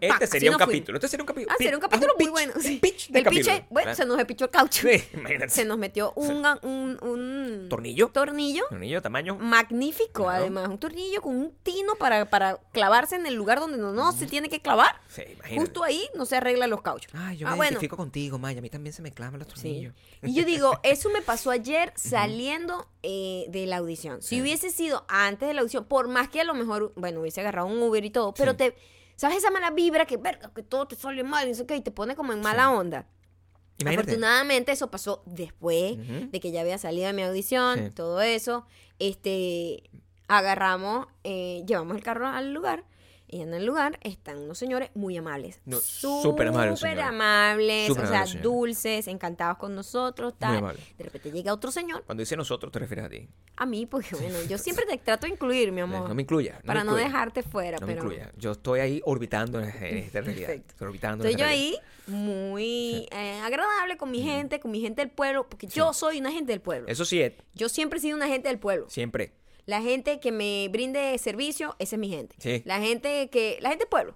Este 0.00 0.08
Así 0.24 0.26
sería 0.26 0.50
un 0.52 0.58
capítulo. 0.58 0.96
Este 0.98 1.08
sería 1.08 1.22
un 1.22 1.26
capítulo. 1.28 1.52
Ah, 1.52 1.56
sería 1.58 1.76
un 1.76 1.80
capítulo 1.82 2.12
muy 2.18 2.24
pitch, 2.26 2.30
bueno. 2.32 2.52
sí. 2.60 2.78
pitch 2.82 3.08
de 3.10 3.18
el 3.20 3.24
piche, 3.26 3.64
bueno, 3.70 3.86
Claro. 3.86 3.96
se 3.96 4.04
nos 4.06 4.16
despichó 4.16 4.44
el 4.46 4.50
caucho. 4.50 4.86
Sí, 4.88 5.02
imagínate. 5.14 5.48
Se 5.50 5.64
nos 5.64 5.78
metió 5.78 6.12
un, 6.16 6.44
un, 6.62 6.98
un 7.02 7.66
¿Tornillo? 7.68 8.08
tornillo 8.08 8.64
Tornillo, 8.68 9.02
tamaño. 9.02 9.36
magnífico, 9.36 10.24
Claro. 10.24 10.40
además. 10.42 10.68
Un 10.68 10.78
tornillo 10.78 11.22
con 11.22 11.36
un 11.36 11.52
tino 11.62 11.94
para, 11.96 12.24
para 12.28 12.58
clavarse 12.72 13.16
en 13.16 13.26
el 13.26 13.34
lugar 13.34 13.60
donde 13.60 13.78
no, 13.78 13.92
no 13.92 14.12
se 14.12 14.26
tiene 14.26 14.48
que 14.48 14.60
clavar. 14.60 14.96
Sí, 15.08 15.22
imagínate. 15.22 15.60
Justo 15.60 15.82
ahí 15.84 16.02
no 16.14 16.26
se 16.26 16.36
arreglan 16.36 16.68
los 16.70 16.82
cauchos. 16.82 17.10
Ay, 17.14 17.36
yo 17.38 17.46
Ah, 17.46 17.50
me 17.50 17.56
bueno. 17.56 17.70
identifico 17.72 17.96
contigo, 17.96 18.38
Maya. 18.38 18.58
A 18.58 18.62
mí 18.62 18.70
también 18.70 18.92
se 18.92 19.02
me 19.02 19.12
clavan 19.12 19.38
los 19.38 19.48
Sí. 19.48 19.54
tornillos. 19.54 19.94
Y 20.22 20.34
yo 20.34 20.44
digo, 20.44 20.78
eso 20.82 21.10
me 21.10 21.22
pasó 21.22 21.50
ayer 21.50 21.92
saliendo 21.96 22.88
eh, 23.02 23.46
de 23.48 23.66
la 23.66 23.76
audición. 23.76 24.20
Si 24.22 24.40
hubiese 24.42 24.70
sido 24.70 25.04
antes 25.08 25.46
de 25.48 25.54
la 25.54 25.60
audición, 25.60 25.84
por 25.84 26.08
más 26.08 26.28
que 26.28 26.40
a 26.40 26.44
lo 26.44 26.54
mejor, 26.54 26.92
bueno, 26.96 27.20
hubiese 27.20 27.40
agarrado 27.40 27.68
un 27.68 27.80
Uber 27.80 28.04
y 28.04 28.10
todo, 28.10 28.34
pero 28.34 28.52
Sí. 28.52 28.56
te, 28.58 28.76
¿sabes 29.16 29.38
esa 29.38 29.50
mala 29.50 29.70
vibra 29.70 30.06
que, 30.06 30.16
verga, 30.16 30.50
que 30.54 30.62
todo 30.62 30.86
te 30.88 30.96
sale 30.96 31.22
mal 31.22 31.46
y 31.46 31.50
no 31.50 31.56
sé 31.56 31.66
qué, 31.66 31.76
y 31.76 31.80
te 31.82 31.90
pone 31.92 32.16
como 32.16 32.32
en 32.32 32.40
mala 32.40 32.70
onda? 32.70 33.06
Imagínate. 33.78 34.10
Afortunadamente 34.12 34.72
eso 34.72 34.90
pasó 34.90 35.22
después 35.26 35.96
de 36.32 36.40
que 36.40 36.50
ya 36.50 36.62
había 36.62 36.78
salido 36.78 37.06
de 37.06 37.12
mi 37.12 37.22
audición, 37.22 37.78
Sí. 37.88 37.90
todo 37.94 38.20
eso. 38.22 38.66
Este, 38.98 39.82
agarramos, 40.28 41.06
eh, 41.24 41.62
llevamos 41.66 41.96
el 41.96 42.02
carro 42.02 42.26
al 42.26 42.52
lugar. 42.52 42.84
Y 43.28 43.40
en 43.42 43.52
el 43.54 43.66
lugar 43.66 43.98
están 44.02 44.38
unos 44.38 44.56
señores 44.58 44.90
muy 44.94 45.16
amables. 45.16 45.60
No, 45.64 45.78
súper 45.78 46.48
amables 46.48 46.78
Súper 46.78 47.00
amables, 47.00 47.86
Súper 47.88 48.04
o 48.04 48.06
sea, 48.06 48.16
amables 48.18 48.30
señores. 48.30 48.42
dulces, 48.42 49.08
encantados 49.08 49.58
con 49.58 49.74
nosotros, 49.74 50.34
tal. 50.38 50.76
De 50.96 51.04
repente 51.04 51.32
llega 51.32 51.52
otro 51.52 51.70
señor, 51.72 52.04
Cuando 52.04 52.22
dice 52.22 52.36
nosotros, 52.36 52.70
te 52.72 52.78
refieres 52.78 53.04
a 53.06 53.08
ti. 53.08 53.28
a 53.56 53.66
mí, 53.66 53.84
porque 53.86 54.14
bueno, 54.14 54.38
yo 54.48 54.58
siempre 54.58 54.86
te 54.86 54.96
trato 54.98 55.26
de 55.26 55.32
incluir, 55.32 55.72
mi 55.72 55.80
amor. 55.80 56.08
No 56.08 56.14
me 56.14 56.22
incluyas. 56.22 56.62
para 56.62 56.84
me 56.84 56.90
no 56.90 56.96
dejarte 56.96 57.42
fuera, 57.42 57.78
No 57.80 57.86
pero... 57.86 58.02
me 58.04 58.08
incluyas. 58.14 58.32
Yo 58.36 58.52
estoy 58.52 58.80
ahí 58.80 59.02
orbitando 59.04 59.58
en 59.60 59.66
en 59.70 59.96
esta 59.98 60.20
realidad. 60.20 60.46
Perfecto. 60.46 60.70
Estoy 60.72 60.86
orbitando 60.88 61.24
en 61.24 61.30
Estoy 61.30 61.42
esta 61.42 61.52
yo 61.54 61.58
realidad. 61.58 61.80
ahí 62.08 62.12
muy 62.14 63.08
eh, 63.10 63.40
agradable 63.42 63.96
con 63.96 64.10
mi 64.10 64.22
gente, 64.22 64.60
con 64.60 64.70
mi 64.70 64.80
gente 64.80 65.02
del 65.02 65.10
pueblo, 65.10 65.48
porque 65.48 65.66
yo 65.66 65.92
soy 65.92 66.20
una 66.20 66.30
gente 66.30 66.52
del 66.52 66.60
pueblo. 66.60 66.86
Eso 66.88 67.04
sí, 67.04 67.20
es 67.20 67.32
Yo 67.54 67.68
siempre 67.68 67.98
he 67.98 68.02
sido 68.02 68.16
una 68.16 68.28
gente 68.28 68.48
del 68.48 68.58
pueblo. 68.58 68.88
siempre. 68.88 69.32
La 69.66 69.82
gente 69.82 70.20
que 70.20 70.32
me 70.32 70.68
brinde 70.70 71.18
servicio, 71.18 71.74
esa 71.78 71.96
es 71.96 72.00
mi 72.00 72.08
gente. 72.08 72.36
Sí. 72.38 72.62
La 72.64 72.80
gente 72.80 73.28
que... 73.30 73.58
La 73.60 73.68
gente 73.70 73.84
del 73.84 73.88
pueblo. 73.90 74.14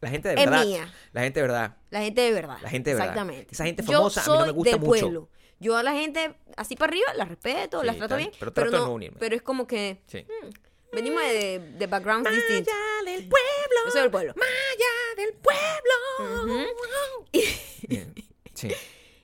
La 0.00 0.10
gente 0.10 0.28
de 0.30 0.34
Es 0.34 0.44
verdad. 0.44 0.64
mía. 0.64 0.92
La 1.12 1.22
gente 1.22 1.40
de 1.40 1.46
verdad. 1.46 1.76
La 1.90 2.00
gente 2.00 2.20
de 2.22 2.32
verdad. 2.32 2.58
La 2.62 2.68
gente 2.70 2.90
de 2.90 2.94
verdad. 2.94 3.08
Exactamente. 3.10 3.52
Esa 3.54 3.64
gente 3.64 3.82
Yo 3.82 3.92
famosa 3.92 4.20
a 4.22 4.24
mí 4.24 4.30
no 4.32 4.38
me 4.40 4.44
soy 4.46 4.54
gusta 4.54 4.70
del 4.70 4.80
mucho. 4.80 4.88
pueblo. 5.00 5.28
Yo 5.58 5.76
a 5.76 5.82
la 5.82 5.92
gente 5.92 6.36
así 6.56 6.76
para 6.76 6.90
arriba 6.90 7.14
la 7.14 7.24
respeto, 7.24 7.80
Sí, 7.80 7.86
las 7.86 7.96
trato 7.96 8.08
tal, 8.10 8.18
bien. 8.18 8.32
pero 8.38 8.52
trato 8.52 8.70
no, 8.72 8.78
no 8.86 8.92
unirme. 8.94 9.16
pero 9.18 9.34
es 9.36 9.42
como 9.42 9.66
que 9.66 10.02
Sí. 10.06 10.26
venimos 10.92 11.22
de, 11.22 11.58
de 11.78 11.86
backgrounds 11.86 12.30
distintos. 12.30 12.74
del 13.06 13.26
pueblo. 13.28 13.76
Yo 13.86 13.90
soy 13.90 14.00
del 14.02 14.10
pueblo. 14.10 14.34
Maya 14.36 15.16
del 15.16 15.32
pueblo. 15.34 16.74
Bien, 17.88 18.14
Sí. 18.54 18.68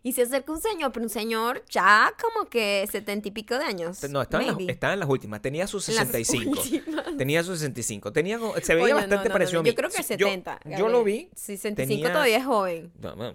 Y 0.05 0.12
se 0.12 0.23
acerca 0.23 0.51
un 0.53 0.61
señor, 0.61 0.91
pero 0.93 1.05
un 1.05 1.11
señor 1.11 1.65
ya 1.71 2.12
como 2.21 2.49
que 2.49 2.87
setenta 2.91 3.29
y 3.29 3.31
pico 3.31 3.57
de 3.57 3.65
años. 3.65 4.03
No, 4.11 4.21
estaba 4.21 4.43
en, 4.43 4.49
las, 4.49 4.57
maybe. 4.57 4.73
estaba 4.73 4.95
en 4.95 5.01
las 5.01 5.09
últimas. 5.09 5.41
Tenía 5.41 5.67
sus 5.69 5.88
En 5.88 5.95
las 5.95 6.09
65. 6.09 6.61
últimas. 6.61 7.17
Tenía 7.17 7.43
sus 7.45 7.59
65. 7.61 8.12
Tenía, 8.12 8.38
se 8.62 8.75
veía 8.75 8.85
Oye, 8.87 8.95
bastante 8.95 9.17
no, 9.17 9.25
no, 9.25 9.33
parecido 9.33 9.55
no, 9.55 9.61
a 9.61 9.62
mí. 9.62 9.69
Yo 9.71 9.75
creo 9.77 9.91
que 9.91 10.03
Sí, 10.03 10.17
yo- 10.17 10.27
70. 10.27 10.59
Yo, 10.77 10.88
lo 10.88 11.05
vi. 11.05 11.29
65 11.37 11.87
tenía- 12.03 12.12
todavía 12.12 12.37
es 12.38 12.45
joven. 12.45 12.93
No, 13.01 13.15
no, 13.15 13.33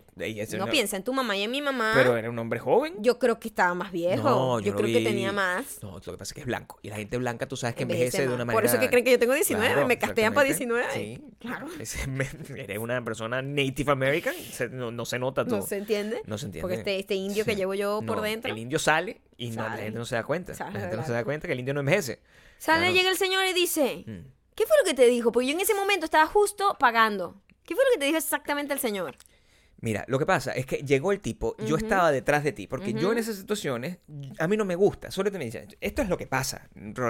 No 0.58 0.68
piensa 0.70 0.98
en 0.98 1.04
tu 1.04 1.14
mamá 1.14 1.38
y 1.38 1.44
en 1.44 1.52
mi 1.52 1.62
mamá. 1.62 1.94
Pero 1.96 2.18
era 2.18 2.30
un 2.30 2.38
hombre 2.38 2.60
joven. 2.60 2.96
Yo 3.00 3.18
creo 3.18 3.40
que 3.40 3.48
estaba 3.48 3.74
más 3.74 3.92
viejo. 3.94 4.30
No, 4.30 4.60
yo 4.60 4.68
yo 4.68 4.76
creo 4.76 4.88
que 4.88 4.98
vi- 4.98 5.04
tenía 5.06 5.32
más. 5.32 5.80
No, 5.82 5.94
lo 5.94 6.00
que 6.02 6.12
pasa 6.18 6.32
es 6.32 6.34
que 6.34 6.42
es 6.42 6.46
blanco. 6.46 6.80
Y 6.82 6.90
la 6.90 6.98
gente 6.98 7.18
blanca, 7.18 7.48
tú 7.48 7.56
sabes 7.56 7.76
que 7.76 7.84
Envejece 7.84 8.06
envejece 8.08 8.28
de 8.28 8.36
una 8.36 8.44
manera. 8.44 8.58
Por 8.62 8.66
eso 8.66 8.78
que 8.80 8.90
creen 8.90 9.06
que 9.06 9.12
yo 9.12 9.20
tengo 9.20 9.34
19, 9.34 9.68
Claro, 9.74 9.88
me 9.88 9.98
castean 9.98 10.34
para 10.34 10.50
exactamente. 10.50 10.90
19. 11.00 11.22
Sí, 11.32 11.38
Claro. 11.40 11.68
Me- 12.10 12.62
Eres 12.62 12.78
una 12.80 13.02
persona 13.06 13.42
Native 13.42 13.92
American. 13.92 14.36
se- 14.52 14.68
no, 14.70 14.92
no 14.92 15.06
se 15.06 15.18
nota 15.18 15.46
todo. 15.46 15.58
No 15.58 15.62
se 15.66 15.78
entiende. 15.78 16.22
No 16.26 16.38
se 16.38 16.46
entiende. 16.48 16.57
Porque 16.62 16.76
este, 16.78 17.00
este 17.00 17.16
indio 17.16 17.46
que 17.46 17.52
Sí. 17.52 17.58
llevo 17.58 17.74
yo 17.74 18.02
por 18.06 18.18
No, 18.18 18.24
dentro. 18.24 18.52
El 18.52 18.58
indio 18.58 18.80
sale 18.80 19.22
y 19.38 19.50
no, 19.52 19.64
la 19.64 19.70
Sale. 19.70 19.84
gente 19.84 20.00
no 20.00 20.06
se 20.06 20.16
da 20.16 20.24
cuenta. 20.24 20.54
Sale, 20.54 20.74
la 20.74 20.80
gente 20.82 20.98
no 20.98 21.06
se 21.06 21.12
da 21.14 21.24
cuenta 21.24 21.48
que 21.48 21.54
el 21.54 21.60
indio 21.60 21.74
no 21.74 21.80
envejece. 21.82 22.20
Sale, 22.58 22.80
Claro. 22.86 22.94
llega 22.96 23.10
el 23.12 23.18
señor 23.18 23.46
y 23.46 23.54
dice, 23.54 24.04
Mm. 24.06 24.26
¿qué 24.56 24.66
fue 24.66 24.76
lo 24.82 24.86
que 24.86 24.94
te 24.94 25.06
dijo? 25.08 25.32
Porque 25.32 25.48
yo 25.48 25.54
en 25.54 25.60
ese 25.62 25.74
momento 25.74 26.06
estaba 26.06 26.26
justo 26.28 26.76
pagando. 26.80 27.42
¿Qué 27.64 27.76
fue 27.76 27.84
lo 27.86 27.92
que 27.94 28.00
te 28.00 28.06
dijo 28.06 28.18
exactamente 28.18 28.74
el 28.74 28.80
señor? 28.80 29.16
Mira, 29.80 30.06
lo 30.08 30.18
que 30.18 30.26
pasa 30.26 30.54
es 30.54 30.66
que 30.66 30.78
llegó 30.78 31.12
el 31.12 31.20
tipo, 31.20 31.56
yo 31.66 31.76
estaba 31.78 32.12
detrás 32.12 32.44
de 32.44 32.52
ti, 32.52 32.66
porque 32.66 32.94
yo 32.94 33.12
en 33.12 33.20
esas 33.20 33.36
situaciones, 33.36 34.00
a 34.40 34.48
mí 34.48 34.58
no 34.58 34.66
me 34.66 34.76
gusta, 34.76 35.12
solo 35.12 35.32
te 35.32 35.38
me 35.38 35.46
dicen, 35.46 35.68
esto 35.82 36.02
es 36.02 36.10
lo 36.10 36.18
que 36.18 36.26
pasa 36.26 36.68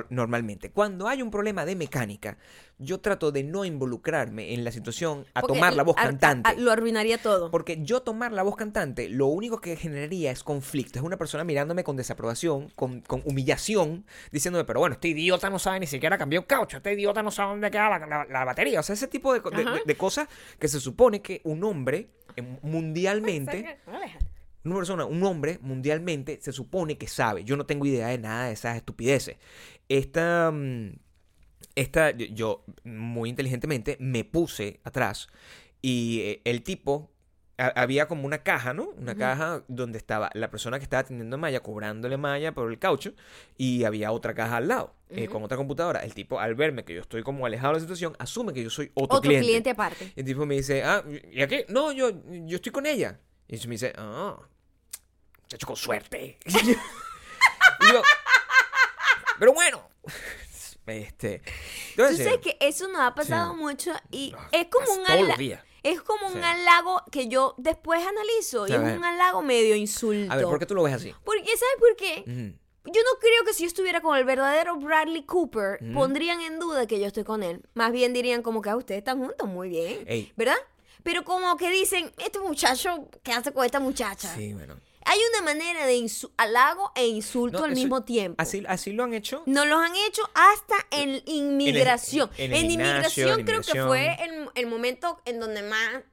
normalmente. 0.10 0.72
Cuando 0.72 1.08
hay 1.08 1.22
un 1.22 1.32
problema 1.32 1.66
de 1.66 1.76
mecánica, 1.76 2.38
yo 2.78 3.00
trato 3.00 3.32
de 3.32 3.44
no 3.44 3.66
involucrarme 3.66 4.54
en 4.54 4.64
la 4.64 4.72
situación 4.72 5.26
a 5.34 5.42
Porque 5.42 5.56
tomar 5.56 5.74
la 5.76 5.84
voz 5.84 5.96
a- 5.98 6.04
cantante. 6.04 6.50
a- 6.50 6.54
lo 6.54 6.72
arruinaría 6.72 7.18
todo. 7.18 7.50
Porque 7.52 7.80
yo 7.82 8.02
tomar 8.02 8.32
la 8.34 8.44
voz 8.44 8.56
cantante, 8.56 9.10
lo 9.10 9.28
único 9.28 9.60
que 9.62 9.76
generaría 9.76 10.32
es 10.32 10.44
conflicto. 10.44 11.00
Es 11.00 11.06
una 11.06 11.18
persona 11.18 11.44
mirándome 11.44 11.84
con 11.84 11.96
desaprobación, 11.96 12.70
con, 12.76 13.02
con 13.02 13.22
humillación, 13.26 14.06
diciéndome, 14.32 14.66
pero 14.66 14.80
bueno, 14.80 14.94
este 14.94 15.08
idiota 15.10 15.50
no 15.50 15.58
sabe 15.60 15.80
ni 15.80 15.88
siquiera 15.88 16.18
cambiar 16.18 16.42
un 16.42 16.48
caucho, 16.48 16.78
este 16.78 16.94
idiota 16.94 17.24
no 17.24 17.32
sabe 17.32 17.52
dónde 17.52 17.72
queda 17.72 17.90
la, 17.98 18.06
la- 18.06 18.26
la 18.26 18.46
batería. 18.46 18.80
O 18.80 18.84
sea, 18.84 18.94
ese 18.94 19.08
tipo 19.08 19.34
de, 19.34 19.40
de- 19.40 19.64
de- 19.64 19.82
de 19.86 19.96
cosas 19.96 20.28
que 20.60 20.68
se 20.68 20.80
supone 20.80 21.22
que 21.22 21.42
un 21.46 21.64
hombre 21.64 22.10
mundialmente, 22.62 23.78
una 24.64 24.76
persona, 24.76 25.06
un 25.06 25.24
hombre 25.24 25.60
mundialmente 25.62 26.40
se 26.42 26.52
supone 26.52 26.98
que 26.98 27.08
sabe. 27.08 27.44
Yo 27.44 27.56
no 27.58 27.66
tengo 27.66 27.86
idea 27.86 28.08
de 28.08 28.18
nada 28.18 28.48
de 28.48 28.54
esas 28.54 28.76
estupideces. 28.76 29.38
Esta, 29.90 30.52
mm, 30.52 30.92
esta 31.76 32.12
yo- 32.12 32.64
muy 32.84 33.30
inteligentemente 33.30 33.98
me 34.00 34.24
puse 34.26 34.80
atrás 34.84 35.28
y 35.82 36.20
eh, 36.22 36.42
el 36.44 36.64
tipo 36.64 37.12
había 37.58 38.08
como 38.08 38.26
una 38.26 38.44
caja, 38.44 38.74
¿no? 38.74 38.90
Una 38.98 39.16
caja 39.16 39.64
donde 39.68 39.98
estaba 39.98 40.30
la 40.34 40.52
persona 40.52 40.78
que 40.78 40.84
estaba 40.84 41.02
atendiendo 41.02 41.36
a 41.36 41.40
Maya 41.40 41.60
cobrándole 41.62 42.16
Maya 42.18 42.52
por 42.54 42.70
el 42.72 42.78
caucho 42.78 43.14
y 43.58 43.84
había 43.84 44.12
otra 44.12 44.34
caja 44.36 44.58
al 44.58 44.68
lado 44.68 44.94
eh, 45.10 45.28
con 45.28 45.44
otra 45.44 45.58
computadora. 45.58 46.02
El 46.04 46.14
tipo 46.14 46.40
al 46.40 46.54
verme 46.56 46.86
que 46.86 46.94
yo 46.94 47.02
estoy 47.02 47.24
como 47.24 47.46
alejado 47.46 47.74
de 47.74 47.80
la 47.80 47.82
situación 47.82 48.16
asume 48.20 48.54
que 48.54 48.64
yo 48.64 48.70
soy 48.70 48.92
otro, 48.94 49.18
Otro 49.18 49.22
cliente. 49.30 49.46
cliente. 49.48 49.70
aparte. 49.72 50.14
Y 50.16 50.20
el 50.20 50.26
tipo 50.26 50.46
me 50.46 50.56
dice, 50.56 50.84
ah, 50.84 51.04
¿y 51.32 51.42
a 51.42 51.48
qué? 51.48 51.66
No, 51.70 51.92
yo, 51.92 52.12
yo 52.46 52.58
estoy 52.58 52.72
con 52.72 52.86
ella. 52.86 53.20
Y 53.48 53.56
me 53.68 53.72
dice, 53.74 53.94
ah, 53.98 54.38
muchacho 55.42 55.66
con 55.68 55.76
suerte. 55.76 56.38
y 56.46 57.94
yo, 57.94 58.02
pero 59.40 59.54
bueno, 59.54 59.88
este, 60.88 61.42
a 61.98 62.10
Tú 62.10 62.18
sabes 62.18 62.38
que 62.38 62.58
eso 62.60 62.88
nos 62.88 63.02
ha 63.02 63.14
pasado 63.16 63.54
Sí. 63.54 63.60
mucho 63.60 63.92
y 64.12 64.32
no, 64.32 64.40
es 64.52 64.68
como 64.68 64.92
un 64.94 65.04
todos 65.06 65.28
los 65.28 65.38
días. 65.38 65.64
Es 65.92 66.02
como 66.02 66.28
un 66.28 66.44
halago 66.44 67.02
que 67.12 67.28
yo 67.28 67.56
después 67.58 68.06
analizo 68.06 68.68
y 68.68 68.72
es 68.74 68.80
un 68.80 69.04
halago 69.04 69.42
medio 69.42 69.76
insulto. 69.76 70.34
A 70.34 70.36
ver, 70.36 70.46
¿por 70.46 70.60
qué 70.60 70.66
tú 70.66 70.76
lo 70.76 70.84
ves 70.84 70.94
así? 70.94 71.14
Porque, 71.24 71.46
¿sabes 71.46 71.76
por 71.80 71.96
qué? 71.96 72.24
Yo 72.26 73.02
no 73.04 73.20
creo 73.20 73.44
que 73.46 73.54
si 73.54 73.64
yo 73.64 73.68
estuviera 73.68 74.00
con 74.00 74.18
el 74.18 74.24
verdadero 74.24 74.78
Bradley 74.78 75.24
Cooper, 75.24 75.80
pondrían 75.94 76.42
en 76.42 76.60
duda 76.60 76.88
que 76.88 77.00
yo 77.00 77.08
estoy 77.08 77.24
con 77.24 77.44
él. 77.44 77.62
Más 77.74 77.92
bien 77.92 78.14
dirían 78.14 78.42
como 78.42 78.62
que 78.62 78.70
ah, 78.70 78.78
ustedes 78.78 79.00
están 79.00 79.20
juntos, 79.20 79.48
muy 79.48 79.70
bien. 79.70 80.04
Ey. 80.08 80.32
¿Verdad? 80.36 80.58
Pero 81.04 81.24
como 81.24 81.56
que 81.56 81.70
dicen, 81.70 82.12
este 82.18 82.40
muchacho, 82.40 83.08
¿qué 83.24 83.32
hace 83.32 83.54
con 83.54 83.66
esta 83.66 83.80
muchacha? 83.80 84.34
Sí, 84.36 84.54
bueno. 84.54 84.76
Hay 85.10 85.20
una 85.34 85.42
manera 85.54 85.86
de 85.86 86.06
halago 86.38 86.92
e 86.96 87.08
insulto 87.08 87.60
No, 87.60 87.64
al 87.66 87.72
eso- 87.72 87.80
mismo 87.82 88.04
tiempo. 88.04 88.42
Así, 88.42 88.64
así 88.68 88.92
lo 88.92 89.04
han 89.06 89.14
hecho. 89.14 89.44
Nos 89.46 89.66
los 89.66 89.80
han 89.82 89.96
hecho 90.08 90.22
hasta 90.34 90.76
en 90.92 91.22
inmigración. 91.26 92.30
en 92.38 92.54
En, 92.54 92.66
el 92.66 92.70
gimnasio, 92.72 92.92
inmigración 93.28 93.40
en 93.40 93.46
creo 93.46 93.62
que 93.62 93.72
inmigración. 93.78 93.88
fue 93.88 94.18
el, 94.26 94.50
el 94.56 94.68
momento 94.68 95.22
en 95.26 95.40
donde 95.40 95.64
más 95.64 96.04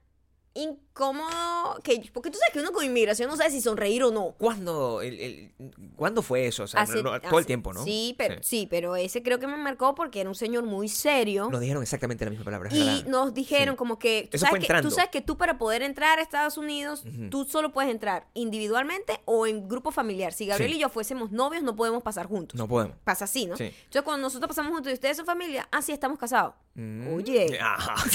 incómodo, 0.95 1.81
que, 1.83 2.09
porque 2.13 2.31
tú 2.31 2.39
sabes 2.39 2.53
que 2.53 2.61
uno 2.61 2.71
con 2.73 2.85
inmigración 2.85 3.29
no 3.29 3.37
sabe 3.37 3.51
si 3.51 3.61
sonreír 3.61 4.05
o 4.05 4.13
no. 4.13 4.35
¿Cuándo, 4.39 5.03
el- 5.03 5.21
el- 5.21 5.53
¿cuándo 5.97 6.23
fue 6.23 6.47
eso? 6.47 6.63
O 6.63 6.67
sea, 6.69 6.83
Hace- 6.83 7.03
no- 7.03 7.21
todo 7.21 7.39
el 7.41 7.47
tiempo, 7.47 7.73
¿no? 7.73 7.83
Sí 7.83 8.15
pero, 8.17 8.37
sí. 8.43 8.69
pero 8.71 8.95
ese 8.95 9.21
creo 9.23 9.41
que 9.41 9.47
me 9.49 9.57
marcó 9.57 9.95
porque 9.97 10.21
era 10.21 10.29
un 10.29 10.37
señor 10.37 10.63
muy 10.65 10.89
serio. 10.89 11.49
Nos 11.51 11.61
dijeron 11.61 11.83
exactamente 11.83 12.25
la 12.25 12.31
misma 12.31 12.45
palabra. 12.45 12.69
Y 12.73 12.79
verdad. 12.79 13.05
nos 13.09 13.35
dijeron 13.35 13.75
Sí. 13.75 13.77
como 13.77 13.99
que 13.99 14.29
tú 14.31 14.37
Eso 14.37 14.47
sabes 14.47 14.65
que, 14.67 14.83
tú 14.83 14.91
sabes 14.91 15.11
que 15.11 15.21
tú 15.21 15.37
para 15.37 15.59
poder 15.59 15.83
entrar 15.83 16.21
a 16.21 16.23
Estados 16.23 16.57
Unidos, 16.59 17.03
tú 17.31 17.45
solo 17.45 17.73
puedes 17.73 17.91
entrar 17.91 18.27
individualmente 18.35 19.21
o 19.25 19.47
en 19.49 19.69
grupo 19.69 19.91
familiar. 19.91 20.33
Si 20.33 20.47
Gabriel 20.47 20.71
Sí. 20.73 20.79
y 20.79 20.81
yo 20.81 20.89
fuésemos 20.91 21.33
novios, 21.33 21.63
no 21.65 21.75
podemos 21.75 22.03
pasar 22.05 22.27
juntos. 22.27 22.57
No 22.59 22.69
podemos. 22.69 22.97
Pasa 23.03 23.25
así, 23.25 23.47
¿no? 23.47 23.55
Entonces 23.59 24.03
cuando 24.03 24.23
nosotros 24.27 24.47
pasamos 24.49 24.73
juntos 24.73 24.91
y 24.91 24.95
ustedes 24.95 25.17
son 25.17 25.27
familia, 25.27 25.69
ah, 25.73 25.83
sí, 25.83 25.91
estamos 25.93 26.19
casados. 26.21 26.55
Mm. 26.75 27.15
Oye. 27.15 27.59
Ajá. 27.61 27.95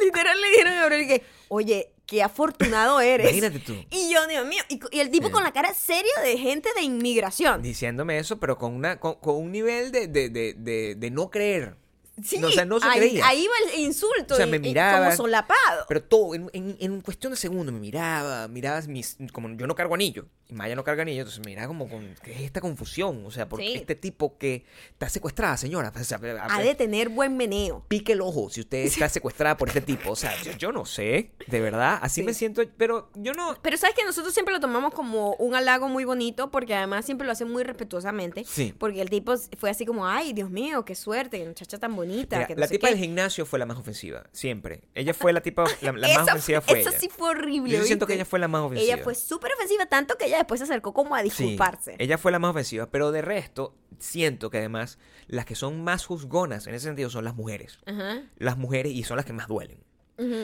Literal 0.00 0.40
le 0.40 0.50
dijeron 0.58 0.78
a 0.78 0.80
Gabriel 0.82 1.06
que, 1.08 1.22
oye, 1.48 1.92
qué 2.06 2.22
afortunado 2.22 3.00
eres. 3.00 3.26
Imagínate 3.32 3.58
tú. 3.60 3.74
Y 3.90 4.10
yo, 4.12 4.26
Dios 4.26 4.46
mío, 4.46 4.62
y, 4.68 4.80
y 4.90 5.00
el 5.00 5.10
tipo 5.10 5.26
Sí. 5.28 5.32
con 5.32 5.42
la 5.44 5.52
cara 5.52 5.74
seria 5.74 6.12
de 6.22 6.38
gente 6.38 6.68
de 6.74 6.82
inmigración. 6.82 7.62
Diciéndome 7.62 8.18
eso, 8.18 8.38
pero 8.38 8.58
con, 8.58 8.74
una, 8.74 8.98
con, 9.00 9.14
con 9.16 9.36
un 9.36 9.52
nivel 9.52 9.92
de, 9.92 10.06
de, 10.08 10.28
de, 10.30 10.94
de 10.96 11.10
no 11.10 11.30
creer. 11.30 11.76
Sí, 12.24 12.38
No, 12.38 12.48
o 12.48 12.50
sea, 12.50 12.64
no 12.64 12.80
se 12.80 12.86
ahí, 12.88 12.98
creía. 12.98 13.26
ahí 13.26 13.46
va 13.46 13.72
el 13.72 13.80
insulto. 13.80 14.34
O 14.34 14.36
sea, 14.36 14.46
me 14.46 14.58
miraba. 14.58 14.98
como 15.04 15.16
solapado. 15.16 15.84
Pero 15.88 16.02
todo, 16.02 16.34
en, 16.34 16.50
en, 16.52 16.76
en 16.80 17.00
cuestión 17.00 17.32
de 17.32 17.36
segundos, 17.38 17.72
me 17.72 17.80
miraba, 17.80 18.48
mirabas 18.48 18.88
mis. 18.88 19.16
Como 19.32 19.48
yo 19.56 19.66
no 19.66 19.74
cargo 19.74 19.94
anillo, 19.94 20.26
y 20.48 20.54
Maya 20.54 20.74
no 20.74 20.82
carga 20.84 21.02
anillo, 21.02 21.20
entonces 21.20 21.40
me 21.44 21.50
miraba 21.50 21.68
como 21.68 21.88
con. 21.88 22.14
¿Qué 22.22 22.32
es 22.32 22.40
esta 22.42 22.60
confusión? 22.60 23.24
O 23.26 23.30
sea, 23.30 23.48
porque 23.48 23.66
Sí. 23.66 23.74
este 23.74 23.94
tipo 23.94 24.38
que 24.38 24.64
está 24.92 25.08
secuestrada, 25.08 25.56
señora. 25.56 25.92
O 25.94 26.04
sea, 26.04 26.18
a- 26.40 26.56
ha 26.56 26.62
de 26.62 26.74
tener 26.74 27.08
buen 27.10 27.36
meneo. 27.36 27.84
pique 27.88 28.12
el 28.12 28.20
ojo 28.20 28.48
si 28.50 28.60
usted 28.60 28.78
está 28.78 29.08
secuestrada 29.08 29.56
por 29.56 29.68
este 29.68 29.80
tipo. 29.80 30.10
O 30.12 30.16
sea, 30.16 30.34
yo, 30.42 30.52
yo 30.52 30.72
no 30.72 30.84
sé, 30.86 31.30
de 31.46 31.60
verdad, 31.60 31.98
así 32.02 32.20
Sí. 32.22 32.26
me 32.26 32.34
siento, 32.34 32.62
pero 32.76 33.10
yo 33.14 33.32
no. 33.34 33.56
Pero 33.62 33.76
sabes 33.76 33.94
que 33.94 34.04
nosotros 34.04 34.32
siempre 34.34 34.54
lo 34.54 34.60
tomamos 34.60 34.94
como 34.94 35.34
un 35.34 35.54
halago 35.54 35.88
muy 35.88 36.04
bonito 36.04 36.50
porque 36.50 36.74
además 36.74 37.04
siempre 37.04 37.26
lo 37.26 37.32
hacen 37.32 37.50
muy 37.50 37.62
respetuosamente. 37.62 38.44
Sí. 38.44 38.74
Porque 38.78 39.00
el 39.02 39.10
tipo 39.10 39.34
fue 39.58 39.70
así 39.70 39.84
como, 39.86 40.06
ay, 40.06 40.32
Dios 40.32 40.50
mío, 40.50 40.84
qué 40.84 40.94
suerte, 40.94 41.44
muchacha 41.46 41.78
tan 41.78 41.94
bonita. 41.94 42.07
Mira, 42.08 42.46
que 42.46 42.54
no 42.54 42.60
la 42.60 42.66
sé 42.68 42.74
tipa 42.74 42.88
qué". 42.88 42.94
del 42.94 43.02
gimnasio 43.04 43.46
fue 43.46 43.58
la 43.58 43.66
más 43.66 43.78
ofensiva, 43.78 44.24
siempre. 44.32 44.82
Ella 44.94 45.14
fue 45.14 45.32
la 45.32 45.40
tipa, 45.40 45.64
la, 45.82 45.92
la 45.92 46.08
más 46.14 46.28
ofensiva 46.28 46.60
fue- 46.60 46.80
ella. 46.80 46.90
sí 46.92 47.08
fue 47.08 47.30
horrible. 47.30 47.70
Yo 47.76 47.82
siento 47.84 48.06
que 48.06 48.14
ella 48.14 48.24
fue 48.24 48.38
la 48.38 48.48
más 48.48 48.62
ofensiva. 48.62 48.94
Ella 48.94 49.02
fue 49.04 49.14
súper 49.14 49.52
ofensiva, 49.54 49.86
tanto 49.86 50.16
que 50.16 50.26
ella 50.26 50.38
después 50.38 50.58
se 50.60 50.64
acercó 50.64 50.92
como 50.94 51.14
a 51.14 51.18
Sí, 51.20 51.24
disculparse. 51.24 51.96
ella 51.98 52.18
fue 52.18 52.32
la 52.32 52.38
más 52.38 52.50
ofensiva, 52.52 52.90
pero 52.90 53.12
de 53.12 53.22
resto, 53.22 53.74
siento 53.98 54.50
que 54.50 54.58
además 54.58 54.98
las 55.26 55.44
que 55.44 55.54
son 55.54 55.82
más 55.84 56.06
juzgonas 56.06 56.66
en 56.66 56.74
ese 56.74 56.86
sentido 56.86 57.10
son 57.10 57.24
las 57.24 57.34
mujeres. 57.34 57.78
Ajá. 57.86 58.22
Las 58.38 58.56
mujeres 58.56 58.92
y 58.92 59.02
son 59.04 59.16
las 59.16 59.26
que 59.26 59.32
más 59.32 59.48
duelen. 59.48 59.84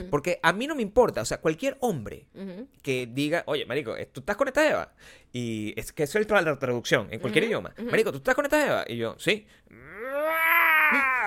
Porque 0.08 0.38
a 0.44 0.52
mí 0.52 0.68
no 0.68 0.76
me 0.76 0.82
importa, 0.82 1.20
o 1.20 1.24
sea, 1.24 1.40
cualquier 1.40 1.76
hombre 1.80 2.28
que 2.80 3.08
diga, 3.10 3.42
oye, 3.48 3.66
marico, 3.66 3.96
eh, 3.96 4.06
¿tú 4.06 4.20
estás 4.20 4.36
con 4.36 4.46
esta 4.46 4.70
Eva? 4.70 4.92
Y 5.32 5.74
es 5.76 5.90
que 5.90 6.04
eso 6.04 6.20
es 6.20 6.30
la 6.30 6.56
traducción 6.60 7.08
en 7.10 7.18
cualquier 7.18 7.46
idioma. 7.46 7.74
Marico, 7.90 8.12
¿tú 8.12 8.18
estás 8.18 8.36
con 8.36 8.44
esta 8.44 8.64
Eva? 8.64 8.84
Y 8.86 8.98
yo, 8.98 9.16
sí. 9.18 9.48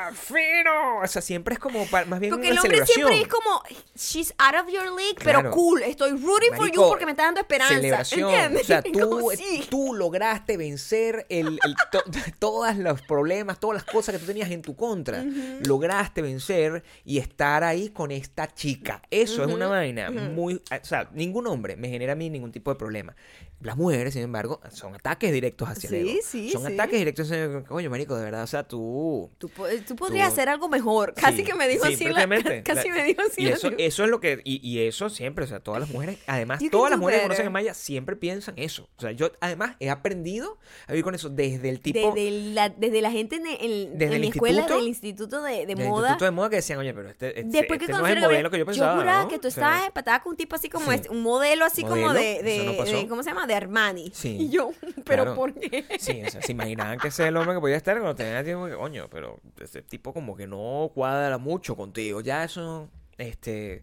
¡Ah! 0.07 0.13
¡Fino! 0.13 0.99
O 1.03 1.07
sea, 1.07 1.21
siempre 1.21 1.53
es 1.53 1.59
como 1.59 1.85
más 1.85 2.19
bien 2.19 2.31
Porque 2.31 2.47
una 2.51 2.53
el 2.53 2.57
hombre 2.59 2.85
celebración. 2.85 2.95
siempre 2.95 3.21
es 3.21 3.27
como, 3.27 3.61
she's 3.95 4.33
out 4.37 4.55
of 4.55 4.71
your 4.71 4.85
league, 4.95 5.17
pero 5.23 5.49
cool, 5.51 5.81
estoy 5.83 6.11
rooting 6.11 6.53
for 6.55 6.71
you 6.71 6.81
porque 6.87 7.05
me 7.05 7.11
está 7.11 7.23
dando 7.23 7.41
esperanza. 7.41 7.75
Celebración. 7.75 8.29
¿Entiendes? 8.29 8.61
O 8.61 8.65
sea, 8.65 8.81
tú, 8.93 9.31
sí. 9.35 9.65
tú 9.69 9.93
lograste 9.93 10.57
vencer 10.57 11.25
el, 11.29 11.59
el 11.63 11.75
to- 11.91 12.03
todos 12.39 12.75
los 12.77 13.01
problemas, 13.01 13.59
todas 13.59 13.75
las 13.75 13.83
cosas 13.83 14.13
que 14.15 14.19
tú 14.19 14.25
tenías 14.25 14.49
en 14.51 14.61
tu 14.61 14.75
contra. 14.75 15.23
Lograste 15.65 16.21
vencer 16.21 16.83
y 17.05 17.17
estar 17.17 17.63
ahí 17.63 17.89
con 17.89 18.11
esta 18.11 18.47
chica. 18.53 19.01
Eso 19.09 19.43
es 19.43 19.51
una 19.53 19.67
vaina 19.67 20.11
muy... 20.11 20.55
O 20.55 20.85
sea, 20.85 21.09
ningún 21.13 21.47
hombre 21.47 21.75
me 21.75 21.89
genera 21.89 22.13
a 22.13 22.15
mí 22.15 22.29
ningún 22.29 22.51
tipo 22.51 22.71
de 22.71 22.77
problema. 22.77 23.15
Las 23.59 23.75
mujeres, 23.75 24.13
sin 24.13 24.21
embargo, 24.21 24.61
son 24.71 24.93
ataques 24.93 25.31
directos 25.31 25.67
hacia 25.67 25.89
el 25.89 25.95
Sí, 26.05 26.11
ego. 26.11 26.19
sí, 26.23 26.49
Son 26.51 26.65
sí. 26.67 26.73
ataques 26.73 26.99
directos 26.99 27.25
hacia 27.31 27.43
el 27.45 27.51
ego. 27.55 27.65
Oye, 27.69 27.89
marico, 27.89 28.15
de 28.15 28.23
verdad, 28.23 28.43
o 28.43 28.47
sea, 28.47 28.63
tú... 28.67 29.31
Tú, 29.39 29.49
po- 29.49 29.65
tú 29.87 29.95
podrías 29.95 30.27
Tú- 30.27 30.33
hacer 30.33 30.49
algo 30.49 30.69
mejor. 30.69 31.15
Casi 31.15 31.43
que 31.43 31.55
me 31.55 31.67
dijo 31.67 31.85
sí, 31.87 31.93
así. 31.95 32.03
la- 32.05 32.27
casi 32.63 32.89
La- 32.89 32.95
me 32.95 33.03
dijo 33.03 33.21
así. 33.23 33.41
Y 33.41 33.45
la 33.45 33.55
eso, 33.55 33.71
eso 33.77 34.03
es 34.03 34.09
lo 34.11 34.19
que. 34.19 34.41
Y, 34.43 34.59
y 34.67 34.85
eso 34.87 35.09
siempre, 35.09 35.45
o 35.45 35.47
sea, 35.47 35.59
todas 35.59 35.79
las 35.81 35.89
mujeres, 35.89 36.19
además, 36.27 36.59
You 36.61 36.69
todas 36.69 36.91
las 36.91 36.99
mujeres 36.99 37.21
que 37.21 37.27
better. 37.29 37.35
conocen 37.37 37.47
a 37.47 37.49
Maya 37.49 37.73
siempre 37.73 38.15
piensan 38.15 38.53
eso. 38.57 38.87
O 38.97 39.01
sea, 39.01 39.11
yo 39.11 39.31
además 39.41 39.75
he 39.79 39.89
aprendido 39.89 40.59
a 40.85 40.91
vivir 40.91 41.03
con 41.03 41.15
eso 41.15 41.29
desde 41.29 41.69
el 41.69 41.79
tipo. 41.79 42.13
desde, 42.13 42.31
la, 42.53 42.69
desde 42.69 43.01
la 43.01 43.09
gente 43.11 43.37
en, 43.37 43.47
en- 43.47 43.93
Desde 43.97 44.05
en 44.05 44.13
el 44.13 44.19
mi 44.21 44.27
escuela 44.27 44.57
instituto, 44.59 44.77
del 44.79 44.87
instituto 44.87 45.41
de, 45.41 45.65
de 45.65 45.75
moda. 45.75 46.09
instituto 46.09 46.25
de 46.25 46.31
moda 46.31 46.49
que 46.51 46.55
decían, 46.57 46.77
oye, 46.79 46.93
pero 46.93 47.09
este, 47.09 47.29
este, 47.39 47.43
Después 47.43 47.81
este 47.81 47.91
que 47.91 47.97
no 47.99 48.05
es 48.05 48.13
el 48.15 48.21
modelo 48.21 48.51
que 48.51 48.59
yo 48.59 48.65
pensaba. 48.67 48.97
juraba 48.99 49.23
¿no? 49.23 49.29
que 49.29 49.39
tú 49.39 49.47
estabas 49.47 49.87
empatada 49.87 50.21
con 50.21 50.31
un 50.31 50.37
tipo 50.37 50.55
así 50.55 50.69
como 50.69 50.91
este, 50.91 51.09
un 51.09 51.23
modelo 51.23 51.65
así 51.65 51.81
como 51.83 52.13
de- 52.13 53.05
¿cómo 53.09 53.23
se 53.23 53.29
llama? 53.31 53.46
De 53.47 53.55
Armani. 53.55 54.12
Sí. 54.13 54.38
Y 54.41 54.49
yo, 54.49 54.71
pero 55.05 55.23
Claro. 55.23 55.36
¿por 55.36 55.53
qué? 55.53 55.86
Sí, 55.99 56.21
o 56.25 56.29
sea, 56.29 56.41
se 56.41 56.51
imaginaban 56.51 56.99
que 56.99 57.07
ese 57.07 57.23
es 57.23 57.29
el 57.29 57.38
hombre 57.38 57.55
que 57.55 57.60
podía 57.62 57.77
estar 57.77 57.95
cuando 57.97 58.15
tenía 58.15 58.43
tiempo 58.43 58.67
que, 58.67 58.75
coño, 58.75 59.07
pero 59.10 59.39
ese 59.60 59.81
tipo 59.81 60.13
como 60.13 60.36
que 60.36 60.45
no 60.47 60.91
cuadra 60.93 61.38
mucho 61.38 61.75
contigo. 61.75 62.21
Ya 62.21 62.43
eso, 62.43 62.89
este, 63.17 63.81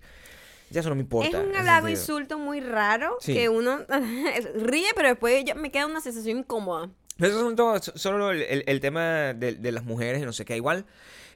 ya 0.71 0.81
eso 0.81 0.89
no 0.91 0.95
me 0.95 1.01
importa. 1.03 1.41
Es 1.41 1.47
un 1.47 1.57
halago 1.57 1.89
insulto 1.89 2.39
muy 2.39 2.61
raro 2.61 3.17
Sí. 3.21 3.35
que 3.35 3.49
uno 3.49 3.81
ríe, 4.55 4.89
pero 4.95 5.09
después 5.09 5.45
ya 5.45 5.55
me 5.55 5.71
queda 5.71 5.87
una 5.87 6.01
sensación 6.01 6.39
incómoda. 6.39 6.91
Eso 7.19 7.39
son 7.41 7.55
todo, 7.57 7.81
solo 7.81 8.33
el, 8.33 8.43
el- 8.43 8.65
el 8.67 8.81
tema 8.81 9.33
de, 9.35 9.55
de 9.55 9.73
las 9.73 9.85
mujeres 9.85 10.21
y 10.21 10.25
no 10.25 10.33
sé 10.33 10.45
qué. 10.45 10.57
Igual, 10.57 10.85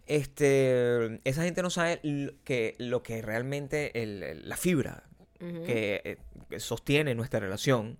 este, 0.06 1.20
esa 1.24 1.44
gente 1.44 1.62
no 1.62 1.70
sabe 1.70 2.00
lo 2.02 2.32
que, 2.44 2.74
lo 2.78 3.02
que 3.02 3.22
realmente 3.22 4.02
el- 4.02 4.48
la 4.48 4.56
fibra 4.56 5.04
que, 5.38 6.00
eh, 6.04 6.18
que 6.50 6.58
sostiene 6.60 7.14
nuestra 7.14 7.38
relación 7.40 7.98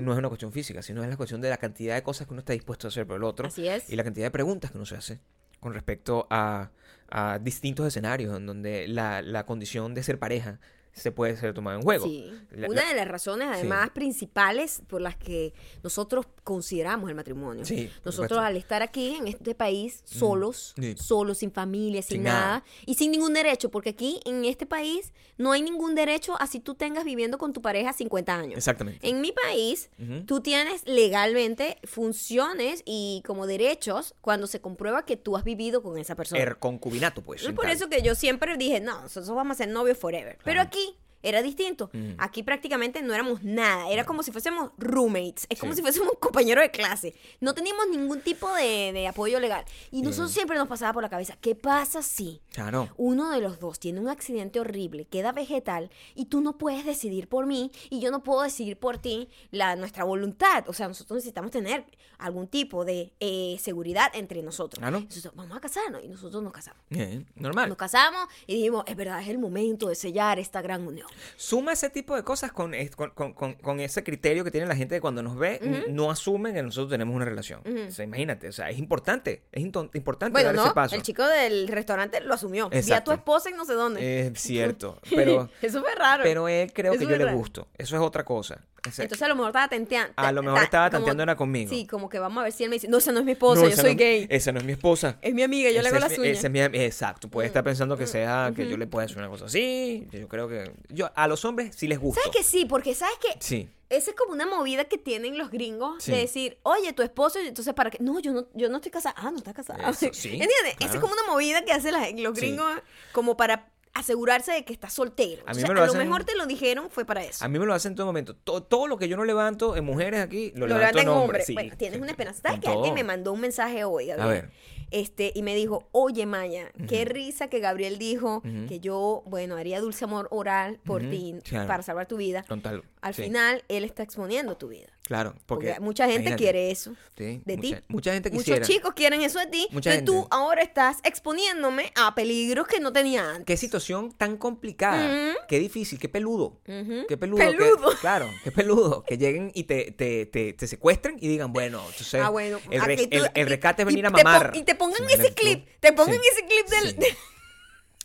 no 0.00 0.12
es 0.12 0.18
una 0.18 0.28
cuestión 0.28 0.52
física, 0.52 0.82
sino 0.82 1.02
es 1.02 1.08
la 1.08 1.16
cuestión 1.16 1.40
de 1.40 1.48
la 1.48 1.56
cantidad 1.56 1.94
de 1.94 2.02
cosas 2.02 2.26
que 2.26 2.32
uno 2.34 2.40
está 2.40 2.52
dispuesto 2.52 2.86
a 2.86 2.88
hacer 2.88 3.06
por 3.06 3.16
el 3.16 3.24
otro 3.24 3.46
Así 3.48 3.68
es. 3.68 3.88
y 3.90 3.96
la 3.96 4.02
cantidad 4.04 4.26
de 4.26 4.30
preguntas 4.30 4.70
que 4.70 4.76
uno 4.78 4.86
se 4.86 4.96
hace 4.96 5.20
con 5.60 5.72
respecto 5.74 6.26
a, 6.30 6.70
a 7.10 7.38
distintos 7.38 7.86
escenarios 7.86 8.36
en 8.36 8.46
donde 8.46 8.88
la, 8.88 9.22
la 9.22 9.46
condición 9.46 9.94
de 9.94 10.02
ser 10.02 10.18
pareja 10.18 10.58
se 10.92 11.12
puede 11.12 11.36
ser 11.36 11.54
tomada 11.54 11.76
en 11.76 11.82
juego. 11.82 12.04
Sí. 12.04 12.30
La- 12.50 12.68
Una 12.68 12.82
la- 12.82 12.88
de 12.88 12.94
las 12.96 13.08
razones, 13.08 13.48
además, 13.50 13.90
principales 13.90 14.82
por 14.88 15.00
las 15.00 15.16
que 15.16 15.54
nosotros 15.82 16.26
consideramos 16.44 17.08
el 17.08 17.16
matrimonio. 17.16 17.64
Sí, 17.64 17.88
nosotros, 18.04 18.38
al 18.40 18.56
estar 18.56 18.82
aquí 18.82 19.14
en 19.16 19.28
este 19.28 19.54
país, 19.54 20.02
solos, 20.04 20.74
Sí. 20.76 20.94
solos, 20.98 21.38
sin 21.38 21.52
familia, 21.52 22.02
sin, 22.02 22.16
Sin 22.16 22.22
nada, 22.24 22.40
nada. 22.40 22.64
y 22.86 22.94
sin 22.94 23.12
ningún 23.12 23.32
derecho, 23.34 23.70
porque 23.70 23.90
aquí, 23.90 24.20
en 24.24 24.44
este 24.44 24.66
país, 24.66 25.12
no 25.38 25.52
hay 25.52 25.62
ningún 25.62 25.94
derecho 25.94 26.34
así 26.40 26.60
tú 26.60 26.74
tengas 26.74 27.04
viviendo 27.04 27.38
con 27.38 27.52
tu 27.52 27.62
pareja 27.62 27.92
50 27.92 28.34
años. 28.34 28.58
Exactamente. 28.58 29.08
En 29.08 29.20
mi 29.20 29.32
país, 29.32 29.90
tú 30.26 30.40
tienes 30.40 30.82
legalmente 30.86 31.78
funciones 31.84 32.82
y 32.84 33.22
como 33.26 33.46
derechos 33.46 34.14
cuando 34.20 34.46
se 34.46 34.60
comprueba 34.60 35.04
que 35.04 35.16
tú 35.16 35.36
has 35.36 35.44
vivido 35.44 35.82
con 35.82 35.96
esa 35.98 36.14
persona. 36.16 36.42
El 36.42 36.58
concubinato, 36.58 37.22
pues. 37.22 37.42
Es 37.42 37.52
por 37.52 37.64
tal. 37.64 37.72
eso 37.74 37.88
que 37.88 38.02
yo 38.02 38.14
siempre 38.14 38.56
dije, 38.56 38.80
no, 38.80 39.02
nosotros 39.02 39.34
vamos 39.34 39.54
a 39.54 39.58
ser 39.58 39.68
novios 39.68 39.96
forever. 39.96 40.38
Pero 40.44 40.60
aquí 40.60 40.89
era 41.22 41.42
distinto. 41.42 41.90
Mm. 41.92 42.12
Aquí 42.18 42.42
prácticamente 42.42 43.02
no 43.02 43.12
éramos 43.14 43.42
nada. 43.42 43.90
Era 43.90 44.04
como 44.04 44.22
si 44.22 44.32
fuésemos 44.32 44.70
roommates. 44.78 45.46
Es 45.48 45.58
como 45.58 45.72
Sí. 45.72 45.76
si 45.76 45.82
fuésemos 45.82 46.12
compañeros 46.20 46.62
de 46.62 46.70
clase. 46.70 47.14
No 47.40 47.54
teníamos 47.54 47.88
ningún 47.88 48.20
tipo 48.20 48.52
de, 48.54 48.92
de 48.92 49.06
apoyo 49.08 49.38
legal. 49.40 49.64
Y 49.90 50.02
nosotros 50.02 50.30
siempre 50.32 50.56
nos 50.58 50.68
pasaba 50.68 50.92
por 50.92 51.02
la 51.02 51.08
cabeza, 51.08 51.36
¿qué 51.40 51.54
pasa 51.54 52.02
si 52.02 52.40
Claro. 52.52 52.88
uno 52.96 53.30
de 53.30 53.40
los 53.40 53.60
dos 53.60 53.78
tiene 53.78 54.00
un 54.00 54.08
accidente 54.08 54.60
horrible, 54.60 55.04
queda 55.06 55.32
vegetal 55.32 55.90
y 56.14 56.26
tú 56.26 56.40
no 56.40 56.58
puedes 56.58 56.84
decidir 56.84 57.28
por 57.28 57.46
mí 57.46 57.70
y 57.90 58.00
yo 58.00 58.10
no 58.10 58.22
puedo 58.22 58.42
decidir 58.42 58.76
por 58.78 58.98
ti 58.98 59.28
la, 59.50 59.76
nuestra 59.76 60.04
voluntad. 60.04 60.64
O 60.68 60.72
sea, 60.72 60.88
nosotros 60.88 61.16
necesitamos 61.16 61.50
tener 61.50 61.84
algún 62.18 62.48
tipo 62.48 62.84
de 62.84 63.12
eh, 63.20 63.56
seguridad 63.60 64.10
entre 64.14 64.42
nosotros. 64.42 64.78
Claro. 64.78 64.98
Entonces, 64.98 65.30
vamos 65.34 65.56
a 65.56 65.60
casarnos 65.60 66.02
y 66.04 66.08
nosotros 66.08 66.42
nos 66.42 66.52
casamos. 66.52 66.82
Eh, 66.90 67.24
normal. 67.34 67.68
Nos 67.68 67.78
casamos 67.78 68.26
y 68.46 68.54
dijimos, 68.56 68.84
es 68.86 68.96
verdad, 68.96 69.20
es 69.22 69.28
el 69.28 69.38
momento 69.38 69.88
de 69.88 69.94
sellar 69.94 70.38
esta 70.38 70.60
gran 70.60 70.86
unión. 70.86 71.08
Suma 71.36 71.72
ese 71.72 71.90
tipo 71.90 72.14
de 72.16 72.22
cosas 72.22 72.52
con, 72.52 72.74
es- 72.74 72.94
con, 72.94 73.10
con- 73.10 73.32
con- 73.32 73.54
con 73.54 73.80
ese 73.80 74.02
criterio 74.04 74.44
que 74.44 74.50
tiene 74.50 74.66
la 74.66 74.76
gente 74.76 74.94
de 74.94 75.00
cuando 75.00 75.22
nos 75.22 75.36
ve, 75.36 75.86
no 75.90 76.10
asumen 76.10 76.54
que 76.54 76.62
nosotros 76.62 76.90
tenemos 76.90 77.14
una 77.14 77.24
relación. 77.24 77.60
O 77.88 77.90
sea, 77.90 78.04
imagínate, 78.04 78.48
o 78.48 78.52
sea, 78.52 78.70
es 78.70 78.78
importante, 78.78 79.42
es 79.52 79.62
importante 79.62 80.32
Bueno, 80.32 80.46
dar 80.48 80.54
no, 80.56 80.64
ese 80.64 80.74
paso. 80.74 80.94
el 80.96 81.02
chico 81.02 81.26
del 81.26 81.68
restaurante 81.68 82.20
lo 82.20 82.34
asumió. 82.34 82.68
Vi 82.70 82.92
a 82.92 83.04
tu 83.04 83.12
esposa 83.12 83.48
en 83.50 83.56
no 83.56 83.64
sé 83.64 83.74
dónde. 83.74 84.26
Es 84.28 84.38
cierto, 84.40 85.00
pero, 85.14 85.48
Eso 85.62 85.80
fue 85.80 85.94
raro. 85.94 86.22
pero 86.22 86.48
él 86.48 86.72
creo 86.72 86.92
Eso 86.92 87.06
que 87.06 87.10
yo 87.10 87.16
le 87.16 87.32
gusto. 87.32 87.68
Eso 87.78 87.96
es 87.96 88.02
otra 88.02 88.24
cosa. 88.24 88.60
Entonces 88.84 89.22
a 89.22 89.28
lo 89.28 89.34
mejor 89.34 89.50
estaba 89.50 89.68
tanteando. 89.68 90.12
A 90.16 90.32
lo 90.32 90.42
mejor 90.42 90.62
estaba 90.62 90.90
tanteando 90.90 91.22
era 91.22 91.36
conmigo. 91.36 91.70
Sí, 91.70 91.86
como 91.86 92.08
que 92.08 92.18
vamos 92.18 92.40
a 92.40 92.44
ver 92.44 92.52
si 92.52 92.64
él 92.64 92.70
me 92.70 92.76
dice, 92.76 92.88
no, 92.88 92.98
esa 92.98 93.12
no 93.12 93.20
es 93.20 93.24
mi 93.24 93.32
esposa, 93.32 93.62
No, 93.62 93.68
yo 93.68 93.76
soy 93.76 93.92
no- 93.94 93.98
gay. 93.98 94.26
Esa 94.30 94.52
no 94.52 94.58
es 94.58 94.64
mi 94.64 94.72
esposa. 94.72 95.18
Es 95.22 95.34
mi 95.34 95.42
amiga, 95.42 95.70
yo 95.70 95.82
le 95.82 95.88
hago 95.88 95.96
uñas. 95.98 96.12
esa 96.18 96.46
es 96.46 96.50
mi- 96.52 96.60
exacto, 96.60 97.28
puede 97.28 97.46
estar 97.48 97.62
pensando 97.64 97.96
que 97.96 98.06
sea, 98.06 98.52
que 98.54 98.68
yo 98.68 98.76
le 98.76 98.86
pueda 98.86 99.04
hacer 99.06 99.18
una 99.18 99.28
cosa 99.28 99.46
así. 99.46 100.06
Yo 100.12 100.28
creo 100.28 100.48
que. 100.48 100.72
Yo, 100.88 101.10
a 101.14 101.28
los 101.28 101.44
hombres 101.44 101.74
sí 101.76 101.86
les 101.88 101.98
gusta. 101.98 102.20
¿Sabes 102.22 102.36
que 102.36 102.42
sí? 102.42 102.64
Porque 102.64 102.94
¿sabes 102.94 103.16
que 103.18 103.38
Sí. 103.40 103.68
Esa 103.88 104.10
es 104.10 104.16
como 104.16 104.32
una 104.32 104.46
movida 104.46 104.84
que 104.84 104.98
tienen 104.98 105.36
los 105.36 105.50
gringos 105.50 106.04
Sí. 106.04 106.12
de 106.12 106.18
decir, 106.18 106.58
oye, 106.62 106.92
tu 106.92 107.02
esposo, 107.02 107.40
entonces 107.40 107.74
para 107.74 107.90
qué. 107.90 107.98
No, 108.00 108.20
yo 108.20 108.32
no, 108.32 108.46
yo 108.54 108.68
no 108.68 108.76
estoy 108.76 108.92
casada. 108.92 109.16
Ah, 109.18 109.32
no 109.32 109.38
está 109.38 109.52
casada. 109.52 109.90
Eso, 109.90 110.06
sí, 110.12 110.28
¿Entiendes? 110.30 110.76
Esa 110.78 110.94
es 110.94 111.00
como 111.00 111.12
una 111.12 111.24
movida 111.26 111.64
que 111.64 111.72
hacen 111.72 111.92
la- 111.94 112.08
los 112.10 112.38
Sí. 112.38 112.46
gringos 112.46 112.70
como 113.10 113.36
para 113.36 113.68
asegurarse 113.94 114.52
de 114.52 114.64
que 114.64 114.72
estás 114.72 114.92
soltero. 114.92 115.42
A 115.46 115.52
mí 115.52 115.58
O 115.58 115.60
sea, 115.60 115.68
me 115.68 115.74
lo 115.74 115.82
a 115.82 115.86
lo 115.86 115.92
hacen- 115.92 116.06
mejor 116.06 116.24
te 116.24 116.34
lo 116.36 116.46
dijeron 116.46 116.90
fue 116.90 117.04
para 117.04 117.22
eso. 117.24 117.44
A 117.44 117.48
mí 117.48 117.58
me 117.58 117.66
lo 117.66 117.74
hacen 117.74 117.92
en 117.92 117.96
todo 117.96 118.06
momento. 118.06 118.34
To- 118.36 118.62
Todo, 118.62 118.86
lo 118.86 118.96
que 118.98 119.08
yo 119.08 119.16
no 119.16 119.24
levanto 119.24 119.76
en 119.76 119.84
mujeres 119.84 120.20
aquí, 120.20 120.52
lo, 120.54 120.66
lo 120.66 120.76
levanto 120.78 120.98
levantan 120.98 121.02
en 121.02 121.08
hombres. 121.08 121.24
hombre. 121.26 121.44
sí. 121.44 121.54
Bueno, 121.54 121.76
tienes 121.76 121.96
Sí, 121.96 122.02
una 122.02 122.10
esperanza. 122.12 122.40
¿Sabes 122.42 122.60
que 122.60 122.68
alguien 122.68 122.84
todo. 122.86 122.94
me 122.94 123.04
mandó 123.04 123.32
un 123.32 123.40
mensaje 123.40 123.84
hoy, 123.84 124.06
Gabriel? 124.06 124.26
A 124.28 124.30
ver. 124.30 124.50
Este, 124.92 125.30
y 125.36 125.42
me 125.42 125.54
dijo, 125.54 125.88
oye, 125.92 126.26
Maya, 126.26 126.72
qué 126.88 127.04
risa 127.04 127.46
que 127.48 127.60
Gabriel 127.60 127.98
dijo 127.98 128.42
que 128.68 128.80
yo, 128.80 129.22
bueno, 129.26 129.56
haría 129.56 129.80
dulce 129.80 130.04
amor 130.04 130.26
oral 130.32 130.80
por 130.84 131.00
ti 131.08 131.36
claro. 131.44 131.68
para 131.68 131.82
salvar 131.84 132.06
tu 132.06 132.16
vida. 132.16 132.44
Con 132.48 132.60
tal- 132.60 132.82
Al 133.00 133.14
sí, 133.14 133.22
final, 133.24 133.62
él 133.68 133.84
está 133.84 134.02
exponiendo 134.02 134.56
tu 134.56 134.68
vida. 134.68 134.88
Claro, 135.10 135.34
Porque, 135.44 135.66
porque, 135.70 135.80
mucha 135.80 136.06
gente 136.06 136.36
quiere 136.36 136.70
eso 136.70 136.94
sí, 137.18 137.42
de 137.44 137.56
ti. 137.56 137.74
Mucha 137.88 138.12
gente 138.12 138.30
Muchos 138.30 138.44
quisiera. 138.44 138.64
chicos 138.64 138.94
quieren 138.94 139.20
eso 139.22 139.40
de 139.40 139.46
ti. 139.46 139.66
Mucha 139.72 139.92
Entonces 139.92 140.04
tú 140.04 140.12
gente. 140.20 140.28
ahora 140.30 140.62
estás 140.62 140.98
exponiéndome 141.02 141.92
a 141.96 142.14
peligros 142.14 142.68
que 142.68 142.78
no 142.78 142.92
tenía 142.92 143.28
antes. 143.28 143.44
Qué 143.44 143.56
situación 143.56 144.12
tan 144.12 144.36
complicada. 144.36 145.34
Qué 145.48 145.58
difícil, 145.58 145.98
qué 145.98 146.08
peludo. 146.08 146.60
Qué 146.64 147.16
peludo. 147.18 147.38
que- 147.40 147.56
Peludo. 147.56 147.90
claro, 148.00 148.28
qué 148.44 148.52
peludo. 148.52 149.02
Que 149.02 149.18
lleguen 149.18 149.50
y 149.52 149.64
te, 149.64 149.90
te, 149.90 150.26
te, 150.26 150.52
te 150.52 150.66
secuestren 150.68 151.16
y 151.20 151.26
digan, 151.26 151.52
bueno, 151.52 151.80
entonces 151.90 152.20
Ah, 152.22 152.28
bueno. 152.28 152.60
el, 152.70 152.80
re- 152.80 152.94
que 152.96 153.08
tú- 153.08 153.24
el- 153.34 153.48
rescate 153.48 153.82
es 153.82 153.86
venir 153.86 154.06
a 154.06 154.10
mamar. 154.10 154.52
y 154.54 154.62
te 154.62 154.76
pongan 154.76 155.02
ese 155.10 155.34
clip. 155.34 155.66
Te 155.80 155.92
pongan 155.92 156.14
Sí. 156.14 156.20
ese 156.32 156.46
clip 156.46 156.68
del. 156.68 157.06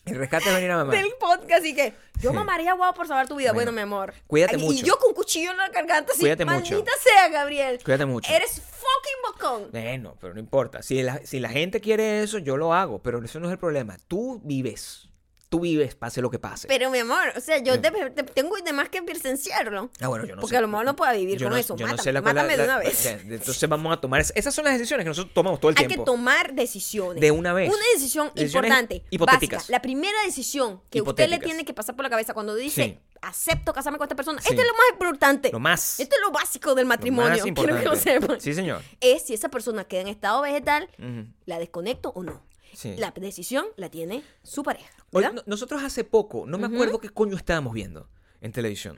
El 0.06 0.16
rescate 0.18 0.50
es 0.50 0.56
venir 0.56 0.72
a 0.72 0.78
mamar. 0.78 0.96
del 0.96 1.12
podcast 1.20 1.66
y 1.66 1.74
que 1.76 1.94
yo 2.22 2.30
Sí. 2.32 2.36
mamaría 2.36 2.74
guau 2.74 2.94
por 2.94 3.08
salvar 3.08 3.28
tu 3.28 3.36
vida. 3.36 3.52
Bueno, 3.54 3.72
Bueno, 3.72 3.76
mi 3.76 3.82
amor. 3.82 4.14
cuídate 4.28 4.58
mucho. 4.58 4.74
Y 4.80 4.84
yo 4.84 4.98
con 4.98 5.14
cuchillo 5.14 5.52
en 5.52 5.58
la 5.58 5.70
garganta 5.70 6.12
así. 6.14 6.22
Cuídate 6.22 6.46
mucho. 6.46 6.76
Maldita 6.76 6.92
sea, 7.04 7.28
Gabriel. 7.30 7.80
Cuídate 7.84 8.06
mucho. 8.06 8.32
Eres 8.32 8.62
fucking 8.62 9.32
bocón. 9.42 9.72
Bueno, 9.72 10.16
pero 10.22 10.34
no 10.34 10.40
importa. 10.40 10.82
Si 10.84 11.02
la, 11.02 11.20
si 11.26 11.40
la 11.40 11.50
gente 11.50 11.82
quiere 11.82 12.22
eso, 12.24 12.38
yo 12.38 12.56
lo 12.58 12.74
hago. 12.74 13.00
Pero 13.02 13.24
eso 13.24 13.40
no 13.40 13.48
es 13.48 13.52
el 13.54 13.58
problema. 13.60 13.98
Tú 14.08 14.40
vives. 14.44 15.10
Tú 15.56 15.62
vives, 15.62 15.96
pase 15.96 16.22
lo 16.22 16.30
que 16.30 16.38
pase. 16.40 16.68
Pero 16.68 16.90
mi 16.90 17.00
amor, 17.00 17.32
o 17.36 17.40
sea, 17.40 17.60
yo 17.60 17.80
te, 17.80 17.90
te- 17.92 18.24
tengo 18.24 18.56
de 18.58 18.74
más 18.74 18.90
que 18.90 19.02
presenciarlo. 19.02 19.90
ah, 20.02 20.08
bueno, 20.10 20.26
yo 20.26 20.36
no 20.36 20.42
porque 20.42 20.54
sé. 20.56 20.58
a 20.58 20.62
lo 20.62 20.68
mejor 20.68 20.86
no 20.86 20.96
pueda 20.96 21.14
vivir 21.14 21.38
Yo 21.38 21.46
con 21.46 21.54
no- 21.54 21.58
eso. 21.58 21.76
yo 21.78 21.86
no 21.86 21.92
mátame, 21.94 22.04
sé 22.04 22.12
la- 22.14 22.22
mátame 22.22 22.58
la- 22.58 22.64
de 22.64 22.64
una 22.70 22.78
la- 22.78 22.84
vez. 22.84 23.06
Entonces 23.06 23.70
vamos 23.70 23.94
a 23.94 24.02
tomar. 24.02 24.20
Esas 24.22 24.54
son 24.54 24.66
las 24.66 24.74
decisiones 24.74 25.06
que 25.06 25.10
nosotros 25.10 25.34
tomamos 25.34 25.60
todo 25.62 25.72
el 25.72 25.78
Hay 25.78 25.88
tiempo. 25.88 26.04
que 26.04 26.12
tomar 26.12 26.54
decisiones. 26.54 27.22
De 27.22 27.32
una 27.32 27.54
vez. 27.54 27.70
Una 27.70 27.78
decisión 27.94 28.32
Decisiones 28.36 28.70
importante. 28.70 29.06
hipotéticas. 29.10 29.58
básica. 29.60 29.72
La 29.72 29.82
primera 29.82 30.18
decisión 30.26 30.82
que 30.90 31.02
usted 31.02 31.30
le 31.30 31.40
tiene 31.40 31.64
que 31.64 31.74
pasar 31.74 31.96
por 31.96 32.04
la 32.04 32.10
cabeza 32.10 32.34
cuando 32.34 32.54
dice, 32.56 32.84
Sí. 32.84 33.00
acepto 33.22 33.72
casarme 33.74 33.98
con 33.98 34.06
esta 34.06 34.16
persona. 34.16 34.42
Sí. 34.42 34.50
Esto 34.50 34.62
es 34.62 34.68
lo 34.68 34.74
más 34.74 34.86
importante. 34.92 35.50
Lo 35.52 35.60
más. 35.60 36.00
Esto 36.00 36.16
es 36.18 36.22
lo 36.22 36.32
básico 36.32 36.76
del 36.76 36.84
lo 36.86 36.90
matrimonio. 36.90 37.30
más 37.30 37.40
Quiero 37.56 37.78
que 37.78 37.86
lo 37.86 37.96
sepan. 37.96 38.42
Sí, 38.42 38.54
señor. 38.54 38.82
Es 39.00 39.24
si 39.26 39.34
esa 39.34 39.50
persona 39.50 39.86
queda 39.86 40.02
en 40.02 40.08
estado 40.10 40.42
vegetal, 40.42 40.90
Ujú. 41.00 41.28
la 41.46 41.60
desconecto 41.60 42.10
o 42.10 42.24
no. 42.24 42.44
Sí. 42.76 42.96
La 42.98 43.14
decisión 43.14 43.66
la 43.78 43.90
tiene 43.90 44.24
su 44.44 44.64
pareja. 44.64 44.90
Oye, 45.12 45.28
¿verdad? 45.28 45.34
no- 45.34 45.44
nosotros 45.46 45.84
hace 45.84 46.04
poco, 46.04 46.46
no 46.46 46.58
me 46.58 46.68
acuerdo 46.68 47.00
qué 47.00 47.10
coño 47.10 47.36
estábamos 47.38 47.74
viendo 47.74 48.10
en 48.46 48.52
televisión, 48.52 48.98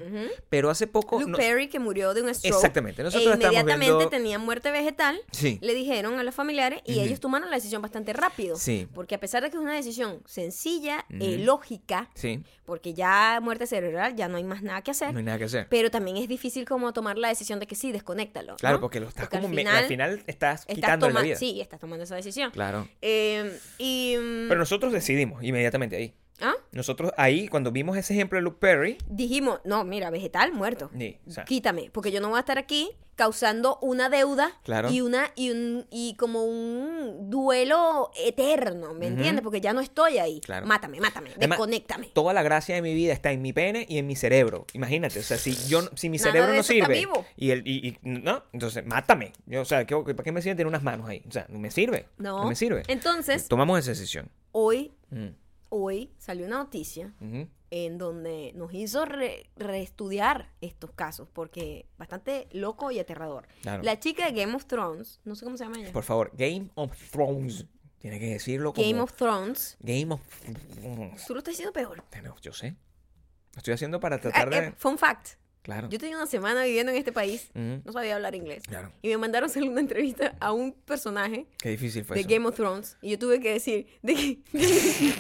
pero 0.50 0.70
hace 0.70 0.86
poco... 0.88 1.20
Luke 1.20 1.32
no- 1.32 1.38
Perry, 1.38 1.68
que 1.70 1.80
murió 1.80 2.14
de 2.14 2.22
un 2.22 2.34
stroke. 2.34 2.54
Exactamente, 2.56 3.02
E 3.02 3.06
nosotros 3.06 3.34
estamos 3.34 3.46
inmediatamente 3.54 3.86
viendo- 3.96 4.10
tenía 4.10 4.40
muerte 4.40 4.72
vegetal. 4.72 5.20
Sí. 5.32 5.58
Le 5.62 5.74
dijeron 5.74 6.20
a 6.20 6.24
los 6.24 6.36
familiares 6.36 6.82
y 6.86 7.00
ellos 7.00 7.20
tomaron 7.20 7.50
la 7.50 7.56
decisión 7.56 7.82
bastante 7.82 8.14
rápido. 8.14 8.56
Sí. 8.58 8.88
Porque 8.94 9.16
a 9.16 9.20
pesar 9.20 9.42
de 9.44 9.50
que 9.50 9.58
es 9.58 9.62
una 9.62 9.74
decisión 9.74 10.22
sencilla, 10.26 11.06
eh, 11.10 11.36
Ujú. 11.36 11.46
lógica, 11.46 12.10
Sí, 12.14 12.44
porque 12.66 12.94
ya 12.94 13.40
muerte 13.42 13.66
cerebral, 13.68 14.16
ya 14.16 14.28
no 14.28 14.38
hay 14.38 14.44
más 14.44 14.62
nada 14.62 14.82
que 14.82 14.92
hacer. 14.92 15.12
no 15.14 15.20
hay 15.20 15.26
nada 15.26 15.38
que 15.38 15.46
hacer. 15.46 15.68
Pero 15.70 15.90
también 15.90 16.18
es 16.18 16.28
difícil 16.28 16.66
como 16.66 16.94
tomar 16.94 17.18
la 17.18 17.30
decisión 17.30 17.60
de 17.60 17.68
que 17.68 17.76
sí, 17.76 17.92
desconéctalo. 17.92 18.56
Claro, 18.58 18.76
¿no? 18.78 18.82
porque 18.82 19.00
lo 19.00 19.08
estás 19.08 19.26
Porque 19.26 19.38
como... 19.38 19.48
al 19.48 19.54
me- 19.56 19.62
final 19.62 19.76
al 19.78 19.86
final 19.88 20.24
estás 20.28 20.62
estás 20.62 20.76
quitándole 20.76 21.14
la 21.14 21.22
vida. 21.22 21.36
Sí, 21.38 21.62
estás 21.62 21.80
tomando 21.80 22.04
esa 22.04 22.16
decisión. 22.16 22.52
Claro. 22.52 22.88
Eh, 23.02 23.58
y... 23.78 24.16
mm, 24.18 24.48
Pero 24.50 24.60
nosotros 24.60 24.92
decidimos 24.92 25.44
inmediatamente 25.44 25.96
ahí. 25.96 26.14
¿Ah? 26.42 26.54
Nosotros 26.72 27.12
ahí, 27.18 27.48
cuando 27.48 27.72
vimos 27.72 27.98
ese 27.98 28.14
ejemplo 28.14 28.38
de 28.38 28.44
Luke 28.44 28.58
Perry... 28.60 28.98
Dijimos, 29.08 29.60
no, 29.64 29.84
mira, 29.84 30.10
vegetal, 30.10 30.54
muerto. 30.54 30.90
ni- 30.94 31.18
o 31.28 31.32
sea, 31.32 31.46
Quítame, 31.46 31.90
porque 31.92 32.12
yo 32.12 32.22
no 32.22 32.30
voy 32.30 32.38
a 32.38 32.42
estar 32.42 32.58
aquí 32.58 32.92
causando 33.16 33.80
una 33.82 34.10
deuda 34.10 34.52
Claro. 34.64 34.92
y 34.92 35.02
una 35.02 35.32
y 35.36 35.50
un 35.50 35.88
y 35.90 36.14
como 36.20 36.44
un 36.46 37.32
duelo 37.32 38.12
eterno, 38.24 38.94
¿me 38.94 39.08
entiendes? 39.08 39.42
Porque 39.44 39.60
ya 39.60 39.74
no 39.74 39.80
estoy 39.82 40.20
ahí. 40.20 40.40
Claro. 40.42 40.68
Mátame, 40.68 41.00
mátame, 41.00 41.32
Además, 41.36 41.58
desconéctame. 41.58 42.08
Toda 42.14 42.32
la 42.34 42.44
gracia 42.44 42.76
de 42.76 42.84
mi 42.84 42.94
vida 42.94 43.14
está 43.14 43.32
en 43.32 43.42
mi 43.42 43.54
pene 43.54 43.88
y 43.90 43.98
en 43.98 44.06
mi 44.06 44.16
cerebro. 44.16 44.68
Imagínate, 44.74 45.18
o 45.20 45.24
sea, 45.24 45.38
si 45.40 45.56
yo 45.68 45.82
si 45.96 46.10
mi 46.12 46.18
Nada 46.20 46.32
cerebro 46.32 46.54
no 46.54 46.62
sirve 46.62 46.94
vivo. 46.94 47.26
y 47.36 47.50
el 47.50 47.64
y, 47.68 47.88
y- 47.88 47.98
no, 48.04 48.44
entonces 48.54 48.86
mátame. 48.86 49.34
Yo, 49.48 49.62
o 49.62 49.66
sea, 49.66 49.86
¿qué- 49.86 49.96
¿para 49.96 50.24
qué 50.24 50.32
me 50.32 50.44
sirve 50.44 50.54
tener 50.56 50.68
unas 50.68 50.84
manos 50.84 51.10
ahí? 51.10 51.24
O 51.28 51.32
sea, 51.32 51.48
no 51.50 51.58
me 51.58 51.72
sirve. 51.72 52.06
No. 52.20 52.44
No 52.44 52.50
me 52.50 52.56
sirve. 52.56 52.84
Entonces, 52.88 53.48
Tomamos 53.48 53.80
esa 53.80 53.90
decisión. 53.92 54.30
hoy 54.52 54.92
Mm, 55.10 55.30
hoy 55.70 56.12
salió 56.18 56.46
una 56.46 56.58
noticia 56.58 57.14
en 57.70 57.98
donde 57.98 58.54
nos 58.56 58.74
hizo 58.74 59.04
re- 59.06 59.50
reestudiar 59.58 60.50
estos 60.62 60.92
casos 60.94 61.28
porque 61.34 61.86
bastante 61.98 62.48
loco 62.52 62.92
y 62.92 63.00
aterrador. 63.00 63.48
Claro. 63.62 63.84
La 63.84 64.00
chica 64.00 64.26
de 64.32 64.40
Game 64.40 64.56
of 64.56 64.66
Thrones, 64.66 65.20
no 65.26 65.36
sé 65.36 65.44
cómo 65.46 65.58
se 65.58 65.64
llama 65.66 65.80
ella. 65.80 65.92
Por 65.92 66.04
favor, 66.04 66.32
Game 66.36 66.70
of 66.76 66.92
Thrones. 67.12 67.66
Tiene 68.00 68.20
que 68.20 68.28
decirlo 68.28 68.74
como 68.74 68.88
Game 68.88 69.02
of 69.02 69.14
Thrones. 69.14 69.76
Game 69.80 70.14
of 70.14 70.22
Thrones. 70.42 71.26
Tú 71.26 71.34
lo 71.34 71.40
estás 71.40 71.54
diciendo 71.54 71.74
peor. 71.74 72.04
Yo 72.42 72.54
sé. 72.54 72.76
Lo 73.54 73.58
estoy 73.60 73.74
haciendo 73.74 74.00
para 74.00 74.18
Ah, 74.18 74.22
tratar 74.22 74.54
eh, 74.54 74.62
de 74.62 74.72
fun 74.74 74.98
fact. 74.98 75.30
Claro. 75.62 75.90
Yo 75.90 76.00
tenía 76.00 76.16
una 76.16 76.28
semana 76.28 76.64
viviendo 76.64 76.92
en 76.94 76.98
este 76.98 77.12
país. 77.12 77.50
No 77.54 77.92
sabía 77.92 78.16
hablar 78.16 78.36
inglés. 78.36 78.64
Claro. 78.68 78.92
Y 79.02 79.10
me 79.10 79.18
mandaron 79.18 79.50
a 79.50 79.52
hacer 79.52 79.64
una 79.64 79.82
entrevista 79.82 80.36
a 80.40 80.54
un 80.54 80.72
personaje 80.74 81.46
Qué 81.60 81.70
difícil 81.70 82.06
fue 82.06 82.16
de 82.16 82.22
eso. 82.22 82.30
Game 82.30 82.48
of 82.48 82.56
Thrones. 82.56 82.98
Y 83.02 83.12
yo 83.12 83.20
tuve 83.20 83.40
que 83.42 83.52
decir, 83.54 83.88
de 84.02 84.14
que- 84.16 84.40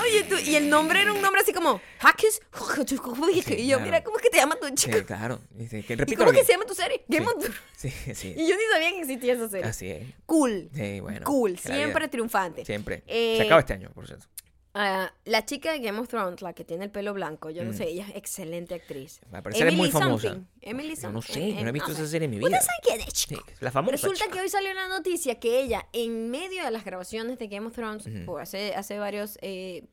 Oye, 0.00 0.22
tú, 0.28 0.36
y 0.46 0.54
el 0.54 0.68
nombre 0.70 1.02
era 1.02 1.12
un 1.12 1.20
nombre 1.20 1.40
así 1.42 1.52
como, 1.52 1.80
Hackers. 2.00 2.40
y 2.88 3.66
yo, 3.66 3.76
claro. 3.76 3.84
mira, 3.84 4.02
¿cómo 4.04 4.16
es 4.16 4.22
que 4.22 4.30
te 4.30 4.36
llama 4.38 4.56
tu 4.56 4.66
Sí, 4.68 4.74
chico? 4.74 4.98
claro. 5.06 5.40
Y, 5.58 5.66
sí, 5.66 5.82
que 5.82 5.94
¿Y 6.06 6.14
cómo 6.16 6.30
es 6.30 6.38
que 6.38 6.44
se 6.44 6.52
llama 6.52 6.64
tu 6.66 6.74
serie? 6.74 7.04
Game 7.08 7.26
of 7.26 7.34
Thrones. 7.38 7.56
Sí, 7.76 7.90
sí. 8.14 8.34
Y 8.36 8.48
yo 8.48 8.54
ni 8.56 8.62
sabía 8.72 8.90
que 8.90 9.00
existía 9.00 9.34
esa 9.34 9.48
serie. 9.48 9.66
Así 9.68 9.88
es. 9.90 10.06
Cool. 10.26 10.70
Sí, 10.74 11.00
bueno. 11.00 11.24
cool. 11.24 11.58
Siempre 11.58 12.08
triunfante. 12.08 12.64
Siempre. 12.64 13.02
Eh, 13.06 13.36
Se 13.38 13.44
acaba 13.44 13.60
este 13.60 13.72
año, 13.74 13.90
por 13.94 14.06
cierto. 14.06 14.26
Ah, 14.74 15.12
la 15.24 15.44
chica 15.44 15.72
de 15.72 15.80
Game 15.80 15.98
of 15.98 16.08
Thrones, 16.08 16.40
la 16.42 16.52
que 16.52 16.62
tiene 16.64 16.84
el 16.84 16.90
pelo 16.90 17.12
blanco, 17.14 17.50
yo 17.50 17.64
no 17.64 17.70
Mm. 17.70 17.74
sé, 17.74 17.88
ella 17.88 18.06
es 18.08 18.16
excelente 18.16 18.74
actriz. 18.74 19.20
Al 19.32 19.42
parecer 19.42 19.66
es 19.68 19.74
muy 19.74 19.90
famosa. 19.90 20.28
something. 20.28 20.46
Emily 20.60 20.94
Yo 20.94 21.10
no 21.10 21.22
sé, 21.22 21.54
no 21.62 21.68
he 21.68 21.72
visto 21.72 21.90
esa 21.92 22.06
serie 22.06 22.26
en 22.26 22.30
mi 22.32 22.38
vida. 22.38 22.46
¿Ustedes 22.48 22.66
saben 22.66 22.80
quién 22.82 23.00
es, 23.00 23.06
Sí, 23.18 23.26
chico? 23.34 23.44
la 23.60 23.70
famosa. 23.72 23.92
Resulta 23.92 24.24
chica. 24.24 24.30
que 24.32 24.40
hoy 24.42 24.48
salió 24.48 24.70
una 24.70 24.86
noticia 24.88 25.40
que 25.40 25.60
ella, 25.60 25.88
en 25.92 26.30
medio 26.30 26.62
de 26.64 26.70
las 26.70 26.84
grabaciones 26.84 27.38
de 27.38 27.48
Game 27.48 27.66
of 27.66 27.74
Thrones, 27.74 28.04
por 28.26 28.40
hace, 28.42 28.74
hace 28.74 28.98
varias 28.98 29.38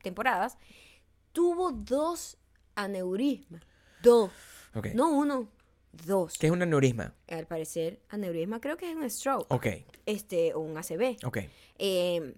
temporadas, 0.02 0.56
tuvo 1.32 1.72
dos 1.72 2.36
aneurismas. 2.74 3.62
Dos. 4.02 4.30
No 4.94 5.08
uno, 5.10 5.48
dos. 5.92 6.36
¿Qué 6.38 6.46
es 6.46 6.52
un 6.52 6.60
aneurisma? 6.62 7.14
Al 7.28 7.46
parecer, 7.46 7.98
aneurisma 8.10 8.60
creo 8.60 8.76
que 8.76 8.90
es 8.90 8.96
un 8.96 9.08
stroke. 9.08 9.46
Ok, 9.52 9.66
Este, 10.04 10.52
o 10.54 10.60
un 10.60 10.76
ACV. 10.76 11.16
ok. 11.24 11.38
Eh, 11.78 12.34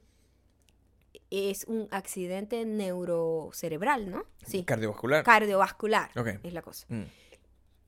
es 1.31 1.65
un 1.65 1.89
accidente 1.91 2.65
neurocerebral, 2.65 4.11
¿no? 4.11 4.25
Sí. 4.47 4.65
Cardiovascular. 4.65 5.25
Cardiovascular 5.25 6.11
Ok. 6.17 6.29
es 6.43 6.53
la 6.53 6.63
cosa. 6.63 6.87
Mm. 6.89 7.05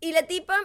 Y 0.01 0.13
la 0.13 0.27
tipa 0.27 0.57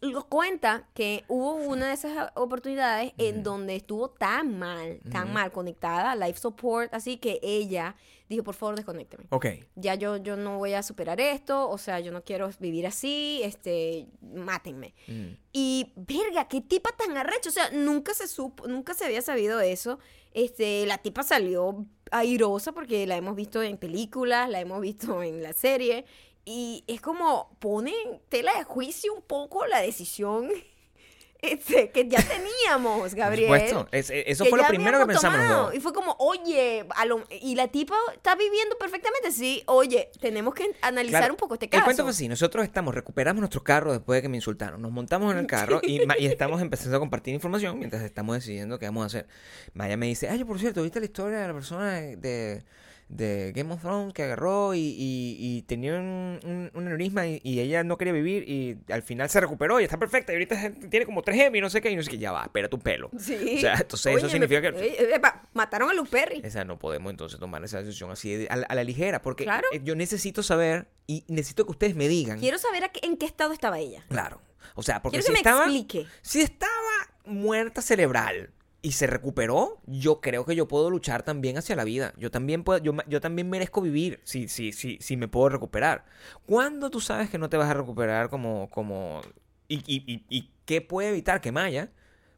lo 0.00 0.28
cuenta 0.28 0.88
que 0.94 1.24
hubo 1.28 1.54
una 1.54 1.88
de 1.88 1.94
esas 1.94 2.30
oportunidades 2.34 3.12
en 3.18 3.42
donde 3.42 3.76
estuvo 3.76 4.10
tan 4.10 4.58
mal, 4.58 5.00
tan 5.10 5.32
mal 5.32 5.50
conectada, 5.50 6.14
life 6.14 6.38
support, 6.38 6.92
así 6.94 7.16
que 7.16 7.40
ella 7.42 7.96
dijo, 8.28 8.44
por 8.44 8.54
favor, 8.54 8.76
desconécteme. 8.76 9.24
Ok. 9.30 9.46
Ya 9.74 9.94
yo, 9.94 10.18
yo 10.18 10.36
no 10.36 10.58
voy 10.58 10.74
a 10.74 10.82
superar 10.82 11.20
esto, 11.20 11.68
o 11.68 11.78
sea, 11.78 11.98
yo 12.00 12.12
no 12.12 12.22
quiero 12.22 12.50
vivir 12.60 12.86
así, 12.86 13.40
este, 13.42 14.06
mátenme. 14.20 14.94
Mm. 15.06 15.36
Y, 15.52 15.92
verga, 15.96 16.46
qué 16.46 16.60
tipa 16.60 16.90
tan 16.92 17.16
arrecha. 17.16 17.48
O 17.48 17.52
sea, 17.52 17.70
nunca 17.70 18.14
se 18.14 18.28
supo, 18.28 18.68
nunca 18.68 18.94
se 18.94 19.06
había 19.06 19.22
sabido 19.22 19.60
eso. 19.60 19.98
Este, 20.32 20.86
la 20.86 20.98
tipa 20.98 21.22
salió 21.22 21.86
airosa 22.10 22.72
porque 22.72 23.06
la 23.06 23.16
hemos 23.16 23.34
visto 23.34 23.62
en 23.62 23.78
películas, 23.78 24.48
la 24.48 24.60
hemos 24.60 24.80
visto 24.80 25.22
en 25.22 25.42
la 25.42 25.52
serie. 25.52 26.04
Y 26.50 26.82
es 26.86 27.02
como 27.02 27.54
pone 27.58 27.92
en 28.06 28.20
tela 28.30 28.56
de 28.56 28.64
juicio 28.64 29.12
un 29.12 29.20
poco 29.20 29.66
la 29.66 29.80
decisión 29.82 30.48
este, 31.42 31.90
que 31.90 32.08
ya 32.08 32.20
teníamos, 32.22 33.14
Gabriel. 33.14 33.48
Por 33.48 33.58
supuesto. 33.60 33.88
Es- 33.92 34.08
e- 34.08 34.24
eso 34.30 34.44
que 34.44 34.50
fue 34.50 34.58
lo 34.58 34.66
primero 34.66 34.98
que 34.98 35.04
pensamos 35.06 35.38
tomado. 35.38 35.74
Y 35.74 35.80
fue 35.80 35.92
como, 35.92 36.16
oye, 36.18 36.86
a 36.96 37.04
lo- 37.04 37.26
y 37.30 37.54
la 37.54 37.68
tipa 37.68 37.96
está 38.14 38.34
viviendo 38.34 38.78
perfectamente. 38.78 39.30
Sí, 39.30 39.62
oye, 39.66 40.10
tenemos 40.20 40.54
que 40.54 40.74
analizar 40.80 41.20
Claro, 41.20 41.34
un 41.34 41.36
poco 41.36 41.54
este 41.54 41.66
El 41.66 41.70
caso. 41.70 41.84
cuento 41.84 42.02
fue 42.04 42.10
así, 42.12 42.28
nosotros 42.28 42.64
estamos, 42.64 42.94
recuperamos 42.94 43.40
nuestro 43.40 43.62
carro 43.62 43.92
después 43.92 44.16
de 44.16 44.22
que 44.22 44.28
me 44.30 44.38
insultaron, 44.38 44.80
nos 44.80 44.90
montamos 44.90 45.30
en 45.32 45.38
el 45.40 45.46
carro 45.46 45.80
y, 45.82 46.00
estamos 46.24 46.62
empezando 46.62 46.96
a 46.96 47.00
compartir 47.00 47.34
información 47.34 47.78
mientras 47.78 48.02
estamos 48.04 48.34
decidiendo 48.36 48.78
qué 48.78 48.86
vamos 48.86 49.02
a 49.02 49.06
hacer. 49.06 49.28
Maya 49.74 49.98
me 49.98 50.06
dice, 50.06 50.30
ay, 50.30 50.42
por 50.44 50.58
cierto, 50.58 50.82
¿viste 50.82 50.98
la 50.98 51.06
historia 51.06 51.40
de 51.40 51.46
la 51.48 51.52
persona 51.54 51.92
de, 51.92 52.16
de, 52.16 52.64
de 53.08 53.52
Game 53.54 53.72
of 53.72 53.80
Thrones 53.80 54.12
que 54.12 54.22
agarró 54.24 54.74
y, 54.74 54.78
y- 54.80 55.36
y 55.38 55.62
tenía 55.62 55.94
un, 55.94 56.38
un, 56.44 56.70
un 56.74 56.86
aneurisma 56.86 57.26
y, 57.26 57.40
y 57.42 57.60
ella 57.60 57.82
no 57.82 57.96
quería 57.96 58.12
vivir 58.12 58.48
y 58.48 58.76
al 58.92 59.02
final 59.02 59.30
se 59.30 59.40
recuperó 59.40 59.80
y 59.80 59.84
está 59.84 59.98
perfecta 59.98 60.32
y 60.32 60.36
ahorita 60.36 60.72
tiene 60.90 61.06
como 61.06 61.22
3 61.22 61.40
M 61.46 61.56
y 61.56 61.60
no 61.62 61.70
sé 61.70 61.80
qué 61.80 61.90
y 61.90 61.96
no 61.96 62.02
sé 62.02 62.10
qué. 62.10 62.18
Ya 62.18 62.32
va, 62.32 62.42
espera 62.42 62.68
tu 62.68 62.78
pelo. 62.78 63.10
Sí. 63.18 63.54
O 63.56 63.60
sea, 63.60 63.74
entonces 63.80 64.16
eso 64.16 64.28
significa 64.28 64.60
me- 64.60 64.72
que... 64.76 64.86
eh, 64.88 65.14
epa, 65.14 65.48
mataron 65.54 65.88
a 65.90 65.94
Luke 65.94 66.10
Perry. 66.10 66.42
O 66.46 66.50
sea, 66.50 66.64
no 66.64 66.78
podemos 66.78 67.10
entonces 67.10 67.40
tomar 67.40 67.64
esa 67.64 67.82
decisión 67.82 68.10
así 68.10 68.34
de- 68.34 68.48
a, 68.48 68.56
la- 68.56 68.66
a 68.66 68.74
la 68.74 68.84
ligera 68.84 69.22
porque 69.22 69.44
Claro. 69.44 69.66
eh, 69.72 69.80
yo 69.82 69.94
necesito 69.94 70.42
saber 70.42 70.88
y 71.06 71.24
necesito 71.28 71.64
que 71.64 71.70
ustedes 71.72 71.96
me 71.96 72.08
digan. 72.08 72.38
Quiero 72.38 72.58
saber 72.58 72.84
a 72.84 72.88
qué- 72.90 73.00
en 73.06 73.16
qué 73.16 73.24
estado 73.24 73.52
estaba 73.54 73.78
ella. 73.78 74.04
Claro. 74.08 74.40
O 74.74 74.82
sea, 74.82 75.00
porque 75.00 75.16
Quiero 75.18 75.22
si 75.26 75.28
que 75.28 75.32
me 75.32 75.38
estaba... 75.38 75.62
explique. 75.64 76.06
Si 76.20 76.40
estaba 76.42 76.72
muerta 77.24 77.80
cerebral 77.82 78.50
y 78.80 78.92
se 78.92 79.06
recuperó, 79.06 79.80
yo 79.86 80.20
creo 80.20 80.44
que 80.44 80.54
yo 80.54 80.68
puedo 80.68 80.88
luchar 80.88 81.24
también 81.24 81.58
hacia 81.58 81.74
la 81.74 81.84
vida. 81.84 82.14
Yo 82.16 82.30
también 82.30 82.62
puedo, 82.62 82.78
yo, 82.78 82.94
yo 83.08 83.20
también 83.20 83.50
merezco 83.50 83.80
vivir 83.80 84.20
si, 84.24 84.48
si, 84.48 84.72
si, 84.72 84.98
si 85.00 85.16
me 85.16 85.26
puedo 85.26 85.48
recuperar. 85.48 86.04
¿Cuándo 86.46 86.90
tú 86.90 87.00
sabes 87.00 87.28
que 87.28 87.38
no 87.38 87.48
te 87.48 87.56
vas 87.56 87.68
a 87.70 87.74
recuperar 87.74 88.28
como, 88.28 88.68
como, 88.70 89.20
y, 89.66 89.78
y, 89.86 90.04
y, 90.06 90.24
y 90.28 90.50
qué 90.64 90.80
puede 90.80 91.08
evitar 91.08 91.40
que 91.40 91.50
Maya, 91.50 91.90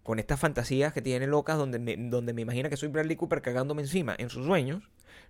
con 0.03 0.19
estas 0.19 0.41
fantasías 0.41 0.95
que 0.95 1.03
tiene 1.03 1.27
locas 1.27 1.59
donde 1.59 1.79
me, 1.79 1.97
donde 1.97 2.33
me 2.33 2.43
imagina 2.43 2.71
que 2.71 2.77
soy 2.77 2.89
Bradley 2.89 3.17
Cooper 3.17 3.43
cagándome 3.43 3.83
encima 3.83 4.15
en 4.19 4.31
sus 4.31 4.47
sueños, 4.47 4.83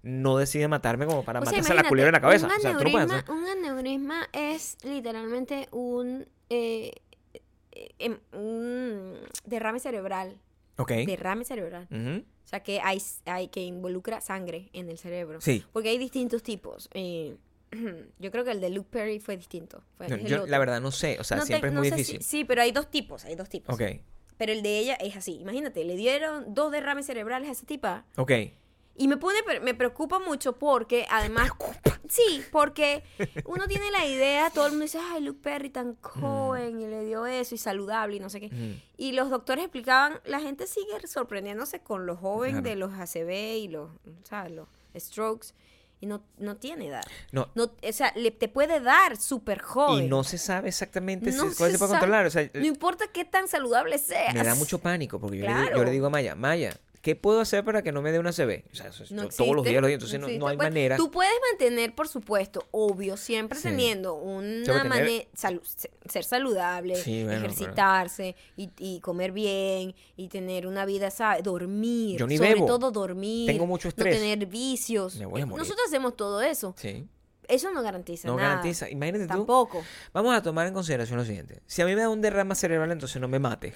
no 0.02 0.38
decide 0.38 0.68
matarme 0.68 1.06
como 1.06 1.24
para 1.24 1.40
O 1.40 1.42
sea, 1.42 1.52
matarse 1.52 1.72
a 1.72 1.82
la 1.82 1.88
culebra 1.88 2.08
en 2.08 2.14
la 2.14 2.20
cabeza. 2.20 2.46
Un 2.46 2.52
O 2.52 2.60
sea, 2.60 2.78
tú 2.78 2.84
no 2.84 2.90
puedes 2.90 3.10
aneurisma, 3.10 3.34
un 3.34 3.48
aneurisma 3.48 4.28
es 4.32 4.78
literalmente 4.84 5.68
un, 5.72 6.26
eh, 6.48 6.92
eh, 7.72 7.90
em, 7.98 8.18
un 8.32 9.18
derrame 9.44 9.80
cerebral. 9.80 10.38
Derrame 10.86 11.44
cerebral. 11.44 11.88
O 11.90 12.48
sea, 12.50 12.60
que 12.62 12.80
hay, 12.80 13.00
hay 13.26 13.48
que 13.48 13.60
involucra 13.62 14.20
sangre 14.20 14.70
en 14.72 14.88
el 14.90 14.98
cerebro. 14.98 15.40
Sí. 15.40 15.64
Porque 15.72 15.88
hay 15.90 15.98
distintos 15.98 16.42
tipos. 16.42 16.88
eh, 16.94 17.36
yo 18.18 18.30
creo 18.32 18.44
que 18.44 18.50
el 18.50 18.60
de 18.60 18.70
Luke 18.70 18.88
Perry 18.90 19.20
fue 19.20 19.36
distinto. 19.36 19.82
Fue- 19.96 20.08
No, 20.08 20.16
yo 20.16 20.46
la 20.46 20.58
verdad 20.58 20.80
no 20.80 20.90
sé. 20.90 21.18
O 21.20 21.24
sea, 21.24 21.36
No 21.36 21.42
te- 21.44 21.46
siempre 21.48 21.68
es 21.68 21.74
no 21.74 21.80
muy 21.80 21.90
si- 21.90 21.94
difícil. 21.96 22.22
sí, 22.22 22.44
pero 22.44 22.62
hay 22.62 22.72
dos 22.72 22.90
tipos, 22.90 23.24
hay 23.24 23.36
dos 23.36 23.48
tipos. 23.48 23.74
Ok. 23.74 23.82
Pero 24.36 24.52
el 24.52 24.62
de 24.62 24.78
ella 24.78 24.94
es 24.94 25.16
así. 25.16 25.34
Imagínate, 25.40 25.84
le 25.84 25.96
dieron 25.96 26.54
dos 26.54 26.72
derrames 26.72 27.06
cerebrales 27.06 27.48
a 27.48 27.52
esa 27.52 27.66
tipa. 27.66 28.06
Ok. 28.16 28.32
Y 29.00 29.08
me 29.08 29.16
pone, 29.16 29.38
me 29.62 29.72
preocupa 29.74 30.18
mucho 30.18 30.58
porque 30.58 31.06
además... 31.10 31.50
Sí, 32.08 32.42
porque 32.50 33.02
uno 33.46 33.66
tiene 33.68 33.88
la 33.92 34.04
idea, 34.04 34.50
todo 34.50 34.66
el 34.66 34.72
mundo 34.72 34.82
dice, 34.84 34.98
ay, 35.12 35.22
Luke 35.22 35.38
Perry 35.42 35.70
tan 35.70 35.96
joven 36.02 36.80
y 36.80 36.86
le 36.86 37.04
dio 37.04 37.24
eso 37.24 37.54
y 37.54 37.58
saludable 37.58 38.16
y 38.16 38.20
no 38.20 38.28
sé 38.28 38.40
qué. 38.40 38.46
Ujú. 38.46 38.80
Y 38.96 39.12
los 39.12 39.30
doctores 39.30 39.64
explicaban, 39.64 40.20
la 40.24 40.40
gente 40.40 40.66
sigue 40.66 41.06
sorprendiéndose 41.06 41.80
con 41.80 42.04
los 42.06 42.18
jóvenes 42.18 42.62
Claro. 42.62 42.68
de 42.68 42.76
los 42.76 42.92
ACV 42.92 43.58
y 43.58 43.68
los, 43.68 43.90
¿sabes? 44.24 44.52
Los 44.52 44.68
strokes. 44.98 45.54
Y 46.00 46.06
no, 46.06 46.22
no 46.36 46.56
tiene 46.56 46.88
edad. 46.88 47.04
No, 47.30 47.48
No, 47.54 47.64
o 47.88 47.92
sea, 47.92 48.12
le, 48.16 48.32
te 48.32 48.48
puede 48.48 48.80
dar 48.80 49.16
súper 49.16 49.60
joven. 49.62 50.04
Y 50.04 50.08
no 50.08 50.24
se 50.24 50.36
sabe 50.36 50.68
exactamente 50.68 51.30
No 51.30 51.48
si, 51.50 51.56
cuál 51.56 51.70
se 51.70 51.76
se 51.76 51.78
puede 51.78 51.78
sabe. 51.78 51.88
controlar. 52.00 52.26
O 52.26 52.30
sea, 52.30 52.50
No 52.54 52.66
importa 52.66 53.06
qué 53.12 53.24
tan 53.24 53.46
saludable 53.48 53.96
seas. 53.98 54.34
me 54.34 54.42
da 54.42 54.54
mucho 54.56 54.78
pánico 54.78 55.20
porque 55.20 55.38
yo, 55.38 55.46
le, 55.46 55.52
Claro. 55.52 55.76
yo 55.78 55.84
le 55.84 55.90
digo 55.92 56.06
a 56.08 56.10
Maya, 56.10 56.34
Maya, 56.34 56.76
¿qué 57.02 57.16
puedo 57.16 57.40
hacer 57.40 57.64
para 57.64 57.82
que 57.82 57.92
no 57.92 58.02
me 58.02 58.12
dé 58.12 58.18
una 58.18 58.32
CB? 58.32 58.64
O 58.72 58.74
sea, 58.74 58.88
eso 58.88 59.04
No 59.10 59.28
todos 59.28 59.54
los 59.56 59.64
días, 59.64 59.80
los 59.80 59.88
días, 59.88 59.98
entonces 59.98 60.20
no, 60.20 60.28
no 60.28 60.48
hay 60.48 60.56
Pues, 60.56 60.68
manera. 60.68 60.96
Tú 60.96 61.10
puedes 61.10 61.32
mantener, 61.50 61.94
por 61.94 62.08
supuesto, 62.08 62.66
obvio, 62.70 63.16
siempre 63.16 63.58
Sí. 63.58 63.68
teniendo 63.68 64.14
una 64.14 64.84
manera, 64.84 65.24
ser 65.34 66.24
saludable, 66.24 66.96
Sí, 66.96 67.24
bueno, 67.24 67.40
pero- 67.42 67.52
ejercitarse 67.52 68.36
y, 68.56 68.70
y 68.78 69.00
comer 69.00 69.32
bien 69.32 69.94
y 70.16 70.28
tener 70.28 70.66
una 70.66 70.84
vida, 70.84 71.10
¿sabes? 71.10 71.42
Dormir. 71.42 72.18
Yo 72.18 72.26
ni 72.26 72.36
sobre 72.36 72.54
bebo. 72.54 72.66
todo 72.66 72.90
dormir. 72.90 73.46
Tengo 73.46 73.66
mucho 73.66 73.88
estrés. 73.88 74.14
No 74.14 74.20
tener 74.20 74.46
vicios. 74.46 75.16
Me 75.16 75.26
voy 75.26 75.40
a 75.42 75.46
morir. 75.46 75.60
Nosotros 75.62 75.86
hacemos 75.88 76.16
todo 76.16 76.40
eso. 76.42 76.74
Sí, 76.76 77.06
Eso 77.48 77.72
no 77.72 77.82
garantiza 77.82 78.28
no 78.28 78.36
nada. 78.36 78.48
garantiza. 78.50 78.88
Imagínate 78.88 79.24
tú. 79.24 79.28
Tampoco. 79.28 79.82
Vamos 80.12 80.36
a 80.36 80.40
tomar 80.42 80.68
en 80.68 80.74
consideración 80.74 81.18
lo 81.18 81.24
siguiente. 81.24 81.60
Si 81.66 81.82
a 81.82 81.84
mí 81.86 81.96
me 81.96 82.02
da 82.02 82.08
un 82.08 82.20
derrama 82.20 82.54
cerebral, 82.54 82.92
entonces 82.92 83.20
no 83.20 83.26
me 83.26 83.40
mate. 83.40 83.74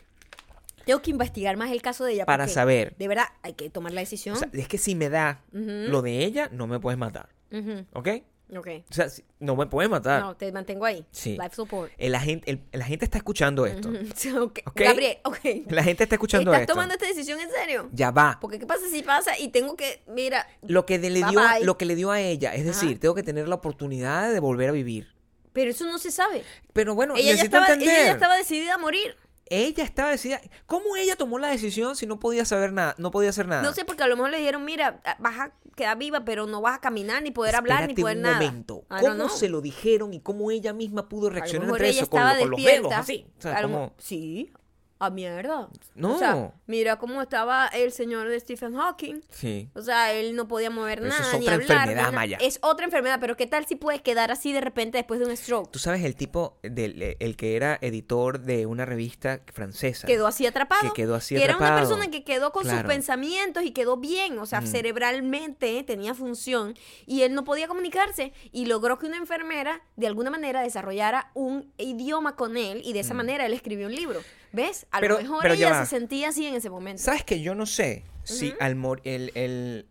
Tengo 0.85 1.03
que 1.03 1.11
investigar 1.11 1.57
más 1.57 1.71
el 1.71 1.83
caso 1.83 2.05
de 2.05 2.13
ella. 2.13 2.27
Para 2.27 2.49
saber. 2.49 2.95
De 2.99 3.09
verdad, 3.09 3.27
hay 3.43 3.55
que 3.55 3.71
tomar 3.71 3.93
la 3.93 4.01
decisión. 4.01 4.37
O 4.37 4.39
sea, 4.39 4.49
es 4.53 4.69
que 4.69 4.79
si 4.79 4.95
me 4.95 5.09
da 5.09 5.43
Ujú. 5.53 5.63
lo 5.91 6.03
de 6.03 6.25
ella, 6.25 6.49
no 6.53 6.67
me 6.67 6.79
puedes 6.81 6.99
matar. 6.99 7.29
Ujú. 7.53 7.87
¿Ok? 7.93 8.09
Ok. 8.57 8.69
O 8.91 8.95
sea, 8.95 9.07
no 9.41 9.57
me 9.57 9.67
puedes 9.67 9.91
matar. 9.91 10.21
No, 10.21 10.37
te 10.37 10.53
mantengo 10.53 10.85
ahí. 10.85 11.05
Sí. 11.11 11.33
Life 11.41 11.57
support. 11.57 11.91
El 11.97 12.15
agente, 12.15 12.51
el- 12.51 12.61
la 12.73 12.85
gente 12.85 13.07
está 13.07 13.17
escuchando 13.19 13.65
esto. 13.65 13.89
Ujú. 14.35 14.43
Ok. 14.45 14.59
¿Ok? 14.67 14.81
Gabriel, 14.81 15.17
ok. 15.25 15.39
La 15.71 15.83
gente 15.83 16.03
está 16.05 16.17
escuchando 16.17 16.51
¿Estás 16.53 16.61
esto. 16.63 16.75
tomando 16.75 16.95
esta 16.95 17.07
decisión 17.07 17.41
en 17.41 17.51
serio? 17.51 17.89
Ya 17.93 18.11
va. 18.11 18.39
Porque 18.41 18.59
qué 18.59 18.67
pasa 18.67 18.83
si 18.91 19.03
pasa 19.03 19.39
y 19.39 19.49
tengo 19.49 19.77
que, 19.77 20.03
mira, 20.09 20.47
Lo 20.63 20.85
que, 20.85 20.99
le 20.99 21.11
dio, 21.11 21.41
a- 21.41 21.55
bye. 21.57 21.65
lo 21.65 21.79
que 21.79 21.87
le 21.87 21.97
dio 21.97 22.11
a 22.11 22.21
ella, 22.21 22.55
es 22.55 22.67
decir, 22.67 22.91
Ajá. 22.91 23.01
tengo 23.01 23.15
que 23.15 23.23
tener 23.23 23.49
la 23.49 23.55
oportunidad 23.55 24.31
de 24.31 24.41
volver 24.41 24.69
a 24.69 24.73
vivir. 24.73 25.09
pero 25.55 25.71
eso 25.71 25.85
no 25.87 25.99
se 25.99 26.11
sabe. 26.11 26.43
Pero 26.73 26.95
bueno, 26.97 27.15
ella, 27.17 27.35
ya 27.37 27.43
estaba, 27.45 27.67
entender. 27.67 27.89
ella 27.97 28.05
ya 28.07 28.13
estaba 28.13 28.37
decidida 28.37 28.75
a 28.75 28.79
morir. 28.79 29.17
Ella 29.55 29.85
estaba 29.85 30.11
decidida. 30.11 30.41
¿Cómo 30.67 30.97
ella 30.97 31.17
tomó 31.17 31.39
la 31.39 31.49
decisión 31.49 31.95
si 31.97 32.07
no 32.07 32.19
podía 32.19 32.45
saber 32.45 32.73
nada? 32.73 32.95
No 32.99 33.11
podía 33.11 33.31
hacer 33.31 33.47
nada. 33.47 33.63
No 33.63 33.73
sé, 33.73 33.85
porque 33.85 34.03
a 34.03 34.07
lo 34.09 34.17
mejor 34.17 34.31
le 34.31 34.39
dijeron, 34.39 34.65
mira, 34.65 35.01
vas 35.19 35.39
a 35.39 35.53
quedar 35.77 35.97
viva, 35.99 36.25
pero 36.25 36.47
no 36.47 36.61
vas 36.61 36.77
a 36.77 36.81
caminar, 36.81 37.23
ni 37.23 37.31
poder 37.31 37.55
hablar, 37.57 37.87
ni 37.89 37.95
poder 37.95 38.17
un 38.17 38.23
nada. 38.23 38.35
momento. 38.41 38.85
¿Cómo 39.01 39.29
se 39.29 39.49
lo 39.49 39.61
dijeron 39.61 40.13
y 40.15 40.21
cómo 40.21 40.51
ella 40.51 40.73
misma 40.73 41.09
pudo 41.09 41.27
A 41.29 41.31
lo 41.31 41.35
reaccionar 41.37 41.67
mejor 41.67 41.81
entre 41.81 41.91
ella 41.91 42.03
eso 42.03 42.11
con, 42.11 42.21
estaba 42.21 42.35
lo- 42.35 42.41
con 42.43 42.51
los 42.51 42.63
dedos 42.65 42.93
así? 42.93 43.27
O 43.39 43.43
sea, 43.43 43.57
A 43.57 43.63
lo 43.63 43.69
como- 43.69 43.79
mejor- 43.81 43.95
Sí, 43.99 44.53
a 44.99 45.11
mierda. 45.11 45.69
No. 45.95 46.15
O 46.15 46.19
sea, 46.19 46.53
mira 46.67 46.97
cómo 46.99 47.21
estaba 47.21 47.67
el 47.69 47.93
señor 47.93 48.29
de 48.29 48.39
Stephen 48.41 48.75
Hawking. 48.75 49.21
Sí. 49.31 49.69
O 49.75 49.83
sea, 49.83 50.13
él 50.13 50.35
no 50.37 50.49
podía 50.49 50.71
mover 50.71 51.01
Pero 51.01 51.11
eso 51.13 51.21
nada, 51.21 51.33
es 51.35 51.39
ni 51.41 51.45
otra 51.47 51.55
hablar. 51.57 51.71
enfermedad, 51.89 52.11
ni. 52.11 52.15
Maya. 52.15 52.39
Es 52.41 52.59
otra 52.63 52.85
enfermedad, 52.87 53.19
pero 53.21 53.37
¿qué 53.37 53.47
tal 53.47 53.67
si 53.67 53.77
puedes 53.77 54.01
quedar 54.03 54.31
así 54.31 54.53
de 54.53 54.61
repente 54.61 54.97
después 54.99 55.21
de 55.21 55.27
un 55.27 55.37
stroke? 55.37 55.71
Tú 55.71 55.79
sabes 55.79 56.05
el 56.05 56.15
tipo 56.17 56.59
del 56.63 57.03
eh, 57.03 57.17
el 57.21 57.37
que 57.37 57.57
era 57.57 57.79
editor 57.83 58.41
de 58.41 58.67
una 58.67 58.85
revista 58.87 59.41
francesa. 59.53 60.07
quedó 60.07 60.27
así 60.27 60.47
atrapado. 60.47 60.83
Que 60.93 61.03
quedó 61.03 61.15
así 61.17 61.35
Que 61.35 61.45
era 61.45 61.57
una 61.57 61.77
persona 61.77 62.11
que 62.11 62.25
quedó 62.25 62.53
con 62.53 62.65
sus 62.65 62.83
pensamientos 62.85 63.63
y 63.65 63.73
quedó 63.73 63.97
bien, 63.97 64.39
o 64.39 64.47
sea, 64.47 64.61
Mm. 64.61 64.67
cerebralmente 64.67 65.83
tenía 65.85 66.15
función 66.15 66.75
y 67.07 67.23
él 67.23 67.35
no 67.35 67.45
podía 67.45 67.69
comunicarse 67.69 68.33
y 68.53 68.67
logró 68.67 68.99
que 68.99 69.07
una 69.07 69.17
enfermera 69.17 69.83
de 69.97 70.07
alguna 70.07 70.31
manera 70.31 70.63
desarrollara 70.63 71.31
un 71.35 71.73
idioma 71.79 72.37
con 72.37 72.57
él 72.57 72.81
y 72.85 72.93
de 72.93 73.01
esa 73.01 73.15
manera 73.15 73.47
él 73.47 73.53
escribió 73.53 73.87
un 73.87 73.95
libro. 73.95 74.21
¿Ves? 74.55 74.87
A. 74.91 75.01
Pero- 75.01 75.17
lo 75.17 75.23
mejor 75.23 75.43
pero 75.43 75.55
ella 75.55 75.85
se 75.85 75.91
sentía 75.99 76.29
así 76.31 76.47
en 76.47 76.55
ese 76.55 76.71
momento. 76.71 77.03
¿Sabes 77.03 77.25
que 77.25 77.41
yo 77.41 77.55
no 77.55 77.67
sé 77.67 78.05
si 78.23 78.49
Ujú. 78.51 78.57
al 78.61 78.77
mor 78.77 79.01
el, 79.05 79.33
el- 79.35 79.87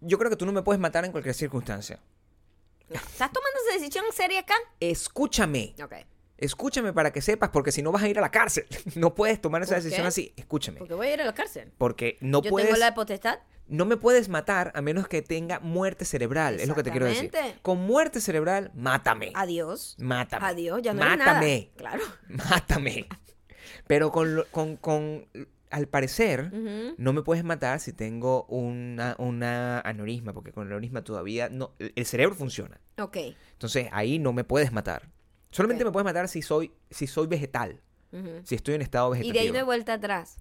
Yo 0.00 0.18
creo 0.18 0.30
que 0.30 0.36
tú 0.36 0.46
no 0.46 0.52
me 0.52 0.62
puedes 0.62 0.80
matar 0.80 1.04
en 1.04 1.10
cualquier 1.12 1.34
circunstancia. 1.34 1.98
¿Estás 2.88 3.32
tomando 3.32 3.58
esa 3.66 3.78
decisión 3.78 4.04
seria 4.14 4.40
acá? 4.40 4.54
Escúchame. 4.80 5.74
Ok. 5.82 5.94
Escúchame 6.38 6.92
para 6.92 7.12
que 7.12 7.20
sepas, 7.20 7.50
porque 7.50 7.72
si 7.72 7.82
no 7.82 7.90
vas 7.90 8.04
a 8.04 8.08
ir 8.08 8.16
a 8.18 8.20
la 8.22 8.30
cárcel. 8.30 8.64
No 8.94 9.14
puedes 9.14 9.40
tomar 9.40 9.62
esa 9.62 9.74
¿Por 9.74 9.82
decisión 9.82 10.04
qué? 10.04 10.08
así. 10.08 10.32
Escúchame. 10.36 10.78
Porque 10.78 10.94
voy 10.94 11.08
a 11.08 11.14
ir 11.14 11.20
a 11.20 11.24
la 11.24 11.34
cárcel. 11.34 11.72
Porque 11.76 12.16
no 12.20 12.40
Yo 12.42 12.50
puedes. 12.50 12.68
tengo 12.68 12.78
la 12.78 12.94
potestad. 12.94 13.40
No 13.66 13.84
me 13.84 13.96
puedes 13.98 14.28
matar 14.30 14.72
a 14.74 14.80
menos 14.80 15.08
que 15.08 15.20
tenga 15.20 15.58
muerte 15.60 16.04
cerebral. 16.06 16.58
Es 16.60 16.68
lo 16.68 16.74
que 16.74 16.82
te 16.82 16.90
quiero 16.90 17.04
decir. 17.06 17.30
Con 17.60 17.78
muerte 17.80 18.20
cerebral, 18.22 18.70
mátame. 18.74 19.32
Adiós. 19.34 19.94
Mátame. 19.98 20.46
Adiós, 20.46 20.80
ya 20.80 20.94
no 20.94 21.02
hay 21.02 21.18
Mátame. 21.18 21.70
nada. 21.76 21.76
Claro. 21.76 22.02
Mátame. 22.28 23.08
Pero 23.88 24.12
con, 24.12 24.36
lo- 24.36 24.46
con, 24.52 24.76
con- 24.76 25.26
al 25.70 25.86
parecer, 25.88 26.50
no 26.96 27.12
me 27.12 27.22
puedes 27.22 27.44
matar 27.44 27.80
si 27.80 27.92
tengo 27.92 28.44
una, 28.44 29.16
una 29.18 29.80
aneurisma, 29.80 30.32
porque 30.32 30.50
con 30.52 30.62
el 30.62 30.68
aneurisma 30.68 31.02
todavía 31.02 31.48
no, 31.50 31.72
el 31.78 32.06
cerebro 32.06 32.34
funciona. 32.34 32.80
Ok. 32.98 33.16
Entonces 33.52 33.88
ahí 33.92 34.18
no 34.18 34.32
me 34.32 34.44
puedes 34.44 34.72
matar. 34.72 35.10
Solamente 35.50 35.84
me 35.84 35.90
puedes 35.92 36.04
matar 36.04 36.28
si 36.28 36.40
soy, 36.42 36.72
si 36.90 37.06
soy 37.06 37.26
vegetal, 37.26 37.80
Si 38.44 38.54
estoy 38.54 38.74
en 38.74 38.82
estado 38.82 39.08
Y 39.14 39.18
vegetativo. 39.18 39.34
de 39.34 39.40
ahí 39.40 39.52
no 39.52 39.58
hay 39.58 39.64
vuelta 39.64 39.92
atrás. 39.94 40.36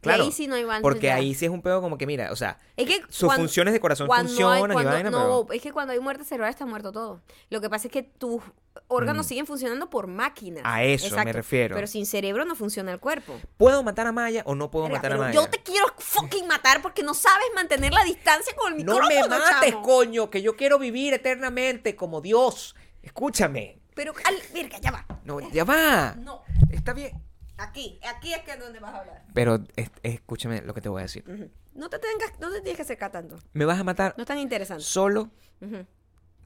Claro, 0.00 0.24
ahí 0.24 0.32
sí 0.32 0.46
no 0.46 0.54
hay 0.54 0.64
Porque 0.80 1.10
ahí 1.12 1.34
sí 1.34 1.44
es 1.44 1.50
un 1.50 1.60
pedo 1.60 1.80
como 1.82 1.98
que, 1.98 2.06
mira, 2.06 2.32
o 2.32 2.36
sea, 2.36 2.58
Es 2.76 2.86
que 2.86 3.00
sus 3.10 3.26
cuando- 3.28 3.42
funciones 3.44 3.74
de 3.74 3.80
corazón 3.80 4.06
funcionan 4.08 4.70
hay- 4.70 4.82
y 4.82 4.84
vaina, 4.84 5.10
no, 5.10 5.44
pero... 5.46 5.52
es 5.52 5.62
que 5.62 5.72
cuando 5.72 5.92
hay 5.92 6.00
muerte 6.00 6.24
cerebral 6.24 6.50
está 6.50 6.64
muerto 6.64 6.92
todo. 6.92 7.20
Lo 7.50 7.60
que 7.60 7.68
pasa 7.68 7.88
es 7.88 7.92
que 7.92 8.02
tus 8.02 8.42
órganos 8.88 9.26
Mm. 9.26 9.28
siguen 9.28 9.46
funcionando 9.46 9.90
por 9.90 10.06
máquinas. 10.06 10.62
A 10.64 10.82
eso 10.82 11.14
me 11.24 11.32
refiero. 11.32 11.74
Pero 11.74 11.86
sin 11.86 12.06
cerebro 12.06 12.44
no 12.46 12.54
funciona 12.54 12.90
el 12.92 13.00
cuerpo. 13.00 13.38
¿Puedo 13.58 13.82
matar 13.82 14.06
a 14.06 14.12
Maya 14.12 14.42
o 14.46 14.54
no 14.54 14.70
puedo 14.70 14.84
Verga, 14.86 14.98
matar 14.98 15.12
a 15.12 15.16
Maya? 15.18 15.32
yo 15.34 15.48
te 15.50 15.62
quiero 15.62 15.86
fucking 15.98 16.46
matar 16.46 16.80
porque 16.80 17.02
no 17.02 17.12
sabes 17.12 17.46
mantener 17.54 17.92
la 17.92 18.04
distancia 18.04 18.54
con 18.56 18.72
el 18.78 18.84
No 18.86 18.94
micrófono, 18.94 19.28
me 19.28 19.38
mates, 19.38 19.70
chamo. 19.72 19.82
coño, 19.82 20.30
que 20.30 20.40
yo 20.42 20.56
quiero 20.56 20.78
vivir 20.78 21.12
eternamente 21.14 21.96
como 21.96 22.20
Dios. 22.22 22.74
Escúchame. 23.02 23.78
Pero, 23.94 24.14
al, 24.24 24.36
verga, 24.54 24.78
ya 24.78 24.92
va. 24.92 25.04
No, 25.24 25.40
ya 25.50 25.64
va. 25.64 26.14
No, 26.18 26.42
Está 26.72 26.92
bien. 26.92 27.12
aquí, 27.58 28.00
aquí 28.08 28.32
es 28.32 28.40
que 28.42 28.52
es 28.52 28.58
donde 28.60 28.78
vas 28.80 28.94
a 28.94 28.98
hablar. 29.00 29.24
Pero 29.34 29.58
es- 29.76 29.90
escúchame 30.02 30.62
lo 30.62 30.72
que 30.74 30.80
te 30.80 30.88
voy 30.88 31.00
a 31.00 31.02
decir. 31.02 31.24
Ujú. 31.28 31.50
No 31.74 31.88
te 31.90 31.98
tengas, 31.98 32.38
no 32.40 32.50
te 32.50 32.60
tienes 32.60 32.76
que 32.76 32.82
acercar 32.82 33.12
tanto. 33.12 33.38
Me 33.52 33.64
vas 33.64 33.78
a 33.78 33.84
matar 33.84 34.14
No 34.16 34.22
es 34.22 34.26
tan 34.28 34.38
interesante. 34.38 34.82
solo 34.82 35.30
Ujú. 35.60 35.86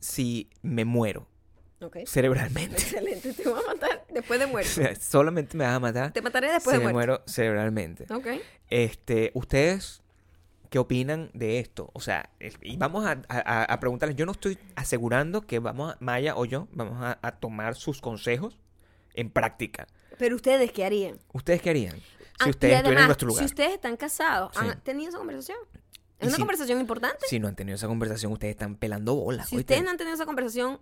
si 0.01 0.51
me 0.63 0.85
muero 0.85 1.27
Ok. 1.81 1.99
cerebralmente. 2.07 2.77
Excelente, 2.77 3.33
te 3.33 3.49
voy 3.49 3.61
a 3.63 3.67
matar 3.75 4.07
después 4.13 4.39
de 4.41 4.47
O 4.47 4.49
muerto. 4.49 4.71
sea, 4.71 4.95
Solamente 4.97 5.57
me 5.57 5.65
vas 5.65 5.75
a 5.75 5.81
matar 5.81 6.13
Te 6.13 6.21
mataré 6.23 6.53
después 6.53 6.75
si 6.75 6.81
de 6.81 6.87
me 6.87 6.93
muerto. 6.93 7.13
muero 7.13 7.23
cerebralmente. 7.27 8.07
Ok. 8.13 8.27
Este, 8.69 9.31
ustedes 9.35 10.03
qué 10.71 10.79
opinan 10.81 11.31
de 11.35 11.61
esto. 11.61 11.91
O 11.93 12.01
sea, 12.01 12.31
es- 12.41 12.59
y 12.61 12.77
vamos 12.77 13.07
a, 13.07 13.23
a- 13.29 13.65
a 13.73 13.81
preguntarles. 13.81 14.17
Yo 14.17 14.27
no 14.27 14.33
estoy 14.33 14.59
asegurando 14.75 15.43
que 15.43 15.59
vamos, 15.61 15.93
a, 15.95 15.97
Maya 16.01 16.37
o 16.37 16.45
yo, 16.45 16.67
vamos 16.73 17.01
a, 17.03 17.19
a 17.23 17.33
tomar 17.33 17.77
sus 17.77 18.01
consejos 18.01 18.59
en 19.15 19.31
práctica. 19.31 19.87
Pero 20.19 20.37
ustedes, 20.37 20.73
¿qué 20.73 20.85
harían? 20.85 21.19
¿Ustedes 21.33 21.63
qué 21.63 21.71
harían? 21.71 21.97
Ah, 21.97 22.45
Si 22.45 22.49
y 22.49 22.51
ustedes 22.51 22.53
estuvieran 22.53 22.81
en 22.81 22.87
además, 22.87 23.07
nuestro 23.09 23.29
lugar. 23.29 23.43
Si 23.43 23.47
ustedes 23.47 23.73
están 23.75 23.97
casados, 23.97 24.53
Sí. 24.53 24.59
¿han 24.67 24.81
tenido 24.81 25.09
esa 25.11 25.19
conversación? 25.19 25.59
Y 25.73 25.79
Es 26.19 26.29
una 26.29 26.37
si- 26.37 26.41
conversación 26.43 26.81
importante. 26.81 27.27
Si 27.29 27.39
no 27.39 27.49
han 27.49 27.57
tenido 27.57 27.77
esa 27.77 27.87
conversación, 27.87 28.33
ustedes 28.33 28.53
están 28.53 28.77
pelando 28.77 29.15
bolas. 29.15 29.49
Si 29.49 29.57
¿oíste? 29.57 29.75
ustedes 29.75 29.85
no 29.85 29.91
han 29.91 29.97
tenido 29.97 30.15
esa 30.15 30.27
conversación, 30.27 30.81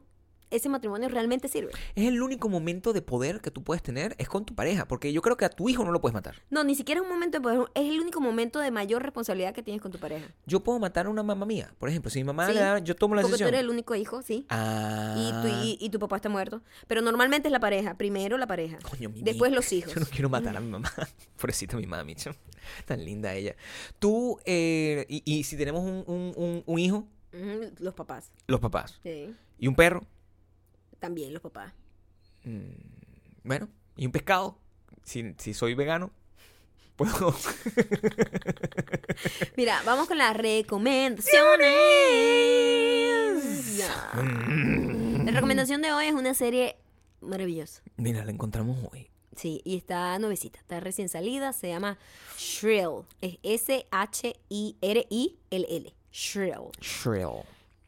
ese 0.52 0.68
matrimonio 0.68 1.08
realmente 1.08 1.48
sirve. 1.48 1.72
Es 1.94 2.06
el 2.06 2.22
único 2.22 2.48
momento 2.48 2.92
de 2.92 3.02
poder 3.02 3.40
que 3.40 3.50
tú 3.50 3.62
puedes 3.64 3.82
tener 3.82 4.14
es 4.18 4.28
con 4.28 4.44
tu 4.44 4.54
pareja, 4.54 4.86
porque 4.86 5.12
yo 5.12 5.22
creo 5.22 5.36
que 5.36 5.44
a 5.44 5.50
tu 5.50 5.68
hijo 5.68 5.84
no 5.84 5.90
lo 5.92 6.00
puedes 6.00 6.14
matar. 6.14 6.36
No, 6.50 6.62
ni 6.64 6.74
siquiera 6.74 7.00
es 7.00 7.04
un 7.06 7.12
momento 7.12 7.38
de 7.38 7.42
poder, 7.42 7.60
es 7.74 7.88
el 7.90 8.00
único 8.00 8.20
momento 8.20 8.58
de 8.60 8.70
mayor 8.70 9.02
responsabilidad 9.02 9.54
que 9.54 9.62
tienes 9.62 9.82
con 9.82 9.90
tu 9.90 9.98
pareja. 9.98 10.26
Yo 10.46 10.60
puedo 10.62 10.78
matar 10.78 11.06
a 11.06 11.10
una 11.10 11.22
mamá 11.22 11.46
mía, 11.46 11.74
por 11.78 11.88
ejemplo, 11.88 12.10
si 12.10 12.18
mi 12.20 12.24
mamá 12.24 12.46
Sí, 12.46 12.54
le 12.54 12.60
da, 12.60 12.78
yo 12.78 12.94
tomo 12.94 13.14
la 13.14 13.22
Porque 13.22 13.32
tú 13.32 13.38
decisión. 13.38 13.48
eres 13.48 13.60
el 13.60 13.70
único 13.70 13.94
hijo, 13.94 14.22
sí. 14.22 14.46
Ah, 14.48 15.14
Y, 15.16 15.32
tu, 15.42 15.48
y, 15.64 15.78
y 15.80 15.90
tu 15.90 15.98
papá 15.98 16.16
está 16.16 16.28
muerto. 16.28 16.62
Pero 16.86 17.00
normalmente 17.02 17.48
es 17.48 17.52
la 17.52 17.60
pareja. 17.60 17.96
Primero 17.96 18.38
la 18.38 18.46
pareja. 18.46 18.78
Coño, 18.88 19.08
mi 19.10 19.22
Después 19.22 19.50
mi- 19.50 19.56
los 19.56 19.72
hijos. 19.72 19.92
Yo 19.94 20.00
no 20.00 20.06
quiero 20.06 20.28
matar 20.28 20.56
a 20.56 20.60
mi 20.60 20.70
mamá. 20.70 20.92
Pobrecita 21.40 21.76
mi 21.76 21.86
mami. 21.86 22.14
Tan 22.84 23.04
linda 23.04 23.34
ella. 23.34 23.56
Tú, 23.98 24.38
eh, 24.44 25.06
y, 25.08 25.22
y 25.24 25.44
si 25.44 25.56
tenemos 25.56 25.82
un, 25.82 26.04
un- 26.06 26.32
un- 26.36 26.62
un 26.66 26.78
hijo, 26.78 27.06
Los 27.78 27.94
papás. 27.94 28.30
los 28.46 28.60
papás. 28.60 29.00
Sí. 29.02 29.34
Y 29.58 29.66
un 29.68 29.74
perro, 29.74 30.04
También 31.02 31.32
los 31.32 31.42
papás. 31.42 31.72
mm, 32.44 33.42
bueno. 33.42 33.68
Y 33.96 34.06
un 34.06 34.12
pescado, 34.12 34.56
si, 35.02 35.34
si 35.36 35.52
soy 35.52 35.74
vegano, 35.74 36.12
puedo... 36.96 37.34
Mira, 39.56 39.82
vamos 39.84 40.06
con 40.06 40.16
las 40.16 40.36
recomendaciones. 40.36 41.72
La 45.24 45.32
recomendación 45.32 45.82
de 45.82 45.92
hoy 45.92 46.06
es 46.06 46.14
una 46.14 46.34
serie 46.34 46.76
maravillosa. 47.20 47.82
Mira, 47.96 48.24
la 48.24 48.30
encontramos 48.30 48.78
hoy. 48.92 49.10
Sí, 49.34 49.60
y 49.64 49.76
está 49.76 50.16
nuevecita, 50.20 50.60
está 50.60 50.78
recién 50.78 51.08
salida, 51.08 51.52
se 51.52 51.68
llama 51.68 51.98
Shrill. 52.38 53.02
Es 53.20 53.38
S-H-I-R-I-L-L. 53.42 54.34
Shrill. 56.12 56.70
Shrill. 56.80 57.42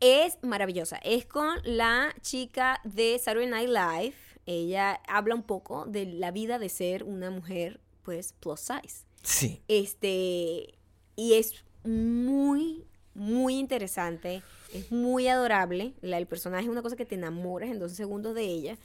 Es 0.06 0.36
maravillosa. 0.42 0.98
Es 0.98 1.24
con 1.24 1.48
la 1.64 2.14
chica 2.20 2.78
de 2.84 3.18
Saturday 3.18 3.48
Night 3.48 3.70
Live. 3.70 4.14
Ella 4.44 5.00
habla 5.08 5.34
un 5.34 5.42
poco 5.42 5.86
de 5.86 6.04
la 6.04 6.30
vida 6.30 6.58
de 6.58 6.68
ser 6.68 7.04
una 7.04 7.30
mujer, 7.30 7.80
pues, 8.02 8.34
plus 8.34 8.60
size. 8.60 9.06
Sí. 9.22 9.62
Este, 9.66 10.74
y 11.16 11.32
es 11.32 11.64
muy, 11.84 12.84
muy 13.14 13.54
interesante. 13.54 14.42
Es 14.74 14.92
muy 14.92 15.26
adorable. 15.26 15.94
La, 16.02 16.18
el 16.18 16.26
personaje 16.26 16.64
es 16.64 16.70
una 16.70 16.82
cosa 16.82 16.96
que 16.96 17.06
te 17.06 17.14
enamoras 17.14 17.70
en 17.70 17.78
dos 17.78 17.92
segundos 17.92 18.34
de 18.34 18.44
ella. 18.44 18.76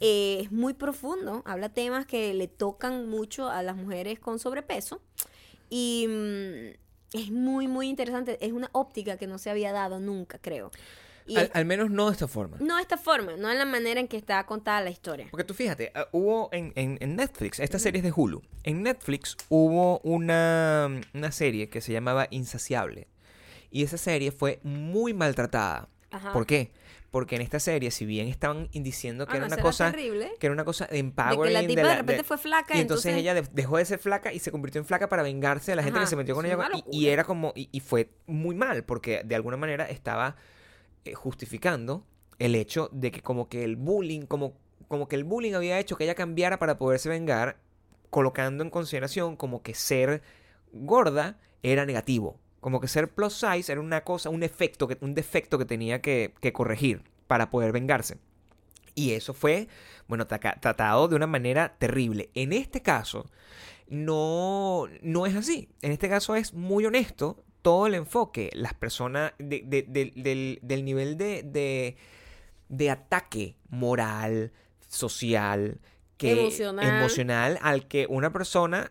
Eh, 0.00 0.42
es 0.44 0.52
muy 0.52 0.74
profundo. 0.74 1.42
Habla 1.44 1.70
temas 1.70 2.06
que 2.06 2.34
le 2.34 2.46
tocan 2.46 3.08
mucho 3.08 3.48
a 3.48 3.64
las 3.64 3.74
mujeres 3.74 4.20
con 4.20 4.38
sobrepeso. 4.38 5.00
Y 5.70 6.06
mm, 6.08 6.87
es 7.12 7.30
muy, 7.30 7.68
muy 7.68 7.88
interesante. 7.88 8.38
Es 8.44 8.52
una 8.52 8.68
óptica 8.72 9.16
que 9.16 9.26
no 9.26 9.38
se 9.38 9.50
había 9.50 9.72
dado 9.72 10.00
nunca, 10.00 10.38
creo. 10.38 10.70
Y 11.26 11.36
Al, 11.36 11.44
es- 11.44 11.50
al 11.54 11.64
menos 11.66 11.90
no 11.90 12.06
de 12.06 12.12
esta 12.12 12.26
forma. 12.26 12.56
no 12.60 12.76
de 12.76 12.82
esta 12.82 12.96
forma, 12.96 13.36
no 13.36 13.50
en 13.50 13.58
la 13.58 13.66
manera 13.66 14.00
en 14.00 14.08
que 14.08 14.16
está 14.16 14.44
contada 14.46 14.80
la 14.80 14.88
historia. 14.90 15.26
Porque 15.30 15.44
tú 15.44 15.52
fíjate, 15.52 15.92
ah, 15.94 16.08
hubo 16.12 16.48
en, 16.52 16.72
en- 16.74 16.96
en 17.00 17.16
Netflix, 17.16 17.60
esta 17.60 17.78
serie 17.78 17.98
es 17.98 18.04
de 18.04 18.12
Hulu, 18.16 18.42
en 18.62 18.82
Netflix 18.82 19.36
hubo 19.50 19.98
una, 20.00 20.88
una 21.12 21.32
serie 21.32 21.68
que 21.68 21.80
se 21.82 21.92
llamaba 21.92 22.28
Insaciable. 22.30 23.08
Y 23.70 23.82
esa 23.82 23.98
serie 23.98 24.32
fue 24.32 24.58
muy 24.62 25.12
maltratada. 25.12 25.88
Ajá. 26.10 26.32
¿Por 26.32 26.46
qué? 26.46 26.70
Porque 27.10 27.36
en 27.36 27.42
esta 27.42 27.58
serie, 27.58 27.90
si 27.90 28.04
bien 28.04 28.28
estaban 28.28 28.68
diciendo 28.72 29.26
que 29.26 29.32
Ah, 29.32 29.36
era 29.38 29.48
no, 29.48 29.54
una 29.54 29.62
cosa... 29.62 29.90
terrible. 29.90 30.32
Que 30.38 30.46
era 30.46 30.52
una 30.52 30.64
cosa 30.66 30.84
de 30.84 30.90
De 30.90 30.94
que 31.02 31.06
empowering. 31.08 31.52
la 31.54 31.60
tipa 31.66 31.80
de, 31.80 31.86
la- 31.88 31.96
repente 31.96 32.22
fue 32.22 32.36
flaca. 32.36 32.76
y 32.76 32.80
entonces, 32.80 33.06
entonces 33.06 33.20
ella 33.22 33.34
de- 33.34 33.48
dejó 33.52 33.78
de 33.78 33.84
ser 33.86 33.98
flaca 33.98 34.30
y 34.32 34.38
se 34.40 34.50
convirtió 34.50 34.78
en 34.78 34.84
flaca 34.84 35.08
para 35.08 35.22
vengarse 35.22 35.72
de 35.72 35.76
la 35.76 35.82
gente 35.82 35.98
Ajá, 35.98 36.04
que 36.04 36.10
se 36.10 36.16
metió 36.16 36.34
con 36.34 36.44
ella. 36.44 36.58
y- 36.92 37.06
era 37.08 37.24
como. 37.24 37.52
Y, 37.56 37.70
y 37.72 37.80
fue 37.80 38.10
muy 38.26 38.54
mal, 38.54 38.84
porque 38.84 39.22
de 39.24 39.34
alguna 39.34 39.56
manera 39.56 39.88
estaba 39.88 40.36
eh, 41.06 41.14
justificando 41.14 42.04
el 42.38 42.54
hecho 42.54 42.90
de 42.92 43.10
que 43.10 43.22
como 43.22 43.48
que 43.48 43.64
el 43.64 43.76
bullying, 43.76 44.26
como, 44.26 44.52
como 44.86 45.08
que 45.08 45.16
el 45.16 45.24
bullying 45.24 45.54
había 45.54 45.78
hecho 45.78 45.96
que 45.96 46.04
ella 46.04 46.14
cambiara 46.14 46.58
para 46.58 46.76
poderse 46.76 47.08
vengar, 47.08 47.56
colocando 48.10 48.62
en 48.64 48.68
consideración 48.70 49.34
como 49.36 49.62
que 49.62 49.72
ser 49.74 50.20
gorda 50.72 51.38
era 51.62 51.86
negativo. 51.86 52.38
Como 52.60 52.80
que 52.80 52.88
ser 52.88 53.08
plus 53.08 53.34
size 53.34 53.70
era 53.70 53.80
una 53.80 54.02
cosa, 54.02 54.30
un 54.30 54.42
efecto, 54.42 54.88
que, 54.88 54.98
un 55.00 55.14
defecto 55.14 55.58
que 55.58 55.64
tenía 55.64 56.00
que, 56.00 56.34
que 56.40 56.52
corregir 56.52 57.02
para 57.26 57.50
poder 57.50 57.72
vengarse. 57.72 58.18
Y 58.94 59.12
eso 59.12 59.32
fue, 59.32 59.68
bueno, 60.08 60.26
tratado 60.26 61.06
de 61.06 61.14
una 61.14 61.28
manera 61.28 61.76
terrible. 61.78 62.30
En 62.34 62.52
este 62.52 62.82
caso, 62.82 63.30
no, 63.88 64.86
no 65.02 65.26
es 65.26 65.36
así. 65.36 65.68
En 65.82 65.92
este 65.92 66.08
caso 66.08 66.34
es 66.36 66.52
muy 66.54 66.84
honesto 66.84 67.44
todo 67.62 67.86
el 67.86 67.94
enfoque. 67.94 68.50
Las 68.54 68.74
personas, 68.74 69.32
de- 69.38 69.62
de- 69.64 69.82
de- 69.82 70.12
del, 70.16 70.58
del 70.62 70.84
nivel 70.84 71.16
de, 71.16 71.42
de, 71.44 71.96
de 72.68 72.90
ataque 72.90 73.56
moral, 73.68 74.52
social, 74.88 75.80
que, 76.16 76.32
Emocional. 76.32 76.86
emocional 76.98 77.58
al 77.62 77.86
que 77.86 78.06
una 78.08 78.32
persona 78.32 78.90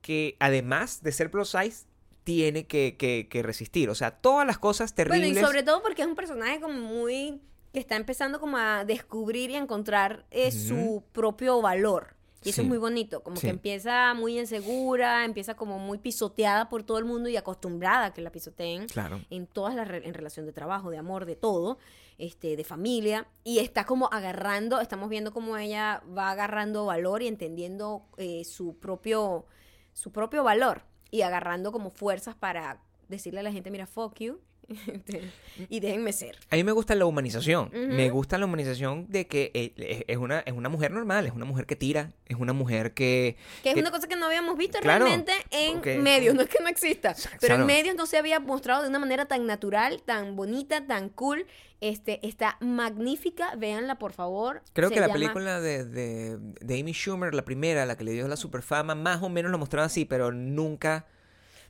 que 0.00 0.36
además 0.38 1.02
de 1.02 1.10
ser 1.12 1.30
plus 1.30 1.50
size 1.50 1.86
tiene 2.34 2.66
que, 2.66 2.96
que- 2.96 3.26
que 3.28 3.42
resistir. 3.42 3.90
O 3.90 3.94
sea, 3.94 4.10
todas 4.12 4.46
las 4.46 4.58
cosas 4.58 4.94
terribles. 4.94 5.20
Bueno, 5.32 5.40
y 5.40 5.42
sobre 5.44 5.62
todo 5.62 5.82
porque 5.82 6.02
es 6.02 6.08
un 6.08 6.14
personaje 6.14 6.60
como 6.60 6.74
muy... 6.80 7.40
que 7.72 7.80
está 7.80 7.96
empezando 7.96 8.38
como 8.40 8.56
a 8.56 8.84
descubrir 8.84 9.50
y 9.50 9.56
a 9.56 9.58
encontrar 9.58 10.24
eh, 10.30 10.50
su 10.52 11.02
propio 11.12 11.60
valor. 11.60 12.14
Y 12.42 12.48
eso 12.50 12.62
es 12.62 12.68
muy 12.68 12.78
bonito, 12.78 13.22
como 13.22 13.36
Sí. 13.36 13.42
que 13.48 13.50
empieza 13.50 14.14
muy 14.14 14.38
insegura, 14.38 15.26
empieza 15.26 15.56
como 15.56 15.78
muy 15.78 15.98
pisoteada 15.98 16.70
por 16.70 16.82
todo 16.84 16.96
el 16.98 17.04
mundo 17.04 17.28
y 17.28 17.36
acostumbrada 17.36 18.06
a 18.06 18.14
que 18.14 18.22
la 18.22 18.32
pisoteen 18.32 18.86
Claro. 18.86 19.20
en 19.28 19.46
todas 19.46 19.74
las 19.74 19.86
re- 19.86 20.06
en 20.08 20.14
relación 20.14 20.46
de 20.46 20.52
trabajo, 20.52 20.88
de 20.90 20.96
amor, 20.96 21.26
de 21.26 21.36
todo, 21.36 21.76
este, 22.16 22.56
de 22.56 22.64
familia 22.64 23.26
y 23.44 23.58
está 23.58 23.84
como 23.84 24.08
agarrando, 24.10 24.80
estamos 24.80 25.10
viendo 25.10 25.32
cómo 25.34 25.56
ella 25.58 26.02
va 26.16 26.30
agarrando 26.30 26.86
valor 26.86 27.20
y 27.22 27.26
entendiendo 27.28 28.06
eh, 28.16 28.44
su 28.44 28.74
propio 28.78 29.44
su 29.92 30.10
propio 30.12 30.42
valor 30.42 30.82
y 31.10 31.22
agarrando 31.22 31.72
como 31.72 31.90
fuerzas 31.90 32.34
para 32.34 32.80
decirle 33.08 33.40
a 33.40 33.42
la 33.42 33.52
gente, 33.52 33.70
mira, 33.70 33.86
fuck 33.86 34.18
you 34.18 34.40
y 35.68 35.80
déjenme 35.80 36.12
ser. 36.12 36.36
A 36.50 36.56
mí 36.56 36.64
me 36.64 36.72
gusta 36.72 36.94
la 36.94 37.04
humanización. 37.06 37.70
Me 37.72 38.08
gusta 38.10 38.38
la 38.38 38.46
humanización 38.46 39.06
de 39.08 39.26
que 39.26 39.50
eh, 39.54 40.04
es, 40.06 40.16
una, 40.16 40.40
es 40.40 40.52
una 40.52 40.68
mujer 40.68 40.90
normal, 40.92 41.26
es 41.26 41.32
una 41.32 41.44
mujer 41.44 41.66
que 41.66 41.76
tira, 41.76 42.12
es 42.26 42.36
una 42.38 42.52
mujer 42.52 42.94
que... 42.94 43.36
Que 43.62 43.70
es 43.70 43.74
que- 43.74 43.80
una 43.80 43.90
cosa 43.90 44.06
que 44.08 44.16
no 44.16 44.26
habíamos 44.26 44.56
visto 44.56 44.78
Claro, 44.80 45.04
realmente 45.04 45.32
en 45.50 45.74
porque- 45.74 45.98
medios, 45.98 46.34
no 46.34 46.42
es 46.42 46.48
que 46.48 46.62
no 46.62 46.68
exista, 46.68 47.14
pero 47.40 47.56
en 47.56 47.66
medios 47.66 47.96
no 47.96 48.06
se 48.06 48.16
había 48.18 48.40
mostrado 48.40 48.82
de 48.82 48.88
una 48.88 48.98
manera 48.98 49.26
tan 49.26 49.46
natural, 49.46 50.02
tan 50.02 50.36
bonita, 50.36 50.86
tan 50.86 51.08
cool. 51.10 51.46
Este, 51.82 52.20
está 52.26 52.58
magnífica, 52.60 53.54
véanla 53.56 53.98
por 53.98 54.12
favor. 54.12 54.62
Creo 54.74 54.88
Se 54.90 54.94
que 54.94 55.00
la 55.00 55.06
llama- 55.06 55.18
película 55.18 55.60
de, 55.60 55.84
de, 55.84 56.36
de 56.60 56.80
Amy 56.80 56.92
Schumer, 56.92 57.34
la 57.34 57.44
primera, 57.44 57.86
la 57.86 57.96
que 57.96 58.04
le 58.04 58.12
dio 58.12 58.28
la 58.28 58.36
superfama, 58.36 58.94
más 58.94 59.22
o 59.22 59.28
menos 59.30 59.50
lo 59.50 59.58
mostraba 59.58 59.86
así, 59.86 60.04
pero 60.04 60.30
nunca... 60.30 61.06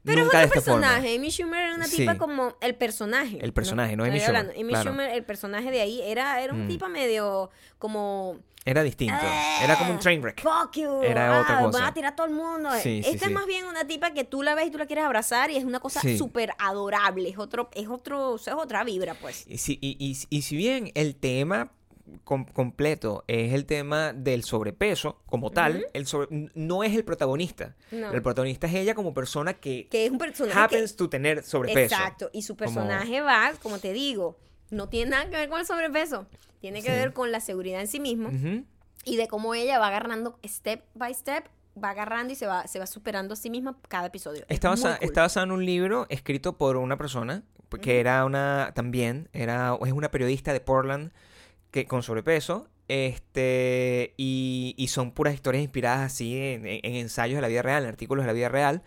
Pero 0.04 0.22
nunca 0.22 0.40
es 0.42 0.46
otro 0.48 0.58
esta 0.60 0.70
forma. 0.72 0.86
personaje. 0.88 1.16
Amy 1.16 1.30
Schumer 1.30 1.60
era 1.62 1.74
una 1.74 1.88
tipa 1.88 2.12
Sí. 2.12 2.18
como 2.18 2.56
el 2.60 2.74
personaje. 2.74 3.38
El 3.40 3.52
personaje, 3.52 3.96
no 3.96 4.04
Amy 4.04 4.16
Estoy 4.16 4.26
Schumer, 4.26 4.36
hablando. 4.40 4.60
Amy 4.60 4.68
claro. 4.72 4.90
Schumer, 4.90 5.10
el 5.10 5.24
personaje 5.24 5.70
de 5.70 5.80
ahí, 5.80 6.00
era, 6.02 6.40
era 6.42 6.52
un 6.52 6.64
Mm. 6.64 6.68
tipo 6.68 6.88
medio 6.88 7.50
como. 7.78 8.38
Era 8.64 8.82
distinto. 8.82 9.14
Era 9.62 9.76
como 9.78 9.90
un 9.90 9.96
"Ah, 9.96 10.00
train 10.00 10.20
wreck. 10.22 10.42
Fuck 10.42 10.76
you. 10.76 11.00
Era 11.02 11.38
ah, 11.38 11.40
otra 11.40 11.60
cosa. 11.60 11.78
Van 11.78 11.88
a 11.88 11.94
tirar 11.94 12.12
a 12.12 12.16
todo 12.16 12.26
el 12.26 12.34
mundo. 12.34 12.68
Sí, 12.82 13.00
Esta 13.04 13.18
sí. 13.18 13.24
es 13.24 13.30
más 13.32 13.46
bien 13.46 13.64
una 13.64 13.86
tipa 13.86 14.12
que 14.12 14.24
tú 14.24 14.42
la 14.42 14.54
ves 14.54 14.66
y 14.66 14.70
tú 14.70 14.76
la 14.76 14.84
quieres 14.84 15.04
abrazar 15.06 15.50
y 15.50 15.56
es 15.56 15.64
una 15.64 15.80
cosa 15.80 16.00
súper 16.18 16.52
adorable. 16.58 17.28
Es 17.30 17.38
otro, 17.38 17.70
es 17.74 17.88
otro, 17.88 18.36
es 18.36 18.48
otra 18.48 18.84
vibra, 18.84 19.14
pues. 19.14 19.46
Y 19.48 19.56
si, 19.58 19.78
y, 19.80 19.96
y- 19.98 20.26
y 20.28 20.42
si 20.42 20.56
bien 20.56 20.92
el 20.94 21.16
tema 21.16 21.72
com- 22.24 22.44
completo 22.46 23.24
es 23.26 23.52
el 23.52 23.66
tema 23.66 24.12
del 24.12 24.44
sobrepeso 24.44 25.20
como 25.26 25.50
tal, 25.50 25.86
el 25.92 26.06
sobre- 26.06 26.50
no 26.54 26.82
es 26.84 26.94
el 26.94 27.04
protagonista. 27.04 27.76
No. 27.90 28.10
El 28.12 28.22
protagonista 28.22 28.66
es 28.66 28.74
ella 28.74 28.94
como 28.94 29.12
persona 29.14 29.54
que, 29.54 29.88
Que 29.88 30.06
es 30.06 30.10
un 30.10 30.18
personaje. 30.18 30.54
que- 30.54 30.60
happens 30.64 30.96
to 30.96 31.08
tener 31.08 31.42
sobrepeso. 31.42 31.94
Exacto. 31.94 32.30
Y 32.32 32.42
su 32.42 32.54
Como- 32.56 32.66
personaje 32.74 33.20
va, 33.20 33.52
como 33.62 33.78
te 33.78 33.92
digo, 33.92 34.38
no 34.70 34.88
tiene 34.88 35.10
nada 35.12 35.24
que 35.30 35.36
ver 35.36 35.48
con 35.48 35.60
el 35.60 35.66
sobrepeso. 35.66 36.26
Tiene 36.60 36.82
que 36.82 36.90
Sí. 36.90 36.96
ver 36.96 37.12
con 37.12 37.32
la 37.32 37.40
seguridad 37.40 37.80
en 37.80 37.88
sí 37.88 38.00
mismo. 38.00 38.30
Y 39.04 39.16
de 39.16 39.28
cómo 39.28 39.54
ella 39.54 39.78
va 39.78 39.88
agarrando 39.88 40.38
step 40.46 40.84
by 40.94 41.12
step, 41.14 41.44
va 41.82 41.90
agarrando 41.90 42.32
y 42.32 42.36
se 42.36 42.46
va, 42.46 42.66
se 42.66 42.78
va 42.78 42.86
superando 42.86 43.32
a 43.32 43.36
sí 43.36 43.48
misma 43.48 43.78
cada 43.88 44.08
episodio. 44.08 44.42
Es 44.48 44.56
Está, 44.56 44.74
cool. 44.76 44.90
está 45.00 45.22
basado 45.22 45.44
en 45.46 45.52
un 45.52 45.64
libro 45.64 46.06
escrito 46.10 46.58
por 46.58 46.76
una 46.76 46.98
persona 46.98 47.42
que 47.80 48.00
era 48.00 48.24
una 48.24 48.72
también 48.74 49.28
era 49.32 49.78
es 49.86 49.92
una 49.92 50.10
periodista 50.10 50.52
de 50.52 50.58
Portland 50.60 51.12
que 51.70 51.86
con 51.86 52.02
sobrepeso 52.02 52.68
Este, 52.88 54.14
y, 54.16 54.74
y 54.76 54.88
son 54.88 55.12
puras 55.12 55.34
historias 55.34 55.62
inspiradas 55.62 56.12
así 56.12 56.36
en, 56.36 56.66
en- 56.66 56.80
en 56.82 56.94
ensayos 56.96 57.36
de 57.36 57.42
la 57.42 57.48
vida 57.48 57.62
real, 57.62 57.84
en 57.84 57.88
artículos 57.90 58.24
de 58.24 58.26
la 58.26 58.32
vida 58.32 58.48
real. 58.48 58.82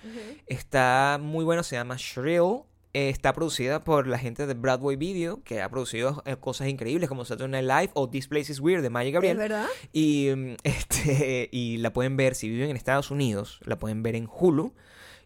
Está 0.48 1.20
muy 1.22 1.46
bueno, 1.46 1.64
se 1.64 1.76
llama 1.76 1.96
Shrill. 1.98 2.64
Eh, 2.96 3.10
está 3.10 3.34
producida 3.34 3.84
por 3.84 4.06
la 4.06 4.20
gente 4.20 4.46
de 4.46 4.54
Broadway 4.54 4.96
Video, 4.98 5.42
que 5.44 5.62
ha 5.64 5.70
producido 5.70 6.22
eh, 6.28 6.36
cosas 6.40 6.68
increíbles 6.68 7.10
como 7.10 7.26
Saturday 7.26 7.64
Night 7.64 7.82
Live 7.82 7.92
o 7.96 8.08
This 8.08 8.28
Place 8.28 8.52
is 8.52 8.60
Weird 8.60 8.84
de 8.84 8.90
Maya 8.92 9.08
¿Es 9.10 9.14
Gabriel. 9.14 9.38
verdad? 9.38 9.66
Y, 9.94 10.30
mm, 10.36 10.56
este, 10.64 11.50
y 11.52 11.78
la 11.78 11.92
pueden 11.94 12.18
ver, 12.18 12.36
si 12.36 12.50
viven 12.50 12.70
en 12.70 12.76
Estados 12.76 13.10
Unidos, 13.10 13.60
la 13.66 13.80
pueden 13.80 14.04
ver 14.04 14.16
en 14.16 14.28
Hulu. 14.32 14.74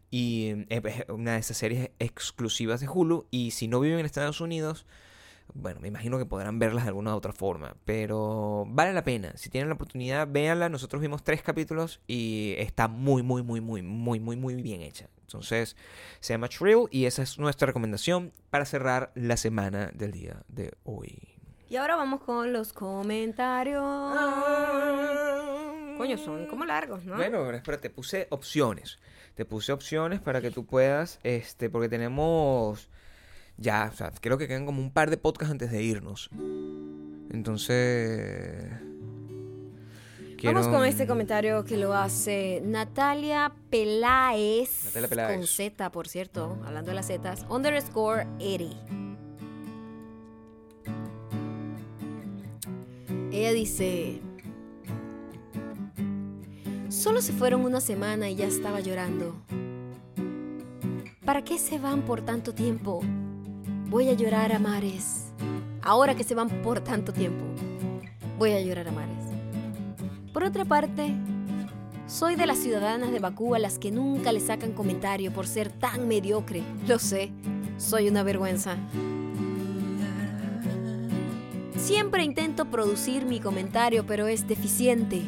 Y 0.09 0.53
mm, 0.55 0.65
es 0.69 0.83
una 1.09 1.33
de 1.33 1.39
esas 1.39 1.57
series 1.57 1.89
exclusivas 1.99 2.79
de 2.79 2.87
Hulu. 2.87 3.27
Y 3.31 3.51
si 3.51 3.67
no 3.67 3.79
viven 3.81 3.99
en 3.99 4.05
Estados 4.05 4.39
Unidos, 4.39 4.85
bueno, 5.53 5.79
me 5.81 5.87
imagino 5.87 6.17
que 6.17 6.25
podrán 6.25 6.59
verlas 6.59 6.83
de 6.83 6.89
alguna 6.89 7.15
otra 7.15 7.33
forma. 7.33 7.75
Pero 7.85 8.65
vale 8.67 8.93
la 8.93 9.03
pena. 9.03 9.33
Si 9.35 9.49
tienen 9.49 9.69
la 9.69 9.75
oportunidad, 9.75 10.27
véanla. 10.29 10.69
Nosotros 10.69 11.01
vimos 11.01 11.23
tres 11.23 11.41
capítulos 11.41 12.01
y 12.07 12.55
está 12.57 12.87
muy, 12.87 13.23
muy, 13.23 13.43
muy, 13.43 13.61
muy, 13.61 13.81
muy, 13.81 14.19
muy, 14.19 14.35
muy 14.35 14.61
bien 14.61 14.81
hecha. 14.81 15.09
Entonces, 15.21 15.75
se 16.19 16.33
llama 16.33 16.47
Trill 16.47 16.85
y 16.89 17.05
esa 17.05 17.23
es 17.23 17.37
nuestra 17.37 17.65
recomendación 17.65 18.31
para 18.49 18.65
cerrar 18.65 19.11
la 19.15 19.35
semana 19.35 19.91
del 19.93 20.11
día 20.11 20.43
de 20.47 20.73
hoy. 20.83 21.37
Y 21.69 21.75
ahora 21.75 21.97
vamos 21.97 22.21
con 22.21 22.53
los 22.53 22.71
comentarios. 22.71 23.83
Coño, 25.97 26.17
son 26.17 26.45
como 26.45 26.63
largos, 26.63 27.03
¿no? 27.03 27.17
Bueno, 27.17 27.43
pero 27.45 27.57
espera, 27.57 27.77
te 27.79 27.89
puse 27.89 28.27
opciones. 28.29 28.99
Te 29.35 29.43
puse 29.43 29.73
opciones 29.73 30.21
para 30.21 30.39
que 30.41 30.49
tú 30.49 30.65
puedas, 30.65 31.19
este, 31.23 31.69
porque 31.69 31.89
tenemos 31.89 32.89
ya, 33.57 33.89
o 33.91 33.95
sea, 33.95 34.11
creo 34.21 34.37
que 34.37 34.47
quedan 34.47 34.65
como 34.65 34.81
un 34.81 34.91
par 34.91 35.09
de 35.09 35.17
podcasts 35.17 35.51
antes 35.51 35.71
de 35.71 35.81
irnos. 35.83 36.29
Entonces, 37.31 38.71
quiero- 40.37 40.59
Vamos 40.61 40.67
con 40.75 40.85
este 40.85 41.07
comentario 41.07 41.65
que 41.65 41.75
lo 41.77 41.93
hace 41.93 42.61
Natalia 42.65 43.53
Peláez. 43.69 44.85
Natalia 44.85 45.07
Peláez. 45.09 45.37
Con 45.37 45.47
Z, 45.47 45.91
por 45.91 46.07
cierto, 46.07 46.57
hablando 46.65 46.91
de 46.91 46.95
las 46.95 47.07
Zetas. 47.07 47.45
Underscore 47.49 48.27
80. 48.39 48.75
Ella 53.31 53.51
dice. 53.53 54.21
Solo 56.89 57.21
se 57.21 57.33
fueron 57.33 57.61
una 57.65 57.81
semana 57.81 58.29
y 58.29 58.35
ya 58.35 58.47
estaba 58.47 58.79
llorando. 58.79 59.35
¿Para 61.25 61.43
qué 61.43 61.59
se 61.59 61.77
van 61.77 62.03
por 62.03 62.21
tanto 62.21 62.53
tiempo? 62.53 63.01
Voy 63.89 64.09
a 64.09 64.13
llorar 64.13 64.51
a 64.51 64.59
mares. 64.59 65.31
Ahora 65.81 66.13
que 66.13 66.25
se 66.25 66.35
van 66.35 66.49
por 66.61 66.81
tanto 66.81 67.13
tiempo, 67.13 67.45
voy 68.37 68.51
a 68.51 68.59
llorar 68.59 68.89
a 68.89 68.91
mares. 68.91 69.23
Por 70.33 70.43
otra 70.43 70.65
parte, 70.65 71.15
soy 72.05 72.35
de 72.35 72.45
las 72.45 72.57
ciudadanas 72.57 73.13
de 73.13 73.19
Bakú 73.19 73.55
a 73.55 73.59
las 73.59 73.79
que 73.79 73.89
nunca 73.89 74.33
le 74.33 74.41
sacan 74.41 74.73
comentario 74.73 75.31
por 75.31 75.47
ser 75.47 75.71
tan 75.71 76.05
mediocre. 76.05 76.63
Lo 76.85 76.99
sé, 76.99 77.31
soy 77.77 78.09
una 78.09 78.23
vergüenza. 78.23 78.75
Siempre 81.77 82.25
intento 82.25 82.65
producir 82.65 83.25
mi 83.25 83.39
comentario, 83.39 84.05
pero 84.05 84.27
es 84.27 84.49
deficiente. 84.49 85.21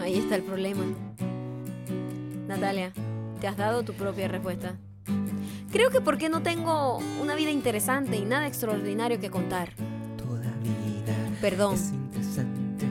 Ahí 0.00 0.18
está 0.18 0.34
el 0.34 0.42
problema. 0.42 0.82
Natalia, 2.48 2.92
¿te 3.40 3.46
has 3.46 3.56
dado 3.56 3.84
tu 3.84 3.92
propia 3.92 4.26
respuesta? 4.26 4.76
Creo 5.70 5.90
que 5.90 6.00
porque 6.00 6.28
no 6.28 6.42
tengo 6.42 6.98
una 7.22 7.34
vida 7.36 7.50
interesante 7.50 8.16
y 8.16 8.24
nada 8.24 8.46
extraordinario 8.48 9.20
que 9.20 9.30
contar. 9.30 9.70
Toda 10.16 10.40
vida 10.62 11.14
Perdón. 11.40 11.74
es 11.74 11.92
interesante. 11.92 12.86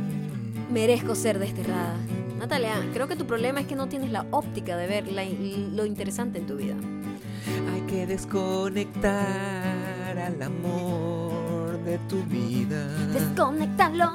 Merezco 0.71 1.13
ser 1.15 1.39
desterrada. 1.39 1.95
Natalia, 2.37 2.75
creo 2.93 3.07
que 3.09 3.17
tu 3.17 3.25
problema 3.25 3.59
es 3.59 3.67
que 3.67 3.75
no 3.75 3.89
tienes 3.89 4.11
la 4.11 4.25
óptica 4.31 4.77
de 4.77 4.87
ver 4.87 5.11
la- 5.11 5.25
lo 5.25 5.85
interesante 5.85 6.39
en 6.39 6.47
tu 6.47 6.55
vida. 6.55 6.75
Hay 7.73 7.81
que 7.81 8.07
desconectar 8.07 9.17
al 10.17 10.41
amor 10.41 11.83
de 11.83 11.97
tu 12.07 12.23
vida. 12.23 12.87
Desconéctalo. 13.13 14.09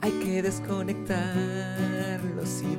Hay 0.00 0.10
que 0.12 0.42
desconectarlo 0.42 2.44
si 2.46 2.74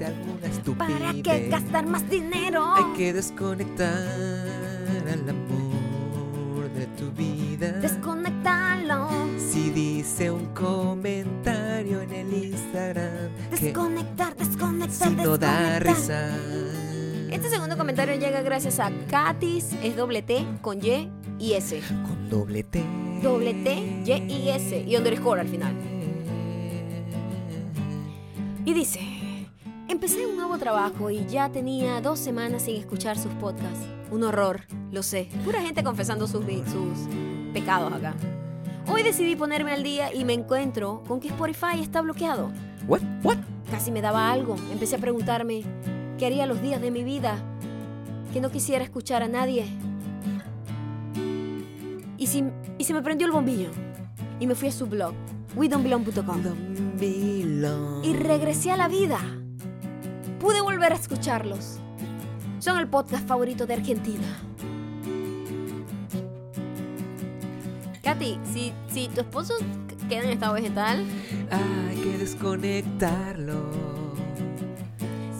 dice 0.00 0.06
alguna 0.06 0.46
estupidez. 0.46 0.98
¿Para 0.98 1.12
qué 1.22 1.48
gastar 1.48 1.86
más 1.86 2.08
dinero? 2.08 2.74
Hay 2.74 2.84
que 2.96 3.12
desconectar 3.12 3.88
al 5.12 5.28
amor 5.28 6.70
de 6.74 6.86
tu 6.98 7.10
vida. 7.12 7.72
Desconéctalo. 7.72 9.08
si 9.38 9.70
dice 9.70 10.30
un 10.30 10.46
comentario 10.54 12.00
en 12.02 12.12
el 12.12 12.32
Instagram 12.32 13.30
que 13.50 13.66
Desconectar, 13.66 14.36
desconectar, 14.36 15.08
si 15.08 15.14
no 15.14 15.36
da 15.36 15.78
desconectar. 15.80 15.86
risa. 15.86 16.28
Este 17.30 17.48
segundo 17.48 17.76
comentario 17.76 18.16
llega 18.16 18.42
gracias 18.42 18.80
a 18.80 18.90
Katis, 19.08 19.72
es 19.82 19.96
doble 19.96 20.22
T 20.22 20.44
con 20.62 20.84
Y 20.84 21.10
y 21.38 21.52
S. 21.52 21.80
Con 22.06 22.28
doble 22.28 22.64
T. 22.64 22.82
Doble 23.22 23.52
T, 23.54 24.02
Y 24.06 24.12
y 24.32 24.48
S 24.50 24.84
y 24.86 24.96
underscore 24.96 25.40
al 25.42 25.48
final. 25.48 25.74
Y 28.64 28.72
dice, 28.74 29.00
empecé 29.90 30.24
un 30.24 30.36
nuevo 30.36 30.56
trabajo 30.56 31.10
y 31.10 31.26
ya 31.26 31.48
tenía 31.50 32.00
dos 32.00 32.18
semanas 32.20 32.62
sin 32.62 32.76
escuchar 32.76 33.18
sus 33.18 33.32
podcasts. 33.34 33.86
Un 34.10 34.22
horror, 34.22 34.62
lo 34.92 35.02
sé. 35.02 35.28
Pura 35.44 35.60
gente 35.60 35.82
confesando 35.82 36.26
sus, 36.28 36.44
sus 36.44 37.08
pecados 37.52 37.92
acá. 37.92 38.14
Hoy 38.86 39.02
decidí 39.02 39.34
ponerme 39.34 39.72
al 39.72 39.82
día 39.82 40.14
y 40.14 40.24
me 40.24 40.32
encuentro 40.32 41.02
con 41.08 41.18
que 41.18 41.28
Spotify 41.28 41.80
está 41.80 42.00
bloqueado. 42.02 42.52
What? 42.86 43.00
What? 43.24 43.38
Casi 43.70 43.90
me 43.90 44.00
daba 44.00 44.30
algo. 44.30 44.56
Empecé 44.72 44.96
a 44.96 45.00
preguntarme 45.00 45.64
qué 46.18 46.26
haría 46.26 46.46
los 46.46 46.62
días 46.62 46.80
de 46.80 46.90
mi 46.90 47.02
vida 47.02 47.36
que 48.32 48.40
no 48.40 48.50
quisiera 48.50 48.84
escuchar 48.84 49.24
a 49.24 49.28
nadie. 49.28 49.66
Y, 52.16 52.26
si, 52.28 52.44
y 52.78 52.84
se 52.84 52.94
me 52.94 53.02
prendió 53.02 53.26
el 53.26 53.32
bombillo. 53.32 53.70
Y 54.38 54.46
me 54.46 54.54
fui 54.54 54.68
a 54.68 54.72
su 54.72 54.86
blog, 54.86 55.14
belong. 56.98 58.04
Y 58.04 58.14
regresé 58.14 58.70
a 58.70 58.76
la 58.76 58.88
vida. 58.88 59.18
Pude 60.40 60.60
volver 60.62 60.92
a 60.92 60.96
escucharlos. 60.96 61.78
Son 62.58 62.78
el 62.78 62.88
podcast 62.88 63.26
favorito 63.26 63.66
de 63.66 63.74
Argentina. 63.74 64.26
Katy, 68.02 68.38
si, 68.50 68.72
si 68.90 69.08
tu 69.08 69.20
esposo 69.20 69.54
queda 70.08 70.24
en 70.24 70.30
estado 70.30 70.54
vegetal, 70.54 71.04
Hay 71.50 71.96
que 71.96 72.18
desconectarlo. 72.18 73.62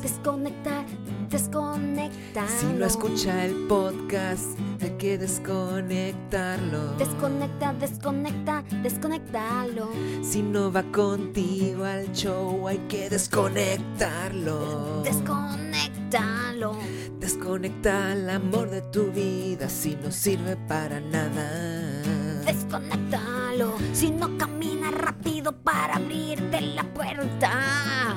desconectar, 0.03 0.85
desconectar. 1.31 2.49
Si 2.49 2.67
no 2.67 2.85
escucha 2.85 3.45
el 3.45 3.55
podcast, 3.69 4.59
hay 4.83 4.91
que 4.99 5.17
desconectarlo. 5.17 6.97
Desconecta, 6.97 7.73
desconecta, 7.75 8.65
desconectalo. 8.83 9.91
Si 10.23 10.43
no 10.43 10.73
va 10.73 10.83
contigo 10.83 11.85
al 11.85 12.13
show, 12.13 12.67
hay 12.67 12.79
que 12.89 13.09
desconectarlo. 13.09 15.03
Desconectalo. 15.05 16.77
Desconecta 17.21 18.13
el 18.13 18.29
amor 18.29 18.71
de 18.71 18.83
tu 18.83 19.13
vida 19.13 19.69
si 19.69 19.97
no 19.97 20.11
sirve 20.11 20.57
para 20.57 21.01
nada. 21.01 22.03
Desconectalo. 22.45 23.75
Si 23.93 24.11
no 24.11 24.37
camina 24.37 24.91
rápido 24.91 25.53
para 25.53 25.97
abrirte 25.97 26.61
la 26.61 26.83
puerta. 26.83 28.17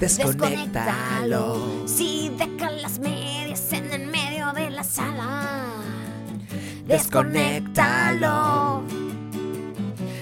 Desconéctalo. 0.00 1.86
Si 1.86 2.30
deja 2.36 2.70
las 2.70 2.98
medias 3.00 3.72
en 3.72 3.92
el 3.92 4.06
medio 4.06 4.52
de 4.52 4.70
la 4.70 4.84
sala. 4.84 5.64
Desconéctalo. 6.86 8.82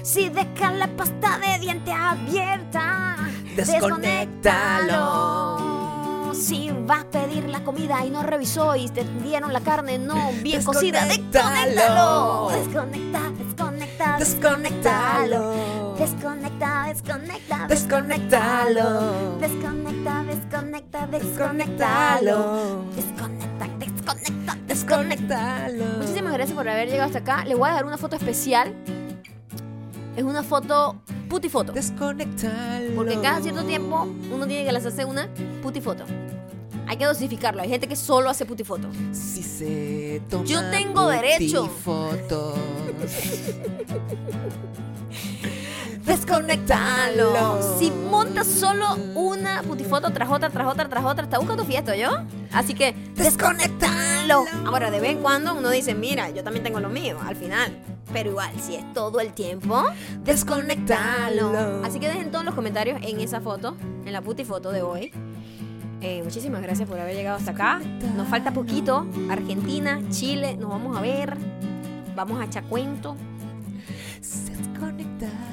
Si 0.03 0.29
deja 0.31 0.73
la 0.73 0.87
pasta 0.89 1.39
de 1.39 1.59
diente 1.59 1.93
abierta. 1.93 3.17
Desconéctalo. 3.55 6.33
Si 6.35 6.71
vas 6.87 7.03
a 7.03 7.11
pedir 7.11 7.49
la 7.49 7.63
comida 7.65 8.05
y 8.05 8.11
no 8.11 8.23
revisó 8.23 8.77
y 8.77 8.89
te 8.89 9.05
dieron 9.23 9.53
la 9.53 9.61
carne 9.61 9.99
no 9.99 10.31
bien 10.43 10.63
cocida, 10.63 11.05
Desconéctalo. 11.07 12.49
desconéctalo. 12.51 12.51
Desconecta, 12.51 13.21
desconecta, 13.39 14.17
Desconéctalo. 14.19 15.55
Desconecta, 15.99 16.85
desconecta, 16.89 17.67
Desconéctalo. 17.69 19.39
Desconecta, 19.41 20.25
desconecta, 20.25 21.07
Desconéctalo. 21.07 22.85
Desconecta, 22.95 23.69
desconecta, 23.79 23.79
desconecta. 23.79 24.57
Desconéctalo. 24.67 25.85
Muchísimas 25.99 26.33
gracias 26.35 26.57
por 26.57 26.69
haber 26.69 26.89
llegado 26.89 27.07
hasta 27.07 27.19
acá. 27.21 27.45
Le 27.45 27.55
voy 27.55 27.71
a 27.71 27.73
dar 27.73 27.87
una 27.87 27.97
foto 27.97 28.17
especial. 28.17 28.75
Es 30.17 30.23
una 30.23 30.43
foto 30.43 30.97
putifoto. 31.31 31.73
Desconéctalo. 31.73 32.95
Porque 32.95 33.19
cada 33.21 33.41
cierto 33.41 33.65
tiempo 33.65 34.03
uno 34.03 34.47
tiene 34.47 34.65
que 34.65 34.73
lanzarse 34.73 35.05
una 35.05 35.29
putifoto. 35.63 36.05
Hay 36.87 36.99
que 36.99 37.07
dosificarlo. 37.07 37.63
Hay 37.63 37.69
gente 37.71 37.89
que 37.89 37.97
solo 37.97 38.29
hace 38.31 38.45
putifoto. 38.45 38.89
Si 39.13 39.43
se 39.43 40.23
toma 40.29 40.45
Yo 40.45 40.61
tengo 40.71 41.09
derecho. 41.09 41.67
fotos. 41.67 42.59
Desconecta, 46.07 47.11
desconectalo. 47.11 47.79
Si 47.79 47.91
montas 47.91 48.47
solo 48.47 48.95
una 49.17 49.63
putifoto 49.63 50.11
tras 50.13 50.31
otra, 50.31 50.51
tras 50.51 50.69
otra, 50.69 50.89
tras 50.89 51.05
otra, 51.05 51.25
está 51.25 51.39
buscando 51.39 51.65
fiesta, 51.65 51.97
¿yo? 51.97 52.11
Así 52.53 52.75
que 52.75 52.95
desconectalo. 53.17 54.45
Ahora, 54.65 54.93
de 54.93 55.01
vez 55.01 55.13
en 55.13 55.19
cuando 55.19 55.55
uno 55.55 55.69
dice, 55.71 55.95
mira, 55.95 56.31
yo 56.31 56.45
también 56.45 56.63
tengo 56.63 56.79
lo 56.79 56.89
mío, 56.89 57.19
al 57.27 57.35
final. 57.35 57.77
Pero 58.13 58.31
igual, 58.31 58.53
si 58.61 58.77
es 58.77 58.93
todo 58.93 59.19
el 59.19 59.33
tiempo, 59.33 59.83
desconectalo. 60.23 61.83
Así 61.85 61.99
que 61.99 62.07
dejen 62.07 62.31
todos 62.31 62.45
los 62.45 62.55
comentarios 62.55 63.01
en 63.03 63.21
esa 63.21 63.41
foto, 63.41 63.77
en 64.05 64.13
la 64.13 64.23
putifoto 64.23 64.71
de 64.71 64.83
hoy. 64.83 65.13
Eh, 66.03 66.23
muchísimas 66.23 66.63
gracias 66.63 66.89
por 66.89 67.01
haber 67.01 67.17
llegado 67.17 67.37
hasta 67.37 67.51
acá. 67.51 67.81
Nos 68.17 68.29
falta 68.29 68.53
poquito. 68.53 69.07
Argentina, 69.29 70.01
Chile, 70.11 70.57
nos 70.57 70.71
vamos 70.71 70.97
a 70.97 71.01
ver. 71.01 71.37
Vamos 72.15 72.41
a 72.41 72.45
echar 72.45 72.63
cuento. 72.65 73.17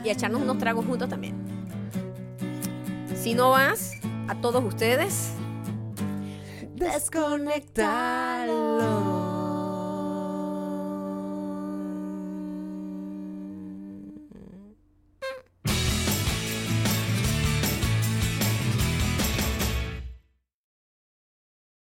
Y 0.04 0.10
a 0.10 0.12
echarnos 0.12 0.42
unos 0.42 0.58
tragos 0.58 0.86
juntos 0.86 1.08
también. 1.10 1.36
Si 3.16 3.34
no 3.34 3.52
vas, 3.52 3.94
a 4.28 4.36
todos 4.36 4.62
ustedes, 4.64 5.32
desconectalo. 6.76 9.33